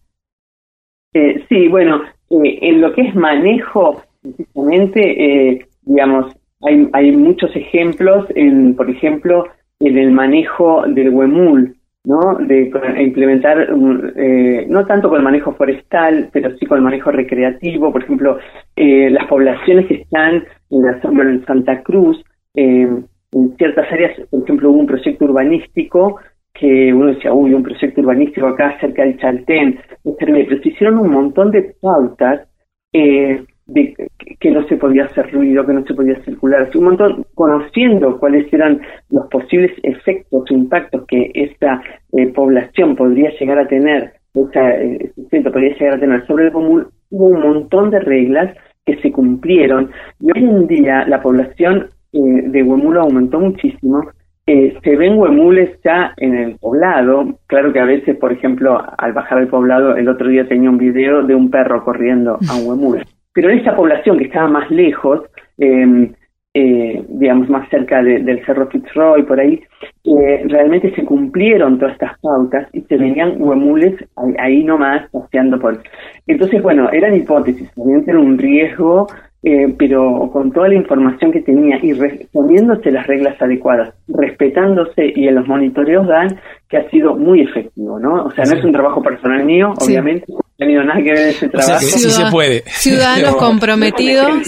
Eh, 1.13 1.45
sí, 1.47 1.69
bueno, 1.69 2.01
eh, 2.29 2.59
en 2.61 2.81
lo 2.81 2.93
que 2.93 3.03
es 3.07 3.15
manejo, 3.15 4.03
precisamente, 4.23 5.01
eh, 5.01 5.65
digamos, 5.83 6.33
hay, 6.61 6.89
hay 6.93 7.11
muchos 7.11 7.55
ejemplos, 7.55 8.25
en, 8.35 8.75
por 8.75 8.89
ejemplo, 8.89 9.45
en 9.79 9.97
el 9.97 10.11
manejo 10.11 10.83
del 10.87 11.09
huemul, 11.09 11.75
¿no? 12.05 12.35
De 12.35 12.71
implementar, 13.01 13.73
um, 13.73 14.01
eh, 14.15 14.65
no 14.69 14.85
tanto 14.85 15.09
con 15.09 15.17
el 15.17 15.23
manejo 15.23 15.53
forestal, 15.53 16.29
pero 16.31 16.55
sí 16.57 16.65
con 16.65 16.77
el 16.77 16.83
manejo 16.83 17.11
recreativo, 17.11 17.91
por 17.91 18.03
ejemplo, 18.03 18.39
eh, 18.75 19.09
las 19.09 19.27
poblaciones 19.27 19.87
que 19.87 19.95
están 19.95 20.43
en 20.69 20.81
la 20.81 21.01
zona 21.01 21.25
de 21.25 21.45
Santa 21.45 21.81
Cruz, 21.83 22.23
eh, 22.55 22.87
en 23.31 23.57
ciertas 23.57 23.91
áreas, 23.91 24.19
por 24.29 24.43
ejemplo, 24.43 24.71
hubo 24.71 24.79
un 24.79 24.87
proyecto 24.87 25.25
urbanístico 25.25 26.19
que 26.53 26.93
uno 26.93 27.07
decía, 27.07 27.33
uy, 27.33 27.53
un 27.53 27.63
proyecto 27.63 28.01
urbanístico 28.01 28.47
acá 28.47 28.77
cerca 28.79 29.03
del 29.03 29.17
Chaltén, 29.17 29.79
pero 30.19 30.61
se 30.61 30.69
hicieron 30.69 30.99
un 30.99 31.09
montón 31.09 31.51
de 31.51 31.73
pautas 31.81 32.47
eh, 32.93 33.43
de 33.65 33.93
que- 34.39 34.51
no 34.51 34.67
se 34.67 34.77
podía 34.77 35.05
hacer 35.05 35.31
ruido, 35.31 35.65
que 35.65 35.73
no 35.73 35.83
se 35.85 35.93
podía 35.93 36.21
circular, 36.23 36.69
un 36.75 36.83
montón, 36.83 37.25
conociendo 37.33 38.19
cuáles 38.19 38.51
eran 38.53 38.81
los 39.09 39.27
posibles 39.27 39.71
efectos 39.83 40.49
impactos 40.51 41.05
que 41.07 41.31
esta 41.33 41.81
eh, 42.11 42.27
población 42.27 42.95
podría 42.95 43.31
llegar 43.39 43.57
a 43.59 43.67
tener, 43.67 44.13
esa, 44.33 44.75
eh, 44.75 45.11
centro 45.31 45.51
podría 45.51 45.75
llegar 45.77 45.95
a 45.95 45.99
tener 45.99 46.27
sobre 46.27 46.45
el 46.45 46.51
común, 46.51 46.87
hubo 47.09 47.25
un 47.27 47.41
montón 47.41 47.89
de 47.89 47.99
reglas 47.99 48.55
que 48.85 48.97
se 48.97 49.11
cumplieron 49.11 49.91
y 50.19 50.25
hoy 50.35 50.43
en 50.43 50.67
día 50.67 51.05
la 51.07 51.21
población 51.21 51.87
eh, 52.11 52.19
de 52.19 52.63
Huemulo 52.63 53.01
aumentó 53.01 53.39
muchísimo 53.39 54.03
eh, 54.45 54.77
se 54.83 54.95
ven 54.97 55.17
huemules 55.17 55.79
ya 55.85 56.13
en 56.17 56.35
el 56.35 56.57
poblado. 56.57 57.39
Claro 57.47 57.71
que 57.71 57.79
a 57.79 57.85
veces, 57.85 58.17
por 58.17 58.33
ejemplo, 58.33 58.77
al 58.97 59.13
bajar 59.13 59.37
al 59.37 59.47
poblado, 59.47 59.95
el 59.95 60.09
otro 60.09 60.27
día 60.27 60.45
tenía 60.47 60.69
un 60.69 60.77
video 60.77 61.23
de 61.23 61.33
un 61.33 61.49
perro 61.49 61.83
corriendo 61.85 62.37
a 62.49 62.55
un. 62.57 63.05
Pero 63.33 63.49
en 63.49 63.59
esta 63.59 63.75
población 63.75 64.17
que 64.17 64.25
estaba 64.25 64.47
más 64.47 64.69
lejos, 64.71 65.21
eh, 65.57 66.11
eh, 66.55 67.03
digamos 67.09 67.49
más 67.49 67.67
cerca 67.69 68.03
de- 68.03 68.19
del 68.19 68.45
Cerro 68.45 68.67
Fitzroy, 68.67 69.23
por 69.23 69.39
ahí, 69.39 69.59
eh, 70.03 70.43
realmente 70.47 70.93
se 70.93 71.03
cumplieron 71.03 71.79
todas 71.79 71.93
estas 71.93 72.19
pautas 72.19 72.67
y 72.73 72.81
se 72.81 72.95
venían 72.97 73.41
huemules 73.41 73.95
ahí, 74.15 74.33
ahí 74.37 74.63
nomás 74.63 75.09
paseando 75.11 75.57
por... 75.59 75.79
Entonces, 76.27 76.61
bueno, 76.61 76.89
eran 76.91 77.15
hipótesis, 77.15 77.71
obviamente 77.75 78.11
era 78.11 78.19
un 78.19 78.37
riesgo 78.37 79.07
eh, 79.45 79.75
pero 79.77 80.29
con 80.31 80.53
toda 80.53 80.69
la 80.69 80.75
información 80.75 81.33
que 81.33 81.41
tenía 81.41 81.77
y 81.81 81.91
poniéndose 82.31 82.91
las 82.91 83.05
reglas 83.07 83.35
adecuadas, 83.41 83.93
respetándose 84.07 85.11
y 85.15 85.27
en 85.27 85.35
los 85.35 85.45
monitoreos 85.49 86.07
dan 86.07 86.29
que 86.69 86.77
ha 86.77 86.89
sido 86.89 87.17
muy 87.17 87.41
efectivo, 87.41 87.99
¿no? 87.99 88.23
O 88.23 88.31
sea, 88.31 88.45
no 88.45 88.51
Sí. 88.51 88.57
es 88.59 88.63
un 88.63 88.71
trabajo 88.71 89.01
personal 89.01 89.43
mío, 89.43 89.73
Sí. 89.79 89.91
obviamente, 89.91 90.25
ha 90.31 90.42
tenido 90.57 90.83
nada 90.83 91.01
que 91.03 91.11
ver 91.11 91.27
ese 91.29 91.45
O 91.47 91.49
sea 91.49 91.59
trabajo. 91.61 91.79
que 91.79 91.91
sí 91.91 92.09
se 92.09 92.25
puede. 92.31 92.63
Ciudadanos 92.67 93.35
comprometidos. 93.37 94.47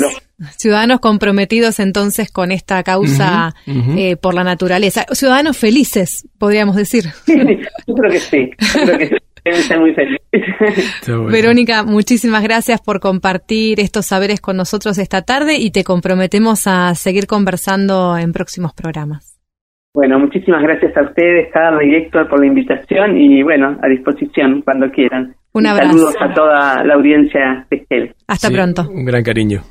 Ciudadanos 0.58 1.00
comprometidos 1.00 1.80
entonces 1.80 2.30
con 2.30 2.52
esta 2.52 2.84
causa 2.84 3.54
eh, 3.66 4.18
por 4.18 4.34
la 4.34 4.44
naturaleza. 4.44 5.06
Ciudadanos 5.14 5.58
felices, 5.58 6.28
podríamos 6.38 6.76
decir. 6.76 7.06
Yo 7.88 7.96
creo 7.96 8.12
que 8.12 8.20
sí, 8.20 8.50
yo 8.76 8.82
creo 8.84 8.98
que 8.98 9.08
sí. 9.08 9.14
Muy 9.78 9.92
bueno. 9.92 11.26
Verónica, 11.28 11.84
muchísimas 11.84 12.42
gracias 12.44 12.82
por 12.82 13.00
compartir 13.00 13.80
estos 13.80 14.08
saberes 14.08 14.42
con 14.42 14.58
nosotros 14.58 14.98
esta 14.98 15.22
tarde 15.22 15.58
y 15.58 15.70
te 15.72 15.84
comprometemos 15.84 16.66
a 16.66 16.96
seguir 16.96 17.28
conversando 17.28 18.18
en 18.18 18.34
próximos 18.34 18.74
programas. 18.74 19.40
Bueno, 19.94 20.20
muchísimas 20.20 20.62
gracias 20.64 20.98
a 20.98 21.04
ustedes, 21.04 21.50
cada 21.54 21.78
director, 21.78 22.28
por 22.28 22.40
la 22.40 22.48
invitación 22.48 23.18
y 23.18 23.44
bueno, 23.44 23.78
a 23.82 23.88
disposición 23.88 24.62
cuando 24.64 24.90
quieran. 24.92 25.36
Un 25.56 25.68
abrazo. 25.68 25.94
Saludos 25.94 26.16
a 26.20 26.34
toda 26.34 26.84
la 26.84 26.94
audiencia 26.96 27.66
de 27.72 27.78
Estel. 27.78 28.16
Hasta 28.28 28.50
Sí, 28.50 28.54
pronto. 28.54 28.90
Un 28.94 29.06
gran 29.06 29.24
cariño. 29.24 29.64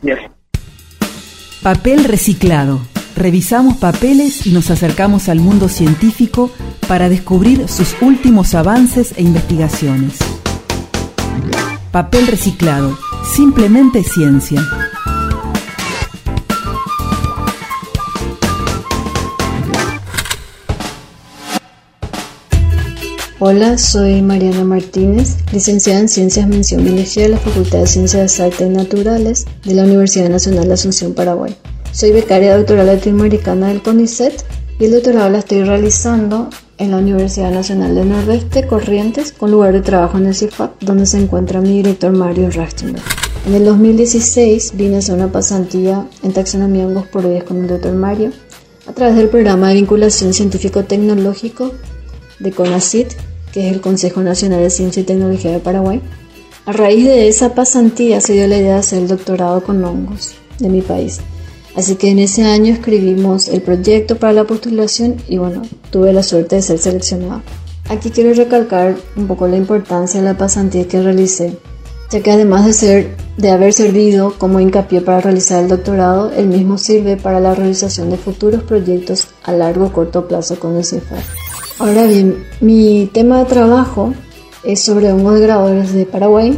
Papel 1.63 2.05
reciclado. 2.05 2.81
Revisamos 3.15 3.77
papeles 3.77 4.47
y 4.47 4.53
nos 4.55 4.71
acercamos 4.71 5.29
al 5.29 5.41
mundo 5.41 5.69
científico 5.69 6.51
para 6.89 7.11
descubrir 7.11 7.69
sus 7.69 8.01
últimos 8.01 8.55
avances 8.55 9.13
e 9.19 9.23
investigaciones. 9.23 10.19
Papel 11.93 12.29
reciclado. 12.29 12.97
Simplemente 13.23 14.03
ciencia. 14.03 14.63
Hola, 23.41 23.79
soy 23.79 24.23
Mariana 24.23 24.63
Martínez, 24.63 25.39
licenciada 25.53 25.99
en 25.99 26.09
Ciencias 26.09 26.47
Mención 26.47 26.85
Biología 26.85 27.25
de 27.25 27.31
la 27.31 27.39
Facultad 27.39 27.81
de 27.81 27.89
Ciencias 27.89 28.39
Artes 28.39 28.61
y 28.61 28.71
Naturales 28.71 29.45
de 29.65 29.75
la 29.75 29.83
Universidad 29.83 30.29
Nacional 30.29 30.69
de 30.69 30.75
Asunción, 30.75 31.15
Paraguay. 31.15 31.57
Soy 31.91 32.13
becaria 32.13 32.57
doctoral 32.57 32.87
latinoamericana 32.87 33.69
del 33.69 33.83
CONICET 33.83 34.45
y 34.79 34.85
el 34.85 34.93
doctorado 34.93 35.31
la 35.31 35.39
estoy 35.39 35.65
realizando 35.65 36.49
en 36.79 36.93
la 36.93 36.99
Universidad 36.99 37.51
Nacional 37.51 37.97
del 37.97 38.11
Nordeste, 38.11 38.69
Corrientes, 38.69 39.33
con 39.33 39.51
lugar 39.51 39.73
de 39.73 39.81
trabajo 39.81 40.17
en 40.17 40.27
el 40.27 40.35
CIFAP, 40.37 40.81
donde 40.85 41.05
se 41.05 41.19
encuentra 41.19 41.61
mi 41.61 41.71
director 41.71 42.13
Mario 42.13 42.51
Rachtenberg. 42.53 43.03
En 43.49 43.55
el 43.55 43.65
2016 43.65 44.75
vine 44.77 44.95
a 44.95 44.99
hacer 45.01 45.17
una 45.17 45.33
pasantía 45.33 46.07
en 46.23 46.33
taxonomía 46.33 46.87
hongos 46.87 47.09
por 47.09 47.25
con 47.43 47.57
el 47.57 47.67
doctor 47.67 47.95
Mario 47.95 48.31
a 48.87 48.93
través 48.93 49.17
del 49.17 49.29
programa 49.29 49.71
de 49.71 49.75
vinculación 49.75 50.33
científico-tecnológico 50.33 51.73
de 52.45 52.53
CONACIT, 52.53 53.09
que 53.53 53.67
es 53.67 53.75
el 53.75 53.81
Consejo 53.81 54.23
Nacional 54.23 54.61
de 54.61 54.71
Ciencia 54.71 55.01
y 55.01 55.05
Tecnología 55.05 55.51
de 55.51 55.59
Paraguay. 55.59 56.01
A 56.67 56.73
raíz 56.73 57.05
de 57.05 57.27
esa 57.27 57.55
pasantía 57.55 58.21
se 58.21 58.35
dio 58.35 58.47
la 58.47 58.59
idea 58.59 58.75
de 58.75 58.79
hacer 58.79 59.01
el 59.01 59.09
doctorado 59.09 59.65
con 59.65 59.85
hongos 59.85 60.35
de 60.59 60.69
mi 60.69 60.83
país. 60.83 61.21
Así 61.75 61.97
que 61.97 62.11
en 62.11 62.21
ese 62.21 62.45
año 62.45 62.73
escribimos 62.73 63.49
el 63.49 63.61
proyecto 63.61 64.17
para 64.17 64.33
la 64.33 64.45
postulación 64.45 65.17
y 65.29 65.39
bueno, 65.39 65.63
tuve 65.91 66.13
la 66.13 66.23
suerte 66.23 66.57
de 66.57 66.63
ser 66.63 66.79
seleccionado. 66.79 67.43
Aquí 67.89 68.11
quiero 68.11 68.33
recalcar 68.33 68.97
un 69.17 69.27
poco 69.27 69.49
la 69.49 69.57
importancia 69.57 70.21
de 70.21 70.27
la 70.27 70.39
pasantía 70.39 70.87
que 70.87 71.03
realicé, 71.03 71.59
ya 72.11 72.21
que 72.21 72.31
además 72.31 72.65
de 72.65 72.73
ser 72.73 73.17
de 73.37 73.51
haber 73.51 73.73
servido 73.73 74.35
como 74.39 74.61
hincapié 74.61 75.01
para 75.01 75.21
realizar 75.21 75.63
el 75.63 75.69
doctorado, 75.69 76.31
el 76.33 76.47
mismo 76.47 76.79
sirve 76.79 77.17
para 77.17 77.41
la 77.41 77.55
realización 77.55 78.11
de 78.11 78.17
futuros 78.17 78.63
proyectos 78.63 79.29
a 79.43 79.53
largo 79.53 79.87
o 79.87 79.93
corto 79.93 80.29
plazo 80.29 80.59
con 80.59 80.77
el 80.77 80.85
CIFAR. 80.85 81.44
Ahora 81.77 82.05
bien, 82.07 82.47
mi 82.61 83.11
tema 83.13 83.41
de 83.41 83.47
trabajo 83.47 84.15
es 84.63 84.81
sobre 84.81 85.11
hongos 85.11 85.35
degradadores 85.35 85.93
de 85.93 86.07
Paraguay, 86.07 86.57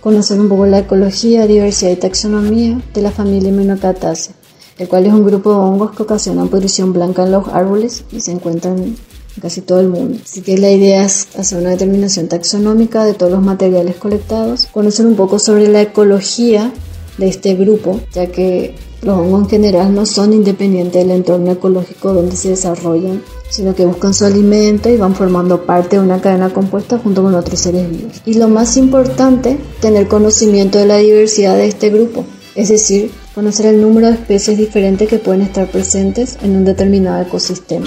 conocer 0.00 0.40
un 0.40 0.48
poco 0.48 0.66
la 0.66 0.80
ecología, 0.80 1.46
diversidad 1.46 1.92
y 1.92 1.96
taxonomía 1.96 2.80
de 2.92 3.00
la 3.00 3.12
familia 3.12 3.52
Menocataceae, 3.52 4.34
el 4.78 4.88
cual 4.88 5.06
es 5.06 5.12
un 5.12 5.24
grupo 5.24 5.50
de 5.50 5.56
hongos 5.56 5.92
que 5.92 6.02
ocasionan 6.02 6.48
pudrición 6.48 6.92
blanca 6.92 7.22
en 7.22 7.30
los 7.30 7.46
árboles 7.46 8.04
y 8.10 8.20
se 8.20 8.32
encuentran 8.32 8.78
en 8.78 8.96
casi 9.40 9.60
todo 9.60 9.78
el 9.78 9.88
mundo. 9.88 10.18
Así 10.24 10.42
que 10.42 10.58
la 10.58 10.72
idea 10.72 11.04
es 11.04 11.28
hacer 11.38 11.60
una 11.60 11.70
determinación 11.70 12.26
taxonómica 12.26 13.04
de 13.04 13.14
todos 13.14 13.30
los 13.30 13.42
materiales 13.42 13.94
colectados, 13.94 14.66
conocer 14.66 15.06
un 15.06 15.14
poco 15.14 15.38
sobre 15.38 15.68
la 15.68 15.82
ecología 15.82 16.72
de 17.18 17.28
este 17.28 17.54
grupo, 17.54 18.00
ya 18.12 18.26
que 18.26 18.74
Los 19.02 19.18
hongos 19.18 19.42
en 19.42 19.48
general 19.48 19.94
no 19.94 20.06
son 20.06 20.32
independientes 20.32 21.04
del 21.04 21.10
entorno 21.14 21.52
ecológico 21.52 22.12
donde 22.12 22.34
se 22.34 22.48
desarrollan, 22.48 23.22
sino 23.50 23.74
que 23.74 23.86
buscan 23.86 24.14
su 24.14 24.24
alimento 24.24 24.88
y 24.88 24.96
van 24.96 25.14
formando 25.14 25.64
parte 25.64 25.96
de 25.96 26.02
una 26.02 26.20
cadena 26.20 26.50
compuesta 26.50 26.98
junto 26.98 27.22
con 27.22 27.34
otros 27.34 27.60
seres 27.60 27.90
vivos. 27.90 28.20
Y 28.24 28.34
lo 28.34 28.48
más 28.48 28.76
importante, 28.76 29.58
tener 29.80 30.08
conocimiento 30.08 30.78
de 30.78 30.86
la 30.86 30.98
diversidad 30.98 31.56
de 31.56 31.66
este 31.66 31.90
grupo, 31.90 32.24
es 32.54 32.68
decir, 32.68 33.10
conocer 33.34 33.66
el 33.66 33.82
número 33.82 34.08
de 34.08 34.14
especies 34.14 34.58
diferentes 34.58 35.08
que 35.08 35.18
pueden 35.18 35.42
estar 35.42 35.70
presentes 35.70 36.38
en 36.42 36.56
un 36.56 36.64
determinado 36.64 37.22
ecosistema. 37.22 37.86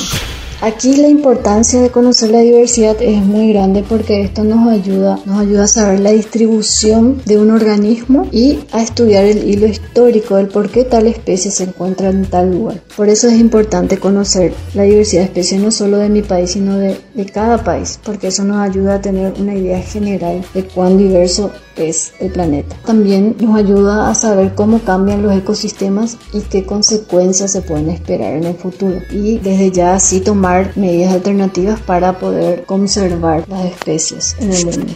Aquí 0.62 0.98
la 0.98 1.08
importancia 1.08 1.80
de 1.82 1.90
conocer 1.90 2.32
la 2.32 2.42
diversidad 2.42 3.02
es 3.02 3.24
muy 3.24 3.54
grande 3.54 3.82
porque 3.88 4.22
esto 4.22 4.44
nos 4.44 4.68
ayuda, 4.68 5.18
nos 5.26 5.40
ayuda 5.40 5.64
a 5.64 5.68
saber 5.68 6.02
la 6.02 6.12
distribución 6.12 7.22
de 7.26 7.38
un 7.38 7.52
organismo 7.52 8.28
y 8.30 8.60
a 8.74 8.82
estudiar 8.82 9.24
el 9.24 9.50
hilo 9.50 9.68
histórico 9.68 10.36
del 10.36 10.50
por 10.50 10.70
qué 10.70 10.84
tal 10.84 11.08
especie 11.08 11.50
se 11.50 11.64
encuentra 11.64 12.10
en 12.10 12.26
tal 12.26 12.52
lugar. 12.52 12.82
Por 12.98 13.08
eso 13.08 13.30
es 13.30 13.40
importante 13.40 14.00
conocer 14.00 14.54
la 14.74 14.84
diversidad 14.84 15.22
de 15.22 15.28
especies 15.28 15.62
no 15.62 15.72
solo 15.72 15.98
de 15.98 16.10
mi 16.10 16.24
país, 16.24 16.52
sino 16.52 16.78
de, 16.78 16.98
de 17.20 17.26
cada 17.26 17.64
país, 17.64 18.00
porque 18.04 18.28
eso 18.28 18.44
nos 18.46 18.58
ayuda 18.58 18.96
a 18.96 19.02
tener 19.02 19.34
una 19.38 19.54
idea 19.54 19.82
general 19.82 20.44
de 20.54 20.64
cuán 20.64 20.98
diverso 20.98 21.52
es 21.76 22.14
el 22.20 22.32
planeta. 22.32 22.78
También 22.86 23.36
nos 23.40 23.58
ayuda 23.58 24.10
a 24.10 24.16
saber 24.16 24.56
cómo 24.56 24.80
cambian 24.80 25.22
los 25.22 25.36
ecosistemas 25.36 26.18
y 26.34 26.42
qué 26.42 26.66
consecuencias 26.66 27.52
se 27.52 27.62
pueden 27.62 27.90
esperar 27.90 28.36
en 28.36 28.46
el 28.46 28.56
futuro. 28.56 29.02
Y 29.12 29.38
desde 29.40 29.72
ya 29.72 29.96
así 29.96 30.22
tomar 30.22 30.78
medidas 30.78 31.14
alternativas 31.14 31.80
para 31.82 32.18
poder 32.18 32.66
conservar 32.66 33.44
las 33.50 33.66
especies 33.66 34.38
en 34.40 34.54
el 34.54 34.66
mundo. 34.66 34.94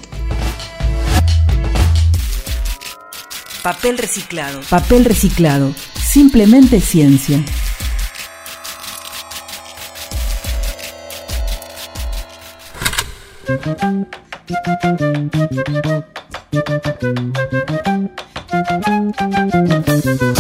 Papel 3.63 3.97
reciclado. 3.97 4.61
Papel 4.69 5.05
reciclado. 5.05 5.73
Simplemente 5.95 6.79
ciencia. 6.79 7.43
Si 13.63 13.69
ve 20.03 20.32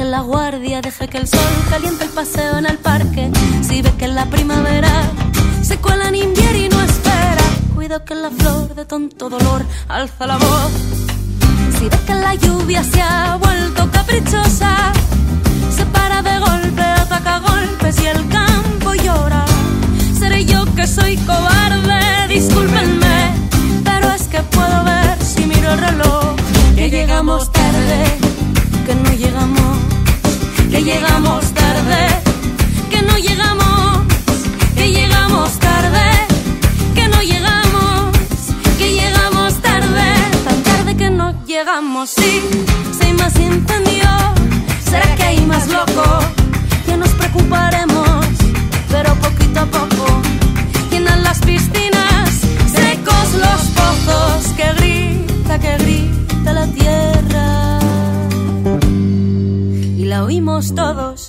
Baje 0.00 0.10
la 0.10 0.20
guardia, 0.22 0.80
deje 0.80 1.08
que 1.08 1.18
el 1.18 1.28
sol 1.28 1.52
caliente 1.68 2.04
el 2.04 2.10
paseo 2.10 2.56
en 2.56 2.64
el 2.64 2.78
parque. 2.78 3.30
Si 3.60 3.82
ve 3.82 3.92
que 3.98 4.06
en 4.06 4.14
la 4.14 4.24
primavera 4.24 4.88
se 5.62 5.76
cuela 5.76 6.08
en 6.08 6.14
invierno 6.14 6.58
y 6.58 6.68
no 6.70 6.80
espera, 6.80 7.44
cuida 7.74 8.02
que 8.02 8.14
la 8.14 8.30
flor 8.30 8.74
de 8.74 8.86
tonto 8.86 9.28
dolor 9.28 9.62
alza 9.88 10.26
la 10.26 10.38
voz. 10.38 10.72
Si 11.78 11.84
ve 11.90 11.98
que 12.06 12.14
la 12.14 12.34
lluvia 12.34 12.82
se 12.82 13.02
ha 13.02 13.36
vuelto 13.36 13.90
caprichosa, 13.92 14.92
se 15.76 15.84
para 15.86 16.22
de 16.22 16.38
golpe, 16.38 16.82
ataca 16.82 17.40
golpes 17.40 18.00
y 18.02 18.06
el 18.06 18.26
campo 18.28 18.94
llora. 18.94 19.44
Seré 20.18 20.46
yo 20.46 20.64
que 20.76 20.86
soy 20.86 21.18
cobarde, 21.18 22.26
discúlpenme, 22.28 23.34
pero 23.84 24.12
es 24.12 24.22
que 24.28 24.40
puedo 24.44 24.82
ver 24.82 25.22
si 25.22 25.44
miro 25.44 25.72
el 25.72 25.78
reloj 25.78 26.36
que 26.74 26.88
llegamos 26.88 27.52
tarde, 27.52 28.18
que 28.86 28.94
no 28.94 29.10
llegamos, 29.12 29.59
que 30.70 30.82
llegamos 30.84 31.52
tarde, 31.52 32.06
que 32.90 33.02
no 33.02 33.16
llegamos, 33.18 34.06
que 34.76 34.92
llegamos 34.92 35.58
tarde, 35.58 36.10
que 36.94 37.08
no 37.08 37.20
llegamos, 37.22 38.16
que 38.78 38.92
llegamos 38.92 39.54
tarde, 39.60 40.14
tan 40.44 40.62
tarde 40.62 40.96
que 40.96 41.10
no 41.10 41.34
llegamos, 41.44 42.10
sí, 42.10 42.40
si 42.96 43.06
hay 43.06 43.12
más 43.14 43.34
incendio, 43.36 44.10
será 44.88 45.14
que 45.16 45.24
hay 45.24 45.40
más 45.46 45.66
loco, 45.68 46.04
que 46.86 46.96
nos 46.96 47.10
preocuparemos, 47.10 48.26
pero 48.90 49.14
poquito 49.16 49.60
a 49.60 49.66
poco, 49.66 50.22
llenan 50.90 51.24
las 51.24 51.40
piscinas, 51.40 52.30
secos 52.72 53.28
los 53.44 53.60
pozos, 53.76 54.52
que 54.56 54.72
grita, 54.74 55.58
que 55.58 55.76
grita 55.78 56.52
la 56.52 56.66
tierra, 56.68 56.99
oímos 60.30 60.72
todos. 60.72 61.19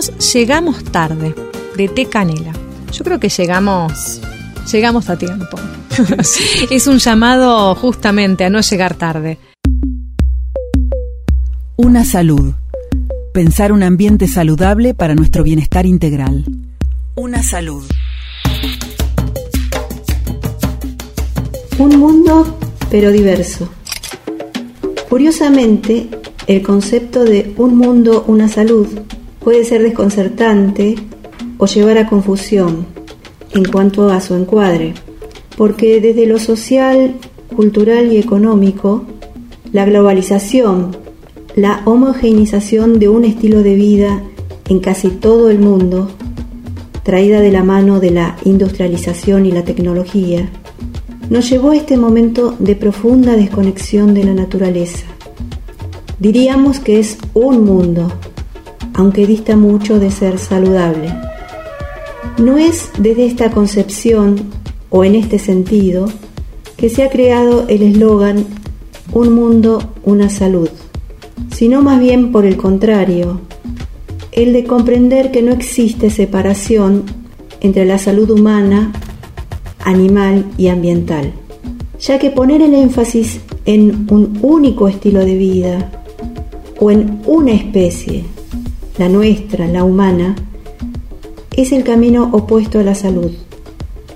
Escuchamos 0.00 0.32
Llegamos 0.32 0.84
tarde, 0.84 1.34
de 1.76 1.88
T. 1.88 2.06
Canela. 2.06 2.52
Yo 2.90 3.04
creo 3.04 3.20
que 3.20 3.28
llegamos, 3.28 4.18
llegamos 4.72 5.10
a 5.10 5.18
tiempo. 5.18 5.58
es 6.70 6.86
un 6.86 6.98
llamado 6.98 7.74
justamente 7.74 8.46
a 8.46 8.50
no 8.50 8.62
llegar 8.62 8.94
tarde. 8.94 9.36
Una 11.76 12.06
salud. 12.06 12.54
Pensar 13.34 13.72
un 13.72 13.82
ambiente 13.82 14.26
saludable 14.26 14.94
para 14.94 15.14
nuestro 15.14 15.42
bienestar 15.42 15.84
integral. 15.84 16.46
Una 17.16 17.42
salud. 17.42 17.84
Un 21.76 21.98
mundo 21.98 22.58
pero 22.90 23.10
diverso. 23.10 23.68
Curiosamente, 25.10 26.08
el 26.46 26.62
concepto 26.62 27.24
de 27.24 27.52
un 27.58 27.76
mundo, 27.76 28.24
una 28.26 28.48
salud 28.48 28.88
puede 29.40 29.64
ser 29.64 29.82
desconcertante 29.82 30.96
o 31.58 31.66
llevar 31.66 31.98
a 31.98 32.08
confusión 32.08 32.86
en 33.52 33.64
cuanto 33.64 34.10
a 34.10 34.20
su 34.20 34.34
encuadre, 34.34 34.94
porque 35.56 36.00
desde 36.00 36.26
lo 36.26 36.38
social, 36.38 37.14
cultural 37.54 38.12
y 38.12 38.18
económico, 38.18 39.04
la 39.72 39.84
globalización, 39.84 40.96
la 41.56 41.82
homogeneización 41.84 42.98
de 42.98 43.08
un 43.08 43.24
estilo 43.24 43.62
de 43.62 43.74
vida 43.74 44.22
en 44.68 44.78
casi 44.78 45.08
todo 45.08 45.50
el 45.50 45.58
mundo, 45.58 46.08
traída 47.02 47.40
de 47.40 47.50
la 47.50 47.64
mano 47.64 47.98
de 47.98 48.10
la 48.10 48.36
industrialización 48.44 49.46
y 49.46 49.52
la 49.52 49.64
tecnología, 49.64 50.48
nos 51.28 51.48
llevó 51.48 51.70
a 51.70 51.76
este 51.76 51.96
momento 51.96 52.56
de 52.58 52.76
profunda 52.76 53.36
desconexión 53.36 54.14
de 54.14 54.24
la 54.24 54.34
naturaleza. 54.34 55.06
Diríamos 56.18 56.80
que 56.80 56.98
es 56.98 57.18
un 57.34 57.64
mundo, 57.64 58.12
aunque 59.00 59.26
dista 59.26 59.56
mucho 59.56 59.98
de 59.98 60.10
ser 60.10 60.38
saludable. 60.38 61.10
No 62.36 62.58
es 62.58 62.90
desde 62.98 63.24
esta 63.24 63.50
concepción 63.50 64.36
o 64.90 65.04
en 65.04 65.14
este 65.14 65.38
sentido 65.38 66.04
que 66.76 66.90
se 66.90 67.02
ha 67.02 67.08
creado 67.08 67.66
el 67.68 67.82
eslogan 67.82 68.44
Un 69.14 69.32
mundo, 69.32 69.94
una 70.04 70.28
salud, 70.28 70.68
sino 71.50 71.80
más 71.80 71.98
bien 71.98 72.30
por 72.30 72.44
el 72.44 72.58
contrario, 72.58 73.40
el 74.32 74.52
de 74.52 74.64
comprender 74.64 75.32
que 75.32 75.42
no 75.42 75.50
existe 75.50 76.10
separación 76.10 77.04
entre 77.60 77.86
la 77.86 77.96
salud 77.96 78.30
humana, 78.30 78.92
animal 79.80 80.44
y 80.58 80.68
ambiental, 80.68 81.32
ya 81.98 82.18
que 82.18 82.30
poner 82.30 82.60
el 82.60 82.74
énfasis 82.74 83.40
en 83.64 84.06
un 84.10 84.38
único 84.42 84.88
estilo 84.88 85.24
de 85.24 85.36
vida 85.36 85.90
o 86.78 86.90
en 86.90 87.20
una 87.26 87.52
especie, 87.52 88.24
la 89.00 89.08
nuestra, 89.08 89.66
la 89.66 89.82
humana, 89.82 90.36
es 91.56 91.72
el 91.72 91.84
camino 91.84 92.28
opuesto 92.32 92.80
a 92.80 92.82
la 92.82 92.94
salud. 92.94 93.30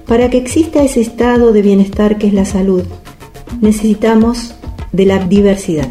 Para 0.07 0.29
que 0.29 0.37
exista 0.37 0.83
ese 0.83 1.01
estado 1.01 1.55
de 1.55 1.63
bienestar 1.63 2.19
que 2.19 2.27
es 2.27 2.35
la 2.35 2.45
salud, 2.45 2.83
necesitamos 3.63 4.55
de 4.93 5.07
la 5.07 5.21
diversidad. 5.21 5.89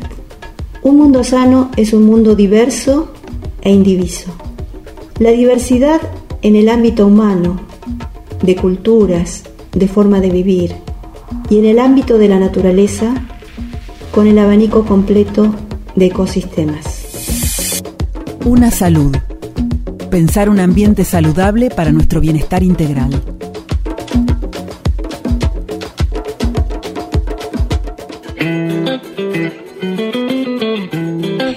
Un 0.84 0.98
mundo 0.98 1.24
sano 1.24 1.72
es 1.76 1.92
un 1.94 2.04
mundo 2.04 2.36
diverso 2.36 3.12
e 3.64 3.72
indiviso. 3.72 4.32
La 5.18 5.32
diversidad 5.32 6.00
en 6.44 6.56
el 6.56 6.70
ámbito 6.70 7.08
humano, 7.08 7.62
de 8.44 8.56
culturas, 8.56 9.42
de 9.72 9.88
forma 9.88 10.20
de 10.20 10.30
vivir, 10.30 10.76
y 11.50 11.58
en 11.58 11.66
el 11.66 11.80
ámbito 11.80 12.20
de 12.20 12.30
la 12.30 12.38
naturaleza, 12.38 13.16
con 14.12 14.28
el 14.28 14.38
abanico 14.38 14.86
completo 14.86 15.52
de 15.96 16.06
ecosistemas. 16.06 16.93
Una 18.46 18.72
salud. 18.72 19.16
Pensar 20.12 20.50
un 20.50 20.60
ambiente 20.60 21.06
saludable 21.06 21.70
para 21.70 21.94
nuestro 21.94 22.20
bienestar 22.20 22.62
integral. 22.62 23.24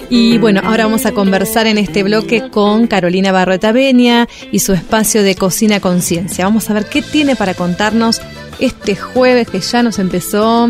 Y 0.09 0.37
bueno, 0.37 0.61
ahora 0.63 0.85
vamos 0.85 1.05
a 1.05 1.11
conversar 1.11 1.67
en 1.67 1.77
este 1.77 2.03
bloque 2.03 2.49
con 2.49 2.87
Carolina 2.87 3.33
Barreta 3.33 3.73
Benia 3.73 4.29
y 4.53 4.59
su 4.59 4.71
espacio 4.71 5.23
de 5.23 5.35
Cocina 5.35 5.81
Conciencia. 5.81 6.45
Vamos 6.45 6.69
a 6.69 6.73
ver 6.73 6.85
qué 6.85 7.01
tiene 7.01 7.35
para 7.35 7.53
contarnos 7.53 8.21
este 8.59 8.95
jueves 8.95 9.49
que 9.49 9.59
ya 9.59 9.83
nos 9.83 9.99
empezó 9.99 10.69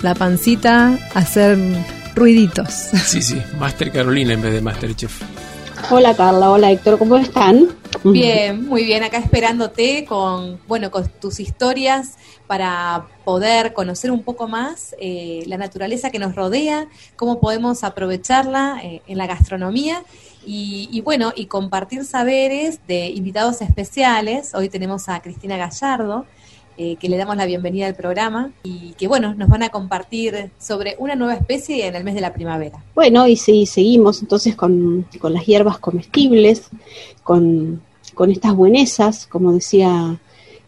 la 0.00 0.14
pancita 0.14 0.96
a 1.12 1.18
hacer 1.18 1.58
ruiditos. 2.14 2.70
Sí, 3.04 3.20
sí, 3.20 3.42
Master 3.58 3.90
Carolina 3.90 4.32
en 4.32 4.42
vez 4.42 4.52
de 4.52 4.60
Master 4.60 4.94
Chef. 4.94 5.35
Hola 5.90 6.16
Carla, 6.16 6.50
hola 6.50 6.72
Héctor, 6.72 6.98
¿cómo 6.98 7.16
están? 7.16 7.68
Bien, 8.02 8.66
muy 8.66 8.84
bien, 8.84 9.04
acá 9.04 9.18
esperándote 9.18 10.04
con, 10.04 10.60
bueno, 10.66 10.90
con 10.90 11.08
tus 11.20 11.38
historias 11.38 12.16
para 12.46 13.06
poder 13.24 13.72
conocer 13.72 14.10
un 14.10 14.22
poco 14.22 14.48
más 14.48 14.96
eh, 14.98 15.44
la 15.46 15.58
naturaleza 15.58 16.10
que 16.10 16.18
nos 16.18 16.34
rodea, 16.34 16.88
cómo 17.14 17.40
podemos 17.40 17.84
aprovecharla 17.84 18.80
eh, 18.82 19.02
en 19.06 19.18
la 19.18 19.26
gastronomía. 19.26 20.02
Y, 20.44 20.88
y, 20.92 21.00
bueno, 21.00 21.32
y 21.34 21.46
compartir 21.46 22.04
saberes 22.04 22.78
de 22.86 23.08
invitados 23.08 23.62
especiales. 23.62 24.54
Hoy 24.54 24.68
tenemos 24.68 25.08
a 25.08 25.20
Cristina 25.20 25.56
Gallardo, 25.56 26.24
eh, 26.78 26.96
que 26.96 27.08
le 27.08 27.16
damos 27.16 27.36
la 27.36 27.46
bienvenida 27.46 27.86
al 27.86 27.94
programa 27.94 28.52
y 28.62 28.92
que, 28.98 29.08
bueno, 29.08 29.34
nos 29.34 29.48
van 29.48 29.62
a 29.62 29.70
compartir 29.70 30.50
sobre 30.58 30.96
una 30.98 31.14
nueva 31.14 31.34
especie 31.34 31.86
en 31.86 31.96
el 31.96 32.04
mes 32.04 32.14
de 32.14 32.20
la 32.20 32.34
primavera. 32.34 32.84
Bueno, 32.94 33.26
y 33.26 33.36
sí, 33.36 33.66
seguimos 33.66 34.20
entonces 34.20 34.56
con, 34.56 35.06
con 35.18 35.32
las 35.32 35.46
hierbas 35.46 35.78
comestibles, 35.78 36.68
con, 37.22 37.82
con 38.14 38.30
estas 38.30 38.54
buenesas, 38.54 39.26
como 39.26 39.52
decía 39.52 40.18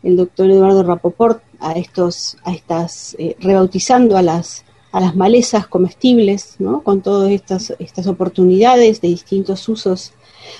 el 0.02 0.16
doctor 0.16 0.50
Eduardo 0.50 0.82
Rapoport, 0.82 1.42
a 1.61 1.72
estos, 1.72 2.36
a 2.44 2.52
estas, 2.52 3.16
eh, 3.18 3.36
rebautizando 3.40 4.16
a 4.16 4.22
las, 4.22 4.64
a 4.92 5.00
las 5.00 5.16
malezas 5.16 5.66
comestibles, 5.66 6.56
¿no? 6.59 6.82
con 6.82 7.02
todas 7.02 7.30
estas, 7.30 7.74
estas 7.78 8.06
oportunidades 8.06 9.00
de 9.00 9.09
distintos 9.09 9.68
usos 9.68 10.12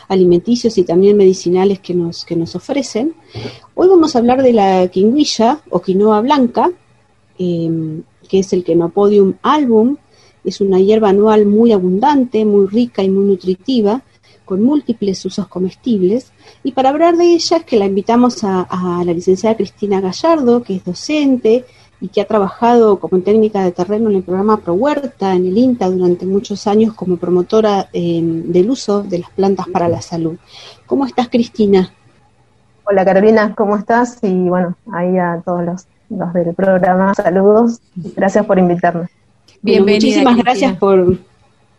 alimenticios 0.09 0.78
y 0.78 0.84
también 0.84 1.16
medicinales 1.16 1.80
que 1.80 1.95
nos, 1.95 2.24
que 2.24 2.36
nos 2.36 2.55
ofrecen. 2.55 3.14
Hoy 3.74 3.89
vamos 3.89 4.14
a 4.14 4.18
hablar 4.18 4.43
de 4.43 4.53
la 4.53 4.89
quinguilla 4.89 5.61
o 5.70 5.80
quinoa 5.80 6.20
blanca, 6.20 6.70
eh, 7.39 8.01
que 8.28 8.39
es 8.41 8.53
el 8.53 8.64
Quenopodium 8.64 9.34
album. 9.43 9.97
Es 10.45 10.61
una 10.61 10.78
hierba 10.78 11.11
anual 11.11 11.47
muy 11.47 11.72
abundante, 11.72 12.45
muy 12.45 12.66
rica 12.66 13.03
y 13.03 13.11
muy 13.11 13.24
nutritiva, 13.24 14.03
con 14.45 14.62
múltiples 14.62 15.24
usos 15.24 15.47
comestibles. 15.49 16.32
Y 16.62 16.72
para 16.72 16.91
hablar 16.91 17.16
de 17.16 17.34
ella 17.34 17.57
es 17.59 17.64
que 17.64 17.76
la 17.76 17.86
invitamos 17.86 18.45
a 18.45 19.03
la 19.05 19.12
licenciada 19.12 19.57
Cristina 19.57 20.01
Gallardo, 20.01 20.62
que 20.62 20.76
es 20.76 20.84
docente, 20.84 21.64
y 22.01 22.09
que 22.09 22.20
ha 22.20 22.26
trabajado 22.26 22.99
como 23.01 23.20
técnica 23.20 23.64
de 23.64 23.72
terreno 23.72 24.09
en 24.11 24.16
el 24.16 24.22
programa 24.22 24.59
Pro 24.59 24.74
Huerta, 24.74 25.34
en 25.34 25.46
el 25.46 25.59
INTA, 25.59 25.90
durante 25.90 26.26
muchos 26.26 26.66
años 26.66 26.94
como 26.94 27.16
promotora 27.16 27.88
eh, 27.92 28.20
del 28.22 28.70
uso 28.70 29.03
de 29.03 29.18
las 29.18 29.30
plantas 29.30 29.66
para 29.68 29.88
la 29.88 30.01
salud. 30.01 30.36
¿Cómo 30.86 31.07
estás, 31.07 31.28
Cristina? 31.28 31.92
Hola, 32.84 33.05
Carolina, 33.05 33.55
¿cómo 33.57 33.76
estás? 33.76 34.18
Y 34.22 34.49
bueno, 34.49 34.76
ahí 34.92 35.18
a 35.18 35.42
todos 35.44 35.64
los, 35.64 35.86
los 36.09 36.32
del 36.32 36.55
programa, 36.55 37.14
saludos. 37.14 37.80
Gracias 37.94 38.46
por 38.46 38.59
invitarme. 38.59 39.09
Bienvenida, 39.61 39.96
muchísimas 39.96 40.34
Cristina. 40.34 40.42
gracias 40.42 40.76
por 40.78 41.18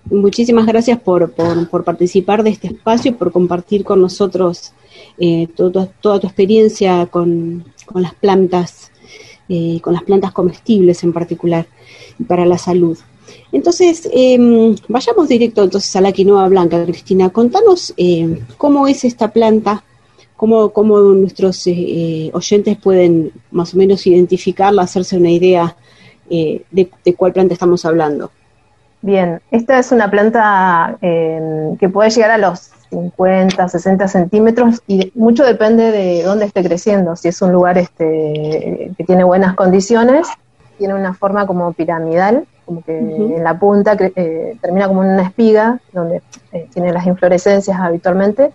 muchísimas 0.06 0.66
gracias 0.66 1.00
por, 1.00 1.32
por, 1.32 1.70
por, 1.70 1.84
participar 1.84 2.44
de 2.44 2.52
este 2.52 2.68
espacio, 2.68 3.16
por 3.16 3.32
compartir 3.32 3.84
con 3.84 4.02
nosotros 4.02 4.74
eh, 5.18 5.48
todo, 5.56 5.90
toda 6.02 6.20
tu 6.20 6.28
experiencia 6.28 7.06
con, 7.08 7.66
con 7.86 8.02
las 8.02 8.14
plantas 8.16 8.89
eh, 9.50 9.80
con 9.82 9.94
las 9.94 10.04
plantas 10.04 10.32
comestibles 10.32 11.04
en 11.04 11.12
particular, 11.12 11.66
para 12.28 12.46
la 12.46 12.58
salud. 12.58 12.98
Entonces, 13.52 14.08
eh, 14.14 14.76
vayamos 14.88 15.28
directo 15.28 15.64
entonces 15.64 15.96
a 15.96 16.02
la 16.02 16.12
quinoa 16.12 16.48
blanca, 16.48 16.84
Cristina. 16.86 17.30
Contanos 17.30 17.94
eh, 17.98 18.42
cómo 18.58 18.88
es 18.88 19.04
esta 19.04 19.32
planta, 19.32 19.84
cómo, 20.36 20.70
cómo 20.70 21.00
nuestros 21.00 21.66
eh, 21.68 22.30
oyentes 22.34 22.78
pueden 22.78 23.32
más 23.52 23.74
o 23.74 23.78
menos 23.78 24.06
identificarla, 24.06 24.84
hacerse 24.84 25.18
una 25.18 25.32
idea 25.32 25.76
de, 26.30 26.64
de, 26.72 27.16
cuál 27.16 27.34
planta 27.34 27.56
estamos 27.56 27.86
hablando. 27.86 28.30
Bien, 29.02 29.42
esta 29.50 29.80
es 29.80 29.92
una 29.92 30.12
planta 30.12 31.00
que 31.02 31.90
puede 31.92 32.12
llegar 32.12 32.30
a 32.30 32.38
los 32.38 32.70
50, 32.90 33.70
60 33.70 34.08
centímetros 34.08 34.82
y 34.88 35.12
mucho 35.16 35.44
depende 35.44 35.92
de 35.92 36.24
dónde 36.24 36.46
esté 36.46 36.64
creciendo. 36.64 37.16
Si 37.16 37.28
es 37.28 37.42
un 37.42 37.52
lugar 37.52 37.78
este, 37.78 38.92
que 38.98 39.04
tiene 39.04 39.24
buenas 39.24 39.56
condiciones, 39.56 40.28
tiene 40.78 40.96
una 40.96 41.14
forma 41.14 41.46
como 41.46 41.74
piramidal, 41.74 42.48
como 42.66 42.82
que 42.82 42.94
uh 42.94 43.06
-huh. 43.06 43.38
en 43.38 43.44
la 43.44 43.60
punta 43.60 43.96
eh, 44.00 44.58
termina 44.62 44.88
como 44.88 45.04
en 45.04 45.12
una 45.12 45.24
espiga, 45.24 45.80
donde 45.94 46.22
eh, 46.52 46.68
tiene 46.74 46.92
las 46.92 47.06
inflorescencias 47.06 47.80
habitualmente. 47.80 48.52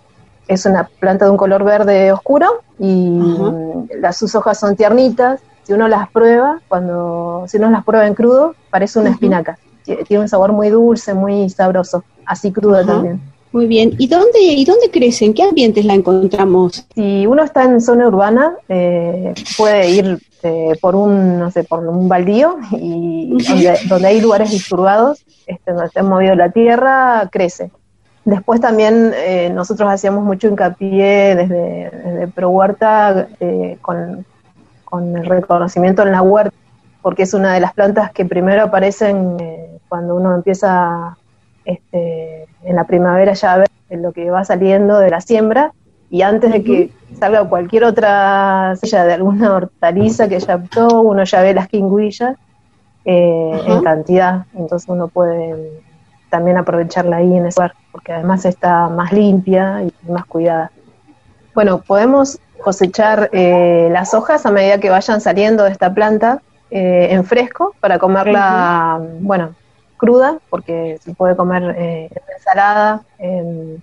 Es 0.47 0.65
una 0.65 0.89
planta 0.99 1.25
de 1.25 1.31
un 1.31 1.37
color 1.37 1.63
verde 1.63 2.11
oscuro 2.11 2.61
y 2.77 3.19
uh 3.19 3.37
-huh. 3.37 3.99
las, 3.99 4.17
sus 4.17 4.35
hojas 4.35 4.59
son 4.59 4.75
tiernitas. 4.75 5.41
Si 5.63 5.73
uno 5.73 5.87
las 5.87 6.09
prueba, 6.09 6.59
cuando 6.67 7.45
si 7.47 7.57
uno 7.57 7.69
las 7.69 7.83
prueba 7.83 8.05
en 8.05 8.13
crudo, 8.13 8.53
parece 8.69 8.99
una 8.99 9.09
uh 9.09 9.11
-huh. 9.11 9.15
espinaca. 9.15 9.57
Tiene 9.83 10.23
un 10.23 10.27
sabor 10.29 10.51
muy 10.51 10.69
dulce, 10.69 11.13
muy 11.13 11.49
sabroso, 11.49 12.03
así 12.25 12.51
cruda 12.51 12.83
también. 12.83 13.21
Muy 13.55 13.67
bien. 13.67 13.93
¿Y 13.97 14.09
dónde, 14.09 14.41
¿Y 14.41 14.65
dónde 14.65 14.91
crece? 14.91 15.23
¿En 15.23 15.33
qué 15.33 15.43
ambientes 15.43 15.85
la 15.85 15.93
encontramos? 15.93 16.85
Si 16.93 17.25
uno 17.25 17.41
está 17.41 17.63
en 17.63 17.79
zona 17.79 18.05
urbana, 18.05 18.53
eh, 18.67 19.33
puede 19.57 19.89
ir 19.91 20.19
eh, 20.43 20.73
por 20.81 20.93
un, 20.93 21.39
no 21.39 21.49
sé, 21.51 21.63
por 21.63 21.87
un 21.87 22.09
baldío 22.09 22.57
y 22.73 23.29
donde, 23.47 23.79
donde, 23.87 24.07
hay 24.09 24.19
lugares 24.19 24.51
disturbados, 24.51 25.23
este, 25.47 25.71
donde 25.71 25.85
está 25.85 26.03
movido 26.03 26.35
la 26.35 26.51
tierra, 26.51 27.29
crece. 27.31 27.71
Después 28.25 28.59
también 28.59 29.13
eh, 29.15 29.49
nosotros 29.53 29.89
hacíamos 29.89 30.25
mucho 30.25 30.49
hincapié 30.49 31.35
desde, 31.37 31.91
desde 31.91 32.27
Pro 32.27 32.49
Huerta 32.49 33.29
eh, 33.39 33.77
con, 33.81 34.25
con, 34.83 35.15
el 35.15 35.25
reconocimiento 35.27 36.03
en 36.03 36.11
la 36.11 36.21
huerta, 36.21 36.57
porque 37.01 37.23
es 37.23 37.33
una 37.33 37.53
de 37.53 37.61
las 37.61 37.73
plantas 37.73 38.11
que 38.11 38.25
primero 38.25 38.63
aparecen 38.63 39.37
eh, 39.39 39.77
cuando 39.87 40.17
uno 40.17 40.35
empieza 40.35 41.15
este, 41.65 42.47
en 42.63 42.75
la 42.75 42.85
primavera 42.85 43.33
ya 43.33 43.57
ver 43.57 43.69
lo 43.89 44.11
que 44.11 44.29
va 44.31 44.43
saliendo 44.43 44.99
de 44.99 45.09
la 45.09 45.21
siembra 45.21 45.73
y 46.09 46.21
antes 46.21 46.51
de 46.51 46.63
que 46.63 46.91
salga 47.19 47.47
cualquier 47.47 47.83
otra 47.83 48.75
silla 48.77 49.03
de 49.05 49.13
alguna 49.13 49.53
hortaliza 49.53 50.27
que 50.27 50.39
ya 50.39 50.55
optó, 50.55 51.01
uno 51.01 51.23
ya 51.23 51.41
ve 51.41 51.53
las 51.53 51.67
quinguillas 51.67 52.37
eh, 53.05 53.61
en 53.67 53.83
cantidad, 53.83 54.45
entonces 54.53 54.87
uno 54.89 55.07
puede 55.07 55.83
también 56.29 56.57
aprovecharla 56.57 57.17
ahí 57.17 57.35
en 57.35 57.45
ese 57.45 57.59
lugar, 57.59 57.73
porque 57.91 58.13
además 58.13 58.45
está 58.45 58.89
más 58.89 59.11
limpia 59.11 59.83
y 59.83 60.11
más 60.11 60.25
cuidada. 60.25 60.71
Bueno, 61.53 61.81
podemos 61.81 62.39
cosechar 62.63 63.29
eh, 63.31 63.89
las 63.91 64.13
hojas 64.13 64.45
a 64.45 64.51
medida 64.51 64.79
que 64.79 64.89
vayan 64.89 65.21
saliendo 65.21 65.63
de 65.63 65.71
esta 65.71 65.93
planta 65.93 66.41
eh, 66.71 67.07
en 67.11 67.23
fresco 67.23 67.75
para 67.79 67.99
comerla, 67.99 68.99
bueno, 69.19 69.55
cruda, 69.97 70.39
porque 70.49 70.97
se 71.01 71.13
puede 71.13 71.35
comer 71.35 71.75
eh, 71.77 72.09
en 72.11 72.35
ensalada. 72.37 73.03
em, 73.19 73.77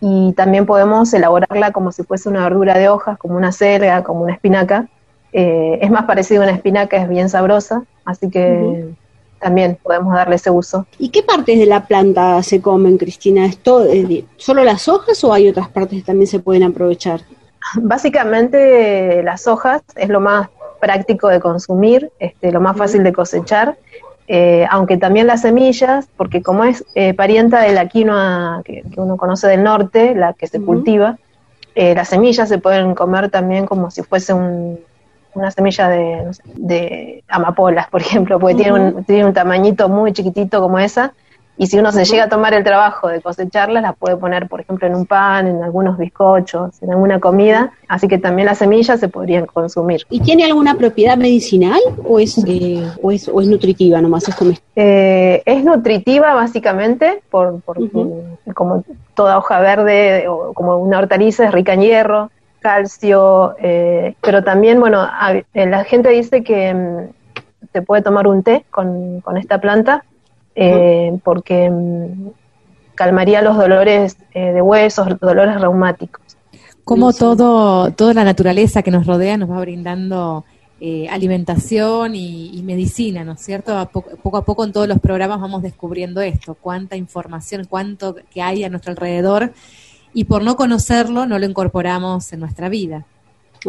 y 0.00 0.32
también 0.34 0.66
podemos 0.66 1.12
elaborarla 1.14 1.72
como 1.72 1.90
si 1.90 2.02
fuese 2.02 2.28
una 2.28 2.42
verdura 2.42 2.76
de 2.76 2.88
hojas, 2.88 3.18
como 3.18 3.36
una 3.36 3.50
selga, 3.50 4.02
como 4.02 4.22
una 4.22 4.34
espinaca. 4.34 4.88
Eh, 5.32 5.78
es 5.80 5.90
más 5.90 6.04
parecido 6.04 6.42
a 6.42 6.44
una 6.44 6.54
espinaca, 6.54 6.96
es 6.96 7.08
bien 7.08 7.28
sabrosa, 7.28 7.82
así 8.04 8.30
que 8.30 8.94
también 9.38 9.78
podemos 9.82 10.14
darle 10.14 10.36
ese 10.36 10.50
uso. 10.50 10.86
¿Y 10.98 11.10
qué 11.10 11.22
partes 11.22 11.58
de 11.58 11.66
la 11.66 11.86
planta 11.86 12.42
se 12.42 12.60
comen, 12.60 12.98
Cristina? 12.98 13.46
¿Es 13.46 13.58
todo, 13.58 13.86
¿Solo 14.36 14.64
las 14.64 14.88
hojas 14.88 15.22
o 15.24 15.32
hay 15.32 15.48
otras 15.48 15.68
partes 15.68 16.00
que 16.00 16.06
también 16.06 16.26
se 16.26 16.40
pueden 16.40 16.62
aprovechar? 16.62 17.20
Básicamente 17.74 19.22
las 19.22 19.46
hojas 19.46 19.82
es 19.96 20.08
lo 20.08 20.20
más 20.20 20.48
práctico 20.80 21.28
de 21.28 21.40
consumir, 21.40 22.12
este, 22.18 22.52
lo 22.52 22.60
más 22.60 22.76
fácil 22.76 23.02
de 23.02 23.12
cosechar, 23.12 23.76
eh, 24.28 24.66
aunque 24.70 24.96
también 24.96 25.26
las 25.26 25.42
semillas, 25.42 26.08
porque 26.16 26.42
como 26.42 26.64
es 26.64 26.84
eh, 26.94 27.14
parienta 27.14 27.60
de 27.60 27.72
la 27.72 27.86
quinoa 27.88 28.62
que, 28.64 28.82
que 28.92 29.00
uno 29.00 29.16
conoce 29.16 29.46
del 29.48 29.62
norte, 29.62 30.14
la 30.14 30.32
que 30.32 30.46
se 30.46 30.60
cultiva, 30.60 31.16
eh, 31.74 31.94
las 31.94 32.08
semillas 32.08 32.48
se 32.48 32.58
pueden 32.58 32.94
comer 32.94 33.30
también 33.30 33.66
como 33.66 33.90
si 33.90 34.02
fuese 34.02 34.32
un- 34.32 34.78
una 35.34 35.50
semilla 35.50 35.88
de, 35.88 36.22
no 36.24 36.32
sé, 36.32 36.42
de 36.56 37.22
amapolas, 37.28 37.88
por 37.88 38.00
ejemplo, 38.06 38.38
porque 38.40 38.54
tiene, 38.56 38.72
un, 38.72 39.04
tiene 39.04 39.26
un 39.26 39.34
tamañito 39.34 39.88
muy 39.88 40.12
chiquitito 40.12 40.60
como 40.62 40.78
esa, 40.78 41.12
y 41.58 41.66
si 41.66 41.78
uno 41.78 41.90
se 41.92 42.04
llega 42.04 42.24
a 42.24 42.28
tomar 42.28 42.52
el 42.54 42.62
trabajo 42.64 43.08
de 43.08 43.20
cosecharlas, 43.20 43.82
las 43.82 43.96
puede 43.96 44.16
poner, 44.16 44.46
por 44.48 44.60
ejemplo, 44.60 44.86
en 44.86 44.94
un 44.94 45.06
pan, 45.06 45.46
en 45.46 45.62
algunos 45.62 45.96
bizcochos, 45.96 46.82
en 46.82 46.90
alguna 46.90 47.18
comida, 47.18 47.72
así 47.88 48.08
que 48.08 48.18
también 48.18 48.46
las 48.46 48.58
semillas 48.58 49.00
se 49.00 49.08
podrían 49.08 49.46
consumir. 49.46 50.02
¿Y 50.10 50.20
tiene 50.20 50.44
alguna 50.44 50.74
propiedad 50.74 51.16
medicinal 51.16 51.80
o 52.04 52.18
es, 52.18 52.36
eh, 52.46 52.86
o 53.02 53.10
es, 53.10 53.28
o 53.28 53.40
es 53.40 53.46
nutritiva 53.48 54.00
nomás? 54.00 54.28
Es 54.28 54.34
comestible? 54.34 54.66
Eh, 54.76 55.42
es 55.46 55.64
nutritiva 55.64 56.34
básicamente, 56.34 57.22
por, 57.30 57.60
por- 57.62 57.78
como 58.54 58.84
toda 59.14 59.38
hoja 59.38 59.60
verde 59.60 60.28
o 60.28 60.52
como 60.52 60.76
una 60.78 60.98
hortaliza, 60.98 61.46
es 61.46 61.52
rica 61.52 61.72
en 61.72 61.80
hierro, 61.80 62.30
calcio, 62.60 63.54
eh, 63.60 64.14
pero 64.20 64.42
también, 64.44 64.80
bueno, 64.80 65.06
eh, 65.54 65.66
la 65.66 65.84
gente 65.84 66.08
dice 66.10 66.42
que 66.42 66.74
mm, 66.74 67.66
se 67.72 67.82
puede 67.82 68.02
tomar 68.02 68.26
un 68.26 68.42
té 68.42 68.64
con, 68.70 69.20
con 69.20 69.36
esta 69.36 69.60
planta 69.60 70.04
eh, 70.56 71.18
porque 71.22 71.70
mm, 71.70 72.30
calmaría 72.94 73.42
los 73.42 73.56
dolores 73.56 74.16
eh, 74.32 74.52
de 74.52 74.62
huesos, 74.62 75.20
dolores 75.20 75.60
reumáticos. 75.60 76.22
Como 76.82 77.12
todo, 77.12 77.92
toda 77.92 78.14
la 78.14 78.24
naturaleza 78.24 78.82
que 78.82 78.90
nos 78.90 79.06
rodea 79.06 79.36
nos 79.36 79.50
va 79.50 79.60
brindando 79.60 80.44
eh, 80.80 81.08
alimentación 81.10 82.14
y, 82.14 82.56
y 82.56 82.62
medicina, 82.62 83.24
¿no 83.24 83.32
es 83.32 83.40
cierto? 83.40 83.76
A 83.76 83.86
poco, 83.86 84.16
poco 84.16 84.36
a 84.38 84.44
poco 84.44 84.64
en 84.64 84.72
todos 84.72 84.88
los 84.88 84.98
programas 84.98 85.40
vamos 85.40 85.62
descubriendo 85.62 86.20
esto, 86.20 86.54
cuánta 86.54 86.96
información, 86.96 87.66
cuánto 87.68 88.16
que 88.32 88.40
hay 88.40 88.64
a 88.64 88.70
nuestro 88.70 88.92
alrededor 88.92 89.52
y 90.14 90.24
por 90.24 90.42
no 90.42 90.56
conocerlo 90.56 91.26
no 91.26 91.38
lo 91.38 91.44
incorporamos 91.44 92.32
en 92.32 92.40
nuestra 92.40 92.68
vida. 92.70 93.04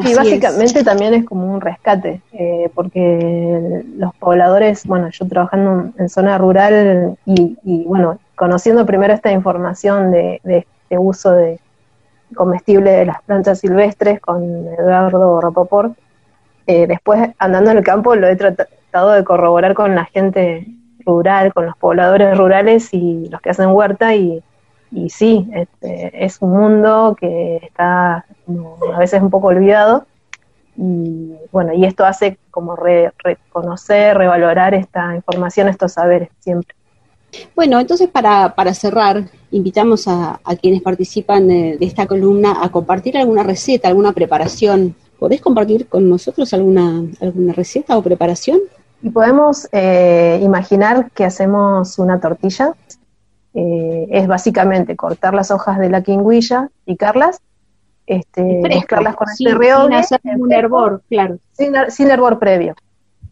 Sí, 0.04 0.14
básicamente 0.16 0.84
también 0.84 1.14
es 1.14 1.26
como 1.26 1.52
un 1.52 1.62
rescate, 1.62 2.22
eh, 2.34 2.70
porque 2.76 3.84
los 3.95 4.14
pobladores, 4.16 4.86
bueno, 4.86 5.10
yo 5.10 5.28
trabajando 5.28 5.91
en 5.98 6.10
zona 6.10 6.38
rural 6.38 7.18
y, 7.26 7.58
y, 7.64 7.84
bueno, 7.86 8.20
conociendo 8.36 8.86
primero 8.86 9.14
esta 9.14 9.32
información 9.32 10.12
de, 10.12 10.39
de 10.43 10.60
este 10.60 10.98
uso 10.98 11.32
de 11.32 11.60
comestible 12.36 12.91
de 12.91 13.06
las 13.06 13.22
plantas 13.24 13.60
silvestres 13.60 14.20
con 14.20 14.68
Eduardo 14.78 15.41
Rapoport, 15.41 15.98
eh, 16.68 16.86
después 16.86 17.30
andando 17.39 17.72
en 17.72 17.78
el 17.78 17.84
campo 17.84 18.16
lo 18.16 18.28
he 18.28 18.36
tratado 18.36 19.12
de 19.12 19.24
corroborar 19.24 19.74
con 19.74 19.95
la 19.95 20.06
gente 20.06 20.68
rural, 21.06 21.54
con 21.54 21.66
los 21.66 21.78
pobladores 21.78 22.38
rurales 22.38 22.93
y 22.93 23.30
los 23.30 23.39
que 23.41 23.52
hacen 23.52 23.70
huerta 23.70 24.14
y, 24.14 24.43
y 24.91 25.10
sí, 25.10 25.50
este, 25.54 26.26
es 26.26 26.41
un 26.41 26.52
mundo 26.52 27.16
que 27.20 27.58
está 27.64 28.26
a 28.93 29.00
veces 29.00 29.22
un 29.22 29.30
poco 29.30 29.48
olvidado 29.48 30.06
y 30.76 31.34
bueno, 31.52 31.74
y 31.74 31.86
esto 31.86 32.06
hace 32.06 32.38
como 32.52 32.76
re- 32.76 33.12
reconocer, 33.18 34.18
revalorar 34.18 34.74
esta 34.74 35.16
información, 35.16 35.68
estos 35.68 35.93
saberes 35.93 36.30
siempre. 36.39 36.76
Bueno, 37.56 37.80
entonces 37.80 38.08
para, 38.10 38.56
para 38.56 38.74
cerrar, 38.74 39.26
invitamos 39.52 40.08
a, 40.08 40.39
a 40.43 40.56
quienes 40.56 40.82
participan 40.82 41.48
de, 41.48 41.78
de 41.78 41.86
esta 41.86 42.06
columna 42.06 42.64
a 42.64 42.70
compartir 42.70 43.18
alguna 43.18 43.43
receta, 43.43 43.88
alguna 43.88 44.14
preparación. 44.14 44.95
¿Podés 45.20 45.41
compartir 45.41 45.88
con 45.88 46.08
nosotros 46.08 46.54
alguna, 46.54 47.04
alguna 47.20 47.54
receta 47.54 47.98
o 47.98 48.02
preparación? 48.02 48.60
Y 49.02 49.10
podemos 49.10 49.68
eh, 49.72 50.39
imaginar 50.41 51.12
que 51.12 51.26
hacemos 51.26 52.00
una 52.00 52.20
tortilla. 52.20 52.74
Eh, 53.54 54.08
es 54.12 54.28
básicamente 54.28 54.95
cortar 54.95 55.34
las 55.34 55.50
hojas 55.50 55.80
de 55.80 55.89
la 55.89 56.04
quinguilla, 56.04 56.70
picarlas, 56.86 57.41
este, 58.08 58.41
mezclarlas 58.64 59.16
con 59.16 59.28
sin- 59.28 59.47
este 59.49 59.60
rehogue. 59.60 59.86
sin 60.03 60.16
hacer 60.16 60.22
hervor, 60.51 61.01
claro. 61.10 61.38
Sin, 61.51 61.74
sin 61.89 62.10
hervor 62.10 62.39
previo. 62.39 62.74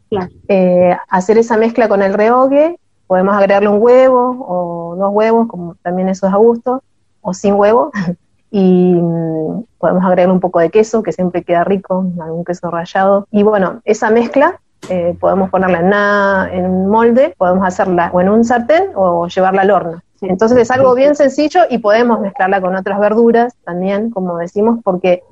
Claro. 0.09 0.30
Eh, 0.47 0.95
hacer 1.09 1.38
esa 1.39 1.57
mezcla 1.57 1.88
con 1.89 2.01
el 2.03 2.13
rehogue, 2.13 2.78
podemos 3.07 3.36
agregarle 3.36 3.69
un 3.69 3.82
huevo 3.82 4.45
o 4.47 4.95
dos 4.97 5.09
huevos, 5.13 5.47
como 5.47 5.76
también 5.82 6.09
eso 6.09 6.28
es 6.28 6.34
a 6.34 6.38
gusto, 6.38 6.84
o 7.21 7.34
sin 7.34 7.55
huevo. 7.55 7.91
Y 8.51 8.93
mm, 8.93 9.63
podemos 9.80 10.05
agregarle 10.05 10.32
un 10.34 10.39
poco 10.39 10.59
de 10.59 10.69
queso, 10.69 11.03
que 11.03 11.11
siempre 11.11 11.43
queda 11.43 11.65
rico, 11.65 12.05
algún 12.21 12.45
queso 12.45 12.69
rallado. 12.71 13.28
Y 13.30 13.43
bueno, 13.43 13.82
esa 13.84 14.11
mezcla 14.11 14.61
eh, 14.88 15.17
podemos 15.19 15.49
ponerla 15.49 15.80
en, 15.80 15.86
una- 15.88 16.49
en 16.53 16.65
un 16.65 16.88
molde, 16.88 17.34
podemos 17.38 17.67
hacerla 17.67 18.11
o 18.13 18.21
en 18.21 18.30
un 18.30 18.45
sartén 18.45 18.91
o 18.95 19.28
llevarla 19.28 19.63
al 19.63 19.71
horno. 19.71 20.01
Entonces 20.22 20.57
es 20.57 20.72
algo 20.72 20.93
bien 20.95 21.16
sencillo 21.16 21.61
y 21.70 21.80
podemos 21.80 22.20
mezclarla 22.20 22.61
con 22.61 22.76
otras 22.76 22.99
verduras 22.99 23.53
también, 23.63 24.09
como 24.09 24.38
decimos, 24.38 24.80
porque 24.84 25.24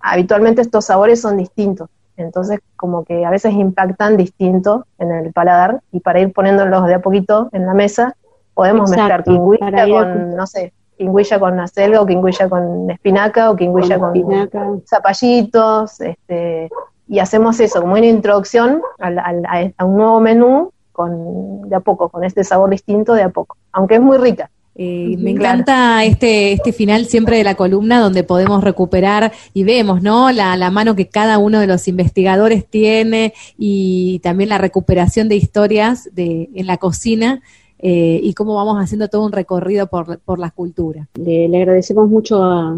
habitualmente 0.00 0.62
estos 0.62 0.86
sabores 0.86 1.20
son 1.20 1.36
distintos. 1.36 1.88
Entonces, 2.16 2.60
como 2.76 3.04
que 3.04 3.24
a 3.24 3.30
veces 3.30 3.52
impactan 3.54 4.16
distinto 4.16 4.86
en 4.98 5.12
el 5.12 5.32
paladar 5.32 5.80
y 5.92 6.00
para 6.00 6.20
ir 6.20 6.32
poniéndolos 6.32 6.86
de 6.86 6.94
a 6.94 7.00
poquito 7.00 7.48
en 7.52 7.66
la 7.66 7.74
mesa, 7.74 8.16
podemos 8.54 8.90
mezclar 8.90 9.24
quingüilla 9.24 9.88
con, 9.88 10.36
no 10.36 10.46
sé, 10.46 10.72
quingüilla 10.96 11.40
con 11.40 11.58
acelga 11.58 12.00
o 12.00 12.06
quingüilla 12.06 12.48
con 12.48 12.90
espinaca 12.90 13.50
o 13.50 13.56
quingüilla 13.56 13.98
Con 13.98 14.82
zapallitos, 14.86 16.00
este, 16.00 16.70
y 17.08 17.18
hacemos 17.18 17.58
eso 17.60 17.80
como 17.80 17.94
una 17.94 18.06
introducción 18.06 18.82
a, 18.98 19.72
a 19.76 19.84
un 19.84 19.96
nuevo 19.96 20.20
menú 20.20 20.70
con 20.92 21.68
de 21.68 21.76
a 21.76 21.80
poco, 21.80 22.10
con 22.10 22.24
este 22.24 22.44
sabor 22.44 22.70
distinto 22.70 23.14
de 23.14 23.22
a 23.22 23.30
poco, 23.30 23.56
aunque 23.72 23.96
es 23.96 24.00
muy 24.00 24.18
rica. 24.18 24.50
Eh, 24.74 25.16
me 25.18 25.32
encanta 25.32 26.02
este, 26.02 26.52
este 26.52 26.72
final 26.72 27.04
siempre 27.04 27.36
de 27.36 27.44
la 27.44 27.56
columna 27.56 28.00
donde 28.00 28.24
podemos 28.24 28.64
recuperar 28.64 29.30
y 29.52 29.64
vemos, 29.64 30.02
¿no? 30.02 30.32
La, 30.32 30.56
la 30.56 30.70
mano 30.70 30.96
que 30.96 31.08
cada 31.08 31.36
uno 31.36 31.60
de 31.60 31.66
los 31.66 31.88
investigadores 31.88 32.66
tiene 32.66 33.34
y 33.58 34.20
también 34.20 34.48
la 34.48 34.56
recuperación 34.56 35.28
de 35.28 35.36
historias 35.36 36.08
de, 36.14 36.48
en 36.54 36.66
la 36.66 36.78
cocina 36.78 37.42
eh, 37.80 38.18
y 38.22 38.32
cómo 38.32 38.54
vamos 38.54 38.78
haciendo 38.78 39.08
todo 39.08 39.26
un 39.26 39.32
recorrido 39.32 39.88
por, 39.88 40.18
por 40.20 40.38
la 40.38 40.50
cultura. 40.50 41.06
Le, 41.22 41.48
le 41.48 41.58
agradecemos 41.58 42.08
mucho 42.08 42.42
a, 42.42 42.74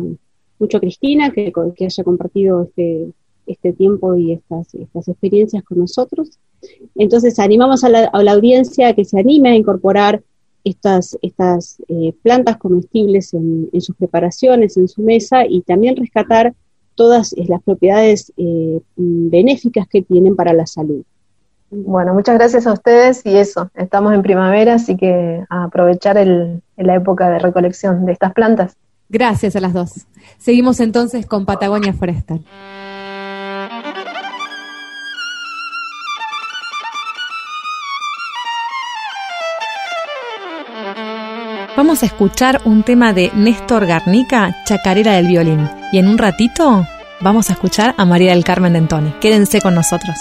mucho 0.59 0.77
a 0.79 0.81
Cristina 0.81 1.31
que, 1.31 1.53
que 1.77 1.85
haya 1.85 2.03
compartido 2.03 2.65
este, 2.65 3.07
este 3.47 3.73
tiempo 3.73 4.17
y 4.17 4.33
estas, 4.33 4.75
estas 4.75 5.07
experiencias 5.07 5.63
con 5.63 5.79
nosotros. 5.79 6.41
Entonces, 6.97 7.39
animamos 7.39 7.85
a 7.85 7.89
la, 7.89 8.05
a 8.07 8.23
la 8.25 8.33
audiencia 8.33 8.89
a 8.89 8.95
que 8.95 9.05
se 9.05 9.21
anime 9.21 9.51
a 9.51 9.55
incorporar 9.55 10.23
estas, 10.65 11.17
estas 11.23 11.79
eh, 11.89 12.15
plantas 12.23 12.57
comestibles 12.57 13.35
en, 13.35 13.69
en 13.73 13.81
sus 13.81 13.95
preparaciones, 13.97 14.77
en 14.77 14.89
su 14.89 15.03
mesa 15.03 15.47
y 15.47 15.61
también 15.63 15.97
rescatar 15.97 16.55
todas 16.95 17.33
eh, 17.35 17.45
las 17.49 17.63
propiedades 17.63 18.33
eh, 18.37 18.81
benéficas 18.97 19.87
que 19.89 20.03
tienen 20.03 20.37
para 20.37 20.53
la 20.53 20.67
salud. 20.67 21.03
Bueno, 21.71 22.15
muchas 22.15 22.37
gracias 22.39 22.67
a 22.67 22.73
ustedes 22.73 23.25
y 23.27 23.37
eso, 23.37 23.71
estamos 23.75 24.15
en 24.15 24.23
primavera, 24.23 24.75
así 24.75 24.97
que 24.97 25.43
a 25.49 25.65
aprovechar 25.65 26.17
el, 26.19 26.63
la 26.77 26.95
época 26.95 27.31
de 27.31 27.41
recolección 27.41 28.07
de 28.07 28.13
estas 28.13 28.33
plantas. 28.33 28.77
Gracias 29.09 29.57
a 29.57 29.61
las 29.61 29.73
dos. 29.73 30.07
Seguimos 30.39 30.81
entonces 30.81 31.27
con 31.27 31.47
Patagonia 31.47 31.93
Forestal. 31.93 32.45
Vamos 41.77 42.05
a 42.05 42.07
escuchar 42.07 42.61
un 42.65 42.85
tema 42.85 43.13
de 43.13 43.33
Néstor 43.35 43.87
Garnica, 43.87 44.55
Chacarera 44.65 45.15
del 45.15 45.27
Violín. 45.27 45.69
Y 45.91 45.99
en 45.99 46.07
un 46.07 46.19
ratito 46.19 46.87
vamos 47.21 47.51
a 47.51 47.55
escuchar 47.55 47.97
a 47.99 48.05
María 48.05 48.31
del 48.31 48.45
Carmen 48.45 48.75
de 48.75 48.79
Antoni. 48.79 49.13
Quédense 49.21 49.61
con 49.61 49.75
nosotros. 49.75 50.17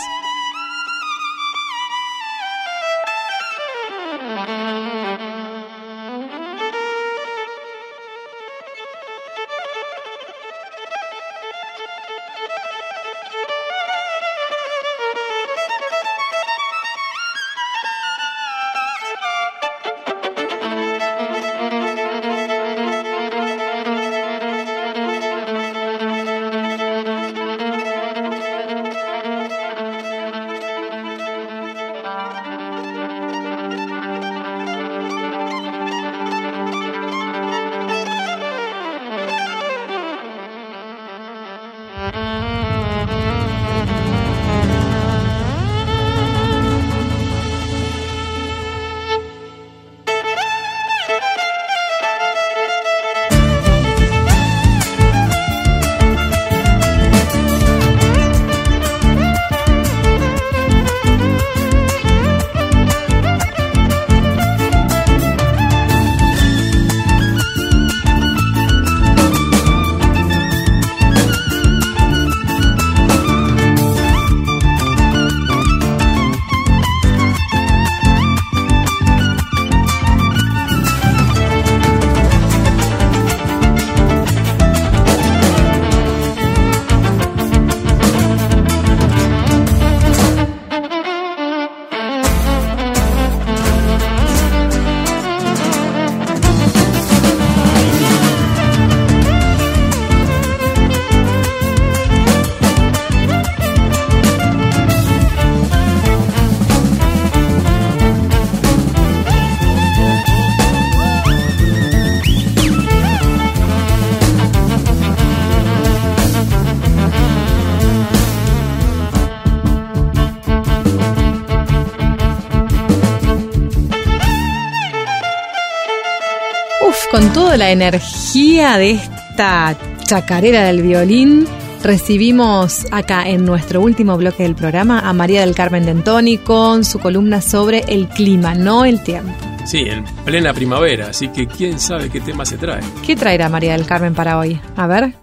La 127.64 127.72
energía 127.72 128.78
de 128.78 128.92
esta 128.92 129.78
chacarera 130.06 130.66
del 130.66 130.82
violín, 130.82 131.48
recibimos 131.82 132.86
acá 132.92 133.30
en 133.30 133.46
nuestro 133.46 133.80
último 133.80 134.18
bloque 134.18 134.44
del 134.44 134.54
programa 134.54 135.00
a 135.00 135.14
María 135.14 135.40
del 135.40 135.56
Carmen 135.56 135.86
Dentoni 135.86 136.40
con 136.40 136.84
su 136.84 137.00
columna 137.00 137.40
sobre 137.40 137.86
el 137.88 138.10
clima, 138.10 138.54
no 138.54 138.84
el 138.84 139.02
tiempo. 139.02 139.32
Sí, 139.64 139.78
en 139.78 140.04
plena 140.26 140.54
primavera, 140.54 141.08
así 141.12 141.30
que 141.30 141.48
quién 141.48 141.80
sabe 141.80 142.10
qué 142.10 142.20
tema 142.20 142.44
se 142.44 142.58
trae. 142.58 142.82
¿Qué 143.06 143.16
traerá 143.16 143.48
María 143.48 143.72
del 143.72 143.86
Carmen 143.86 144.14
para 144.14 144.38
hoy? 144.38 144.60
A 144.76 144.86
ver. 144.86 145.14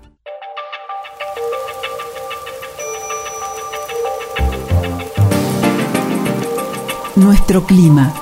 Nuestro 7.17 7.67
clima. 7.67 8.15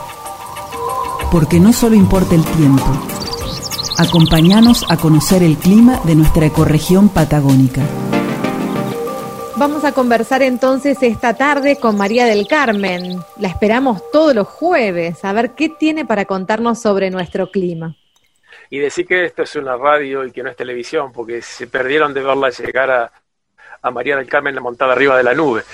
Porque 1.31 1.61
no 1.61 1.73
solo 1.73 1.95
importa 1.95 2.35
el 2.35 2.45
tiempo. 2.45 3.18
Acompáñanos 4.01 4.86
a 4.88 4.96
conocer 4.96 5.42
el 5.42 5.57
clima 5.57 6.01
de 6.05 6.14
nuestra 6.14 6.46
ecorregión 6.46 7.09
patagónica. 7.09 7.82
Vamos 9.57 9.84
a 9.84 9.90
conversar 9.90 10.40
entonces 10.42 11.03
esta 11.03 11.34
tarde 11.34 11.80
con 11.80 11.96
María 11.96 12.24
del 12.24 12.46
Carmen. 12.46 13.18
La 13.40 13.49
esperamos 13.49 14.09
todos 14.12 14.36
los 14.36 14.46
jueves 14.46 15.24
a 15.24 15.32
ver 15.32 15.57
qué 15.57 15.68
tiene 15.68 16.05
para 16.05 16.26
contarnos 16.26 16.80
sobre 16.80 17.11
nuestro 17.11 17.51
clima. 17.51 17.96
Y 18.70 18.78
decir 18.78 19.05
que 19.05 19.24
esto 19.24 19.42
es 19.42 19.57
una 19.57 19.76
radio 19.76 20.24
y 20.24 20.30
que 20.30 20.44
no 20.44 20.51
es 20.51 20.57
televisión, 20.57 21.11
porque 21.12 21.42
se 21.42 21.66
perdieron 21.66 22.14
de 22.14 22.22
verla 22.22 22.51
llegar 22.51 22.92
a, 22.92 23.11
a 23.82 23.90
María 23.90 24.14
del 24.14 24.28
Carmen 24.28 24.62
montada 24.62 24.92
arriba 24.92 25.16
de 25.16 25.24
la 25.24 25.34
nube. 25.34 25.64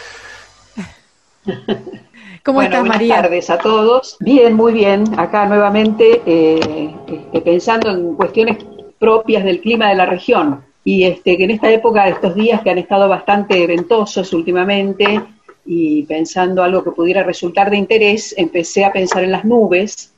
¿Cómo 2.45 2.57
bueno, 2.57 2.69
estás, 2.69 2.81
buenas 2.81 2.99
María? 2.99 3.23
tardes 3.23 3.49
a 3.49 3.57
todos. 3.57 4.17
Bien, 4.21 4.55
muy 4.55 4.75
bien. 4.75 5.05
Acá 5.19 5.47
nuevamente 5.47 6.21
eh, 6.27 6.95
este, 7.07 7.41
pensando 7.41 7.91
en 7.91 8.15
cuestiones 8.17 8.59
propias 8.99 9.45
del 9.45 9.63
clima 9.63 9.89
de 9.89 9.95
la 9.95 10.05
región. 10.05 10.63
Y 10.85 11.05
este, 11.05 11.39
que 11.39 11.45
en 11.45 11.53
esta 11.53 11.73
época, 11.73 12.07
estos 12.07 12.35
días 12.35 12.61
que 12.61 12.69
han 12.69 12.77
estado 12.77 13.09
bastante 13.09 13.67
ventosos 13.67 14.31
últimamente, 14.35 15.23
y 15.65 16.03
pensando 16.03 16.63
algo 16.63 16.85
que 16.85 16.91
pudiera 16.91 17.23
resultar 17.23 17.71
de 17.71 17.79
interés, 17.79 18.35
empecé 18.37 18.85
a 18.85 18.93
pensar 18.93 19.25
en 19.25 19.33
las 19.33 19.47
nubes 19.47 20.13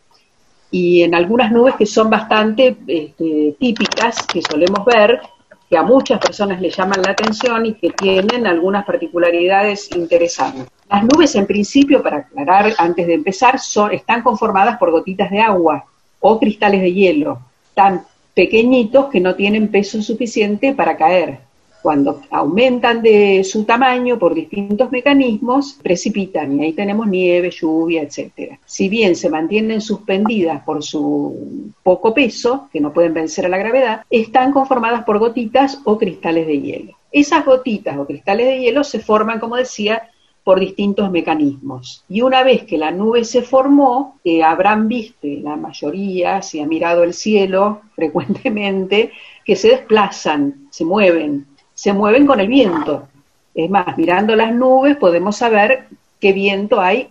y 0.73 1.03
en 1.03 1.15
algunas 1.15 1.53
nubes 1.53 1.77
que 1.77 1.87
son 1.87 2.11
bastante 2.11 2.77
este, 2.89 3.55
típicas, 3.61 4.27
que 4.27 4.43
solemos 4.43 4.85
ver, 4.85 5.21
que 5.69 5.77
a 5.77 5.83
muchas 5.83 6.21
personas 6.21 6.61
les 6.61 6.77
llaman 6.77 7.03
la 7.03 7.13
atención 7.13 7.67
y 7.67 7.75
que 7.75 7.91
tienen 7.91 8.47
algunas 8.47 8.85
particularidades 8.85 9.91
interesantes. 9.95 10.67
Las 10.89 11.03
nubes, 11.03 11.35
en 11.35 11.47
principio, 11.47 12.03
para 12.03 12.19
aclarar 12.19 12.73
antes 12.79 13.07
de 13.07 13.15
empezar, 13.15 13.59
son, 13.59 13.93
están 13.93 14.23
conformadas 14.23 14.79
por 14.79 14.91
gotitas 14.91 15.31
de 15.31 15.41
agua 15.41 15.85
o 16.21 16.39
cristales 16.39 16.81
de 16.81 16.93
hielo, 16.93 17.41
tan 17.75 18.05
pequeñitos 18.35 19.07
que 19.07 19.21
no 19.21 19.35
tienen 19.35 19.69
peso 19.69 20.01
suficiente 20.03 20.73
para 20.75 20.97
caer. 20.97 21.41
Cuando 21.83 22.23
aumentan 22.31 23.03
de 23.03 23.45
su 23.45 23.65
tamaño 23.65 24.19
por 24.19 24.35
distintos 24.35 24.91
mecanismos, 24.91 25.79
precipitan 25.83 26.59
y 26.59 26.65
ahí 26.65 26.73
tenemos 26.73 27.07
nieve, 27.07 27.51
lluvia, 27.51 28.03
etcétera. 28.03 28.59
Si 28.65 28.89
bien 28.89 29.15
se 29.15 29.31
mantienen 29.31 29.81
suspendidas 29.81 30.63
por 30.65 30.83
su 30.83 31.73
poco 31.83 32.13
peso, 32.13 32.69
que 32.73 32.81
no 32.81 32.93
pueden 32.93 33.15
vencer 33.15 33.47
a 33.47 33.49
la 33.49 33.59
gravedad, 33.59 34.03
están 34.11 34.53
conformadas 34.53 35.05
por 35.05 35.19
gotitas 35.19 35.81
o 35.85 35.97
cristales 35.97 36.47
de 36.47 36.61
hielo. 36.61 36.93
Esas 37.13 37.45
gotitas 37.45 37.97
o 37.97 38.07
cristales 38.07 38.47
de 38.47 38.61
hielo 38.61 38.83
se 38.85 38.99
forman, 38.99 39.39
como 39.39 39.57
decía, 39.57 40.11
por 40.47 40.61
distintos 40.61 41.11
mecanismos. 41.11 42.05
Y 42.09 42.23
una 42.23 42.45
vez 42.45 42.63
que 42.63 42.79
la 42.79 42.93
nube 42.93 43.25
se 43.25 43.43
formó, 43.43 44.21
habrán 44.45 44.87
visto, 44.87 45.27
la 45.27 45.57
mayoría, 45.57 46.41
si 46.41 46.61
ha 46.61 46.67
mirado 46.67 47.03
el 47.03 47.15
cielo 47.15 47.81
frecuentemente, 47.97 49.11
que 49.45 49.57
se 49.57 49.71
desplazan, 49.71 50.69
se 50.71 50.85
mueven, 50.85 51.47
se 51.77 51.93
mueven 51.93 52.27
con 52.27 52.41
el 52.41 52.49
viento. 52.49 53.07
Es 53.55 53.71
más, 53.71 53.97
mirando 53.99 54.35
las 54.35 54.53
nubes 54.53 54.97
podemos 54.97 55.37
saber 55.37 55.85
qué 56.21 56.33
viento 56.33 56.81
hay 56.81 57.11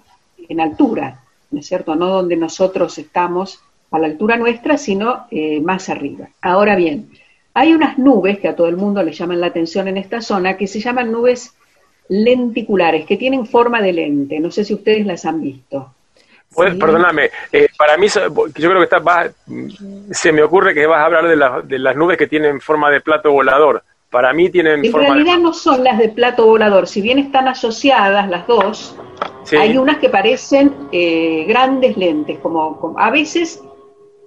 en 0.50 0.60
altura, 0.60 1.22
¿no 1.52 1.60
es 1.60 1.68
cierto? 1.68 1.96
No 1.96 2.08
donde 2.08 2.36
nosotros 2.36 2.98
estamos 2.98 3.62
a 3.92 4.00
la 4.00 4.08
altura 4.08 4.36
nuestra, 4.38 4.78
sino 4.78 5.28
eh, 5.32 5.62
más 5.62 5.88
arriba. 5.90 6.28
Ahora 6.42 6.76
bien, 6.76 7.10
hay 7.54 7.74
unas 7.74 7.98
nubes 7.98 8.40
que 8.40 8.48
a 8.48 8.56
todo 8.56 8.68
el 8.68 8.76
mundo 8.76 9.02
le 9.04 9.14
llaman 9.14 9.40
la 9.40 9.48
atención 9.48 9.88
en 9.88 9.98
esta 9.98 10.20
zona, 10.22 10.58
que 10.58 10.68
se 10.68 10.80
llaman 10.82 11.12
nubes 11.12 11.54
lenticulares, 12.10 13.06
que 13.06 13.18
tienen 13.18 13.46
forma 13.46 13.82
de 13.82 13.94
lente. 13.94 14.40
No 14.40 14.52
sé 14.52 14.66
si 14.66 14.74
ustedes 14.74 15.06
las 15.06 15.26
han 15.26 15.42
visto. 15.42 15.94
Pues, 16.54 16.76
Perdóname, 16.76 17.30
eh, 17.52 17.68
para 17.78 17.98
mí, 17.98 18.08
yo 18.08 18.30
creo 18.70 18.78
que 18.78 18.84
está, 18.84 19.00
vas- 19.00 19.32
se 20.12 20.32
me 20.32 20.42
ocurre 20.44 20.74
que 20.74 20.86
vas 20.86 21.00
a 21.02 21.06
hablar 21.06 21.28
de, 21.28 21.36
la- 21.36 21.62
de 21.62 21.80
las 21.80 21.96
nubes 21.96 22.18
que 22.18 22.28
tienen 22.28 22.62
forma 22.62 22.90
de 22.92 23.02
plato 23.02 23.32
volador. 23.32 23.84
Para 24.10 24.34
mí 24.34 24.50
tienen 24.50 24.86
En 24.86 24.92
forma 24.92 25.08
realidad 25.14 25.38
no 25.40 25.54
son 25.54 25.84
las 25.84 25.98
de 25.98 26.10
plato 26.10 26.46
volador, 26.46 26.88
si 26.88 27.02
bien 27.02 27.20
están 27.20 27.48
asociadas 27.48 28.30
las 28.30 28.48
dos, 28.48 28.96
Sí. 29.44 29.58
hay 29.58 29.78
unas 29.78 29.98
que 29.98 30.10
parecen 30.10 30.74
eh, 30.92 31.46
grandes 31.48 31.98
lentes, 31.98 32.40
como, 32.40 32.80
como- 32.80 32.98
a 33.00 33.12
veces 33.12 33.62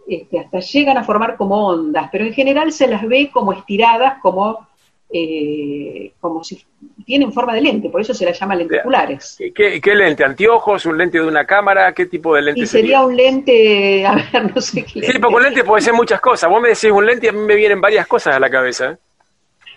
este, 0.06 0.40
hasta 0.40 0.60
llegan 0.60 0.96
a 0.96 1.04
formar 1.04 1.36
como 1.36 1.66
ondas, 1.68 2.08
pero 2.10 2.24
en 2.24 2.32
general 2.32 2.72
se 2.72 2.86
las 2.86 3.06
ve 3.06 3.30
como 3.32 3.52
estiradas, 3.52 4.20
como, 4.22 4.66
eh, 5.10 6.12
como 6.20 6.42
si 6.44 6.62
tienen 7.04 7.32
forma 7.32 7.54
de 7.54 7.60
lente, 7.62 7.88
por 7.90 8.00
eso 8.00 8.14
se 8.14 8.24
las 8.24 8.38
llama 8.38 8.54
lenticulares. 8.54 9.36
¿Qué, 9.54 9.80
qué 9.80 9.94
lente? 9.94 10.24
¿Anteojos? 10.24 10.86
¿Un 10.86 10.96
lente 10.98 11.18
de 11.18 11.26
una 11.26 11.44
cámara? 11.46 11.92
¿Qué 11.92 12.06
tipo 12.06 12.34
de 12.34 12.42
lente 12.42 12.60
Y 12.60 12.66
sería 12.66 13.02
un 13.02 13.16
lente, 13.16 14.06
a 14.06 14.14
ver, 14.14 14.54
no 14.54 14.60
sé 14.60 14.82
qué 14.84 14.88
Sí, 14.90 15.00
lente. 15.00 15.18
pero 15.18 15.30
con 15.32 15.42
lente 15.42 15.64
puede 15.64 15.82
ser 15.82 15.92
muchas 15.94 16.20
cosas. 16.20 16.48
Vos 16.50 16.60
me 16.62 16.68
decís 16.68 16.90
un 16.90 17.04
lente 17.04 17.26
y 17.26 17.28
a 17.28 17.32
mí 17.32 17.40
me 17.40 17.54
vienen 17.56 17.80
varias 17.80 18.06
cosas 18.06 18.36
a 18.36 18.40
la 18.40 18.48
cabeza. 18.50 18.98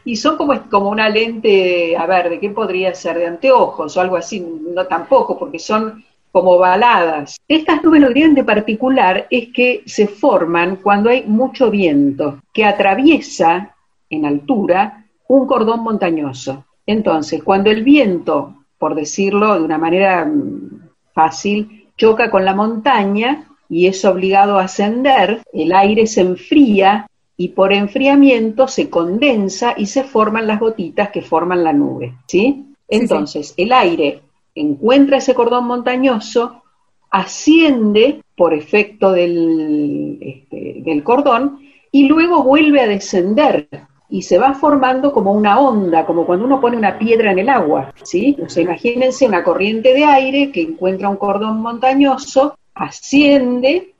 Y 0.04 0.16
son 0.16 0.38
como, 0.38 0.60
como 0.70 0.90
una 0.90 1.10
lente, 1.10 1.96
a 1.96 2.06
ver, 2.06 2.30
¿de 2.30 2.40
qué 2.40 2.50
podría 2.50 2.94
ser? 2.94 3.18
¿De 3.18 3.28
anteojos 3.28 3.96
o 3.96 4.02
algo 4.02 4.16
así? 4.16 4.40
No 4.40 4.86
tampoco, 4.86 5.38
porque 5.38 5.60
son 5.60 6.04
como 6.32 6.58
baladas. 6.58 7.38
Estas 7.48 7.84
nubes 7.84 8.02
lo 8.02 8.08
que 8.08 8.14
tienen 8.16 8.36
de 8.36 8.44
particular 8.44 9.28
es 9.30 9.50
que 9.54 9.84
se 9.86 10.08
forman 10.08 10.78
cuando 10.78 11.10
hay 11.10 11.26
mucho 11.26 11.70
viento, 11.70 12.40
que 12.54 12.66
atraviesa 12.66 13.76
en 14.10 14.26
altura 14.26 15.06
un 15.28 15.46
cordón 15.46 15.84
montañoso. 15.84 16.66
Entonces, 16.86 17.44
cuando 17.44 17.70
el 17.70 17.84
viento, 17.84 18.56
por 18.78 18.96
decirlo 18.96 19.56
de 19.56 19.62
una 19.62 19.78
manera 19.78 20.26
mm, 20.26 20.90
fácil, 21.14 21.90
choca 21.98 22.32
con 22.32 22.44
la 22.46 22.56
montaña 22.56 23.48
y 23.70 23.88
es 23.88 24.04
obligado 24.04 24.58
a 24.58 24.64
ascender, 24.64 25.42
el 25.54 25.72
aire 25.74 26.08
se 26.08 26.22
enfría 26.22 27.08
y 27.42 27.48
por 27.48 27.74
enfriamiento 27.74 28.68
se 28.68 28.88
condensa 28.88 29.74
y 29.76 29.88
se 29.88 30.04
forman 30.04 30.46
las 30.46 30.60
gotitas 30.60 31.10
que 31.10 31.24
forman 31.24 31.64
la 31.64 31.74
nube, 31.74 32.14
¿sí? 32.28 32.76
Entonces, 32.88 33.56
el 33.58 33.74
aire 33.74 34.22
encuentra 34.54 35.18
ese 35.18 35.34
cordón 35.34 35.66
montañoso, 35.66 36.62
asciende 37.10 38.22
por 38.38 38.54
efecto 38.54 39.12
del, 39.12 40.20
este, 40.22 40.84
del 40.86 41.04
cordón 41.04 41.58
y 41.92 42.08
luego 42.08 42.44
vuelve 42.44 42.82
a 42.82 42.88
descender 42.88 43.68
y 44.08 44.22
se 44.22 44.38
va 44.38 44.54
formando 44.54 45.12
como 45.12 45.34
una 45.34 45.60
onda, 45.60 46.06
como 46.06 46.28
cuando 46.28 46.46
uno 46.46 46.62
pone 46.62 46.78
una 46.78 47.00
piedra 47.00 47.32
en 47.32 47.40
el 47.40 47.50
agua, 47.50 47.92
¿sí? 48.04 48.38
O 48.46 48.50
sea, 48.50 48.62
imagínense 48.62 49.26
una 49.26 49.44
corriente 49.44 49.96
de 49.96 50.06
aire 50.06 50.52
que 50.52 50.62
encuentra 50.62 51.10
un 51.10 51.18
cordón 51.18 51.60
montañoso, 51.60 52.56
asciende 52.76 53.91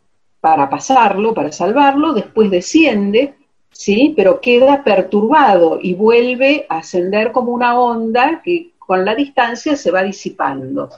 para 0.42 0.70
pasarlo, 0.70 1.34
para 1.34 1.52
salvarlo, 1.52 2.14
después 2.14 2.50
desciende, 2.50 3.36
¿sí? 3.72 4.14
Pero 4.18 4.42
queda 4.42 4.84
perturbado 4.84 5.80
y 5.82 5.94
vuelve 5.94 6.66
a 6.68 6.80
ascender 6.80 7.32
como 7.32 7.54
una 7.54 7.80
onda 7.80 8.42
que 8.44 8.72
con 8.80 9.06
la 9.06 9.16
distancia 9.16 9.76
se 9.76 9.92
va 9.92 10.04
disipando. 10.04 10.90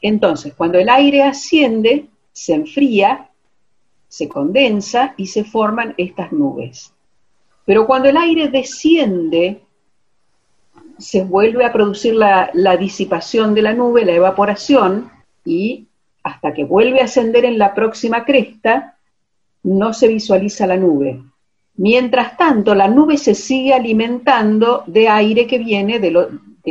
Entonces, 0.00 0.54
cuando 0.54 0.78
el 0.78 0.88
aire 0.88 1.22
asciende, 1.22 2.06
se 2.32 2.54
enfría, 2.54 3.30
se 4.08 4.28
condensa 4.28 5.14
y 5.16 5.26
se 5.26 5.44
forman 5.44 5.94
estas 5.98 6.32
nubes. 6.32 6.92
Pero 7.66 7.86
cuando 7.86 8.08
el 8.08 8.16
aire 8.16 8.48
desciende, 8.48 9.60
se 10.98 11.22
vuelve 11.24 11.64
a 11.66 11.72
producir 11.72 12.14
la, 12.14 12.50
la 12.54 12.76
disipación 12.76 13.54
de 13.54 13.62
la 13.62 13.74
nube, 13.74 14.06
la 14.06 14.12
evaporación, 14.12 15.10
y 15.44 15.85
hasta 16.26 16.52
que 16.52 16.64
vuelve 16.64 17.00
a 17.00 17.04
ascender 17.04 17.44
en 17.44 17.56
la 17.56 17.72
próxima 17.72 18.24
cresta, 18.24 18.96
no 19.62 19.92
se 19.92 20.08
visualiza 20.08 20.66
la 20.66 20.76
nube. 20.76 21.22
Mientras 21.76 22.36
tanto, 22.36 22.74
la 22.74 22.88
nube 22.88 23.16
se 23.16 23.36
sigue 23.36 23.72
alimentando 23.72 24.82
de 24.88 25.08
aire 25.08 25.46
que 25.46 25.58
viene 25.58 26.00
del, 26.00 26.16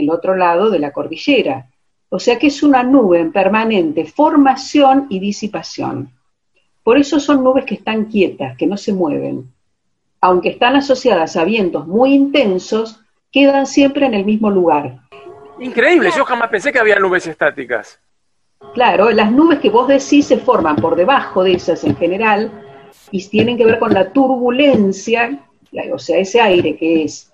otro 0.09 0.35
lado 0.35 0.69
de 0.69 0.79
la 0.79 0.91
cordillera. 0.91 1.69
O 2.09 2.19
sea 2.19 2.37
que 2.37 2.47
es 2.47 2.63
una 2.63 2.83
nube 2.83 3.21
en 3.21 3.31
permanente 3.31 4.03
formación 4.03 5.07
y 5.09 5.19
disipación. 5.19 6.09
Por 6.83 6.97
eso 6.97 7.21
son 7.21 7.41
nubes 7.41 7.63
que 7.63 7.75
están 7.75 8.05
quietas, 8.05 8.57
que 8.57 8.67
no 8.67 8.75
se 8.75 8.91
mueven. 8.91 9.53
Aunque 10.19 10.49
están 10.49 10.75
asociadas 10.75 11.37
a 11.37 11.45
vientos 11.45 11.87
muy 11.87 12.13
intensos, 12.13 12.99
quedan 13.31 13.67
siempre 13.67 14.05
en 14.05 14.15
el 14.15 14.25
mismo 14.25 14.51
lugar. 14.51 14.99
Increíble, 15.59 16.09
yo 16.13 16.25
jamás 16.25 16.49
pensé 16.49 16.73
que 16.73 16.79
había 16.79 16.99
nubes 16.99 17.25
estáticas. 17.25 18.01
Claro, 18.73 19.09
las 19.11 19.31
nubes 19.31 19.59
que 19.59 19.69
vos 19.69 19.87
decís 19.87 20.27
se 20.27 20.37
forman 20.37 20.75
por 20.75 20.95
debajo 20.95 21.43
de 21.43 21.53
esas 21.53 21.83
en 21.83 21.95
general, 21.95 22.51
y 23.11 23.25
tienen 23.27 23.57
que 23.57 23.65
ver 23.65 23.79
con 23.79 23.93
la 23.93 24.11
turbulencia, 24.11 25.39
o 25.93 25.99
sea, 25.99 26.17
ese 26.17 26.41
aire 26.41 26.75
que 26.75 27.03
es 27.03 27.31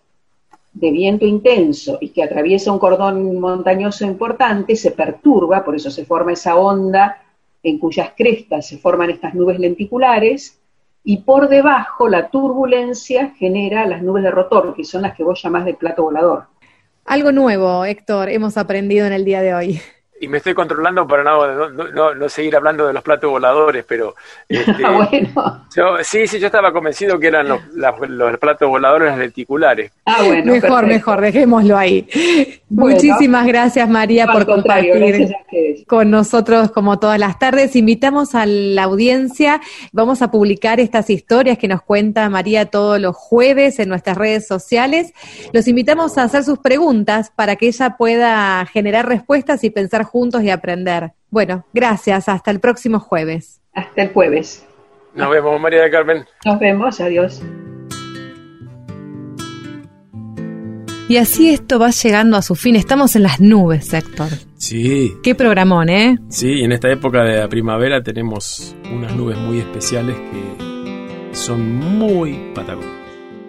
de 0.74 0.92
viento 0.92 1.26
intenso 1.26 1.98
y 2.02 2.10
que 2.10 2.24
atraviesa 2.24 2.72
un 2.72 2.80
cordón 2.80 3.40
montañoso 3.40 4.06
importante, 4.06 4.76
se 4.76 4.92
perturba, 4.92 5.64
por 5.64 5.76
eso 5.76 5.90
se 5.92 6.06
forma 6.06 6.34
esa 6.34 6.56
onda 6.56 7.22
en 7.64 7.78
cuyas 7.78 8.12
crestas 8.16 8.68
se 8.68 8.78
forman 8.78 9.10
estas 9.10 9.34
nubes 9.34 9.60
lenticulares, 9.60 10.60
y 11.04 11.18
por 11.18 11.50
debajo 11.50 12.08
la 12.08 12.30
turbulencia 12.30 13.34
genera 13.38 13.86
las 13.88 14.04
nubes 14.04 14.24
de 14.24 14.32
rotor, 14.32 14.76
que 14.76 14.84
son 14.84 15.02
las 15.02 15.16
que 15.16 15.24
vos 15.24 15.42
llamás 15.42 15.66
de 15.66 15.74
plato 15.74 16.04
volador. 16.04 16.46
Algo 17.06 17.32
nuevo, 17.32 17.86
Héctor, 17.86 18.30
hemos 18.30 18.58
aprendido 18.58 19.08
en 19.08 19.14
el 19.14 19.26
día 19.26 19.42
de 19.42 19.54
hoy 19.54 19.82
y 20.22 20.28
me 20.28 20.38
estoy 20.38 20.54
controlando 20.54 21.08
para 21.08 21.24
no, 21.24 21.70
no, 21.70 22.14
no, 22.14 22.30
seguir 22.30 22.56
hablando 22.56 22.86
de 22.86 22.94
los 22.94 23.02
platos 23.02 23.32
voladores, 23.32 23.84
pero 23.88 24.16
este, 24.48 24.72
ah, 24.86 24.92
bueno. 25.10 25.66
yo, 25.76 25.98
sí, 26.04 26.28
sí, 26.28 26.40
yo 26.40 26.46
estaba 26.46 26.72
convencido 26.72 27.20
que 27.20 27.28
eran 27.28 27.48
los, 27.48 27.60
los 27.74 28.38
platos 28.38 28.70
voladores 28.70 29.18
lenticulares. 29.18 29.92
Ah, 30.06 30.22
bueno, 30.24 30.54
mejor, 30.54 30.86
mejor, 30.86 31.22
dejémoslo 31.22 31.76
ahí. 31.76 32.08
Muchísimas 32.70 33.48
gracias 33.48 33.90
María 33.90 34.28
por 34.28 34.46
compartir 34.46 35.34
con 35.88 36.12
nosotros 36.12 36.72
como 36.72 37.00
todas 37.00 37.20
las 37.20 37.40
tardes. 37.40 37.76
Invitamos 37.76 38.36
a 38.36 38.46
la 38.46 38.84
audiencia, 38.84 39.60
vamos 39.92 40.22
a 40.22 40.30
publicar 40.30 40.80
estas 40.80 41.10
historias 41.10 41.58
que 41.58 41.68
nos 41.68 41.82
cuenta 41.82 42.30
María 42.30 42.68
todos 42.68 43.02
los 43.02 43.16
jueves 43.16 43.80
en 43.80 43.90
nuestras 43.90 44.18
redes 44.18 44.46
sociales. 44.46 45.14
Los 45.52 45.68
invitamos 45.68 46.20
a 46.20 46.24
hacer 46.24 46.44
sus 46.44 46.60
preguntas 46.60 47.32
para 47.36 47.56
que 47.56 47.68
ella 47.68 47.98
pueda 47.98 48.68
generar 48.68 49.08
respuestas 49.08 49.64
y 49.64 49.72
pensar 49.72 50.04
juntos 50.12 50.44
y 50.44 50.50
aprender. 50.50 51.14
Bueno, 51.30 51.66
gracias. 51.74 52.28
Hasta 52.30 52.52
el 52.52 52.60
próximo 52.60 53.00
jueves. 53.00 53.62
Hasta 53.74 54.04
el 54.04 54.10
jueves. 54.14 54.68
Nos 55.16 55.30
vemos, 55.30 55.60
María 55.60 55.82
de 55.82 55.90
Carmen. 55.90 56.26
Nos 56.46 56.60
vemos, 56.60 57.00
adiós. 57.00 57.42
Y 61.08 61.18
así 61.18 61.50
esto 61.54 61.78
va 61.78 61.90
llegando 61.90 62.38
a 62.38 62.42
su 62.42 62.56
fin. 62.56 62.76
Estamos 62.76 63.16
en 63.16 63.24
las 63.24 63.42
nubes, 63.42 63.94
Héctor. 63.94 64.30
Sí. 64.58 65.14
Qué 65.24 65.36
programón, 65.36 65.90
¿eh? 65.90 66.18
Sí, 66.30 66.62
en 66.64 66.72
esta 66.72 66.90
época 66.90 67.24
de 67.24 67.38
la 67.38 67.50
primavera 67.50 68.02
tenemos 68.02 68.76
unas 68.94 69.14
nubes 69.16 69.38
muy 69.38 69.60
especiales 69.60 70.16
que 70.16 71.36
son 71.36 71.76
muy 71.76 72.52
patagónicas. 72.54 73.01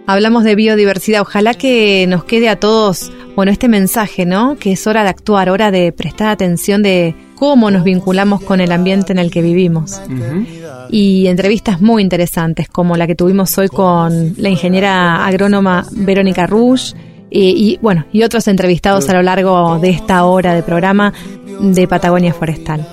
Hablamos 0.06 0.44
de 0.44 0.54
biodiversidad. 0.54 1.22
Ojalá 1.22 1.54
que 1.54 2.06
nos 2.08 2.24
quede 2.24 2.48
a 2.48 2.56
todos 2.56 3.12
bueno, 3.34 3.52
este 3.52 3.68
mensaje, 3.68 4.26
¿no? 4.26 4.56
Que 4.58 4.72
es 4.72 4.86
hora 4.86 5.04
de 5.04 5.10
actuar, 5.10 5.48
hora 5.48 5.70
de 5.70 5.92
prestar 5.92 6.28
atención 6.28 6.82
de 6.82 7.14
cómo 7.36 7.70
nos 7.70 7.84
vinculamos 7.84 8.42
con 8.42 8.60
el 8.60 8.72
ambiente 8.72 9.12
en 9.12 9.18
el 9.18 9.30
que 9.30 9.42
vivimos. 9.42 10.00
Y 10.90 11.26
entrevistas 11.28 11.80
muy 11.80 12.02
interesantes, 12.02 12.68
como 12.68 12.96
la 12.96 13.06
que 13.06 13.14
tuvimos 13.14 13.56
hoy 13.58 13.68
con 13.68 14.34
la 14.36 14.48
ingeniera 14.48 15.24
agrónoma 15.24 15.86
Verónica 15.92 16.46
Rush, 16.46 16.92
y, 17.34 17.78
bueno, 17.80 18.04
y 18.12 18.24
otros 18.24 18.46
entrevistados 18.46 19.08
a 19.08 19.14
lo 19.14 19.22
largo 19.22 19.78
de 19.78 19.88
esta 19.88 20.24
hora 20.24 20.52
de 20.54 20.62
programa 20.62 21.14
de 21.60 21.88
Patagonia 21.88 22.34
Forestal. 22.34 22.86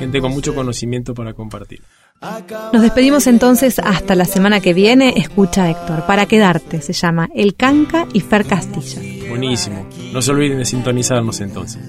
Gente 0.00 0.20
con 0.20 0.32
mucho 0.32 0.54
conocimiento 0.54 1.14
para 1.14 1.34
compartir. 1.34 1.80
Nos 2.20 2.82
despedimos 2.82 3.26
entonces 3.26 3.78
hasta 3.78 4.14
la 4.14 4.26
semana 4.26 4.60
que 4.60 4.74
viene. 4.74 5.14
Escucha 5.16 5.70
Héctor, 5.70 6.04
para 6.06 6.26
quedarte 6.26 6.82
se 6.82 6.92
llama 6.92 7.30
El 7.34 7.54
Canca 7.54 8.06
y 8.12 8.20
Fer 8.20 8.44
Castilla. 8.44 9.00
Buenísimo. 9.28 9.86
No 10.12 10.20
se 10.20 10.30
olviden 10.30 10.58
de 10.58 10.66
sintonizarnos 10.66 11.40
entonces. 11.40 11.80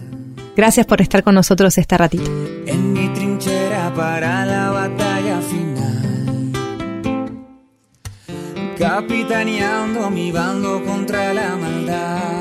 Gracias 0.56 0.86
por 0.86 1.02
estar 1.02 1.24
con 1.24 1.36
nosotros 1.36 1.78
este 1.78 1.98
ratito. 1.98 2.32
En 2.66 2.94
mi 2.94 3.10
trinchera 3.10 3.94
para 3.94 4.46
la 4.46 4.70
batalla 4.72 5.42
final. 5.42 6.52
Capitaneando 8.78 10.10
mi 10.10 10.32
bando 10.32 10.84
contra 10.86 11.34
la 11.34 11.58
maldad. 11.58 12.40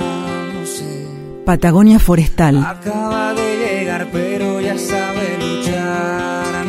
No 0.55 0.65
sé. 0.65 1.07
Patagonia 1.45 1.99
Forestal. 1.99 2.59
Acaba 2.59 3.35
de 3.35 3.57
llegar, 3.57 4.09
pero 4.13 4.61
ya 4.61 4.79
sabe 4.79 5.39
luchar. 5.39 6.60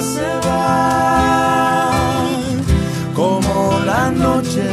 Se 0.00 0.28
va, 0.46 1.90
como 3.14 3.80
la 3.84 4.10
noche 4.10 4.64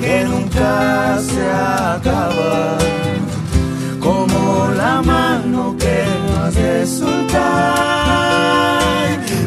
que 0.00 0.24
nunca 0.24 1.18
se 1.20 1.50
acaba, 1.50 2.78
como 3.98 4.68
la 4.76 5.02
mano 5.02 5.76
que 5.78 6.04
no 6.26 6.44
hace 6.44 6.86
soltar, 6.86 7.40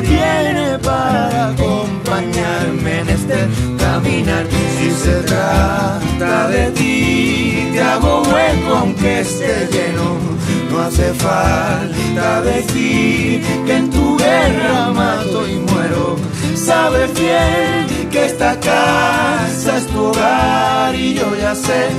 viene 0.01 0.77
para 0.79 1.49
acompañarme 1.49 2.99
en 2.99 3.09
este 3.09 3.47
caminar. 3.79 4.45
Si 4.77 4.91
se 4.91 5.15
trata 5.23 6.47
de 6.49 6.71
ti, 6.71 7.69
te 7.73 7.81
hago 7.81 8.21
hueco 8.21 8.75
aunque 8.75 9.21
esté 9.21 9.67
lleno 9.71 10.34
no 10.74 10.82
hace 10.82 11.13
falta 11.13 12.41
decir 12.41 13.41
que 13.65 13.74
en 13.76 13.89
tu 13.91 14.17
guerra 14.17 14.91
mato 14.91 15.47
y 15.47 15.55
muero. 15.55 16.15
Sabes 16.55 17.13
bien 17.13 18.09
que 18.09 18.26
esta 18.26 18.59
casa 18.59 19.78
es 19.78 19.88
tu 19.88 20.05
hogar 20.05 20.95
y 20.95 21.13
yo 21.13 21.36
ya 21.39 21.53
sé 21.55 21.89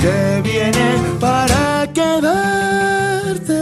que 0.00 0.40
viene 0.42 0.88
para 1.20 1.86
quedarte. 1.92 3.61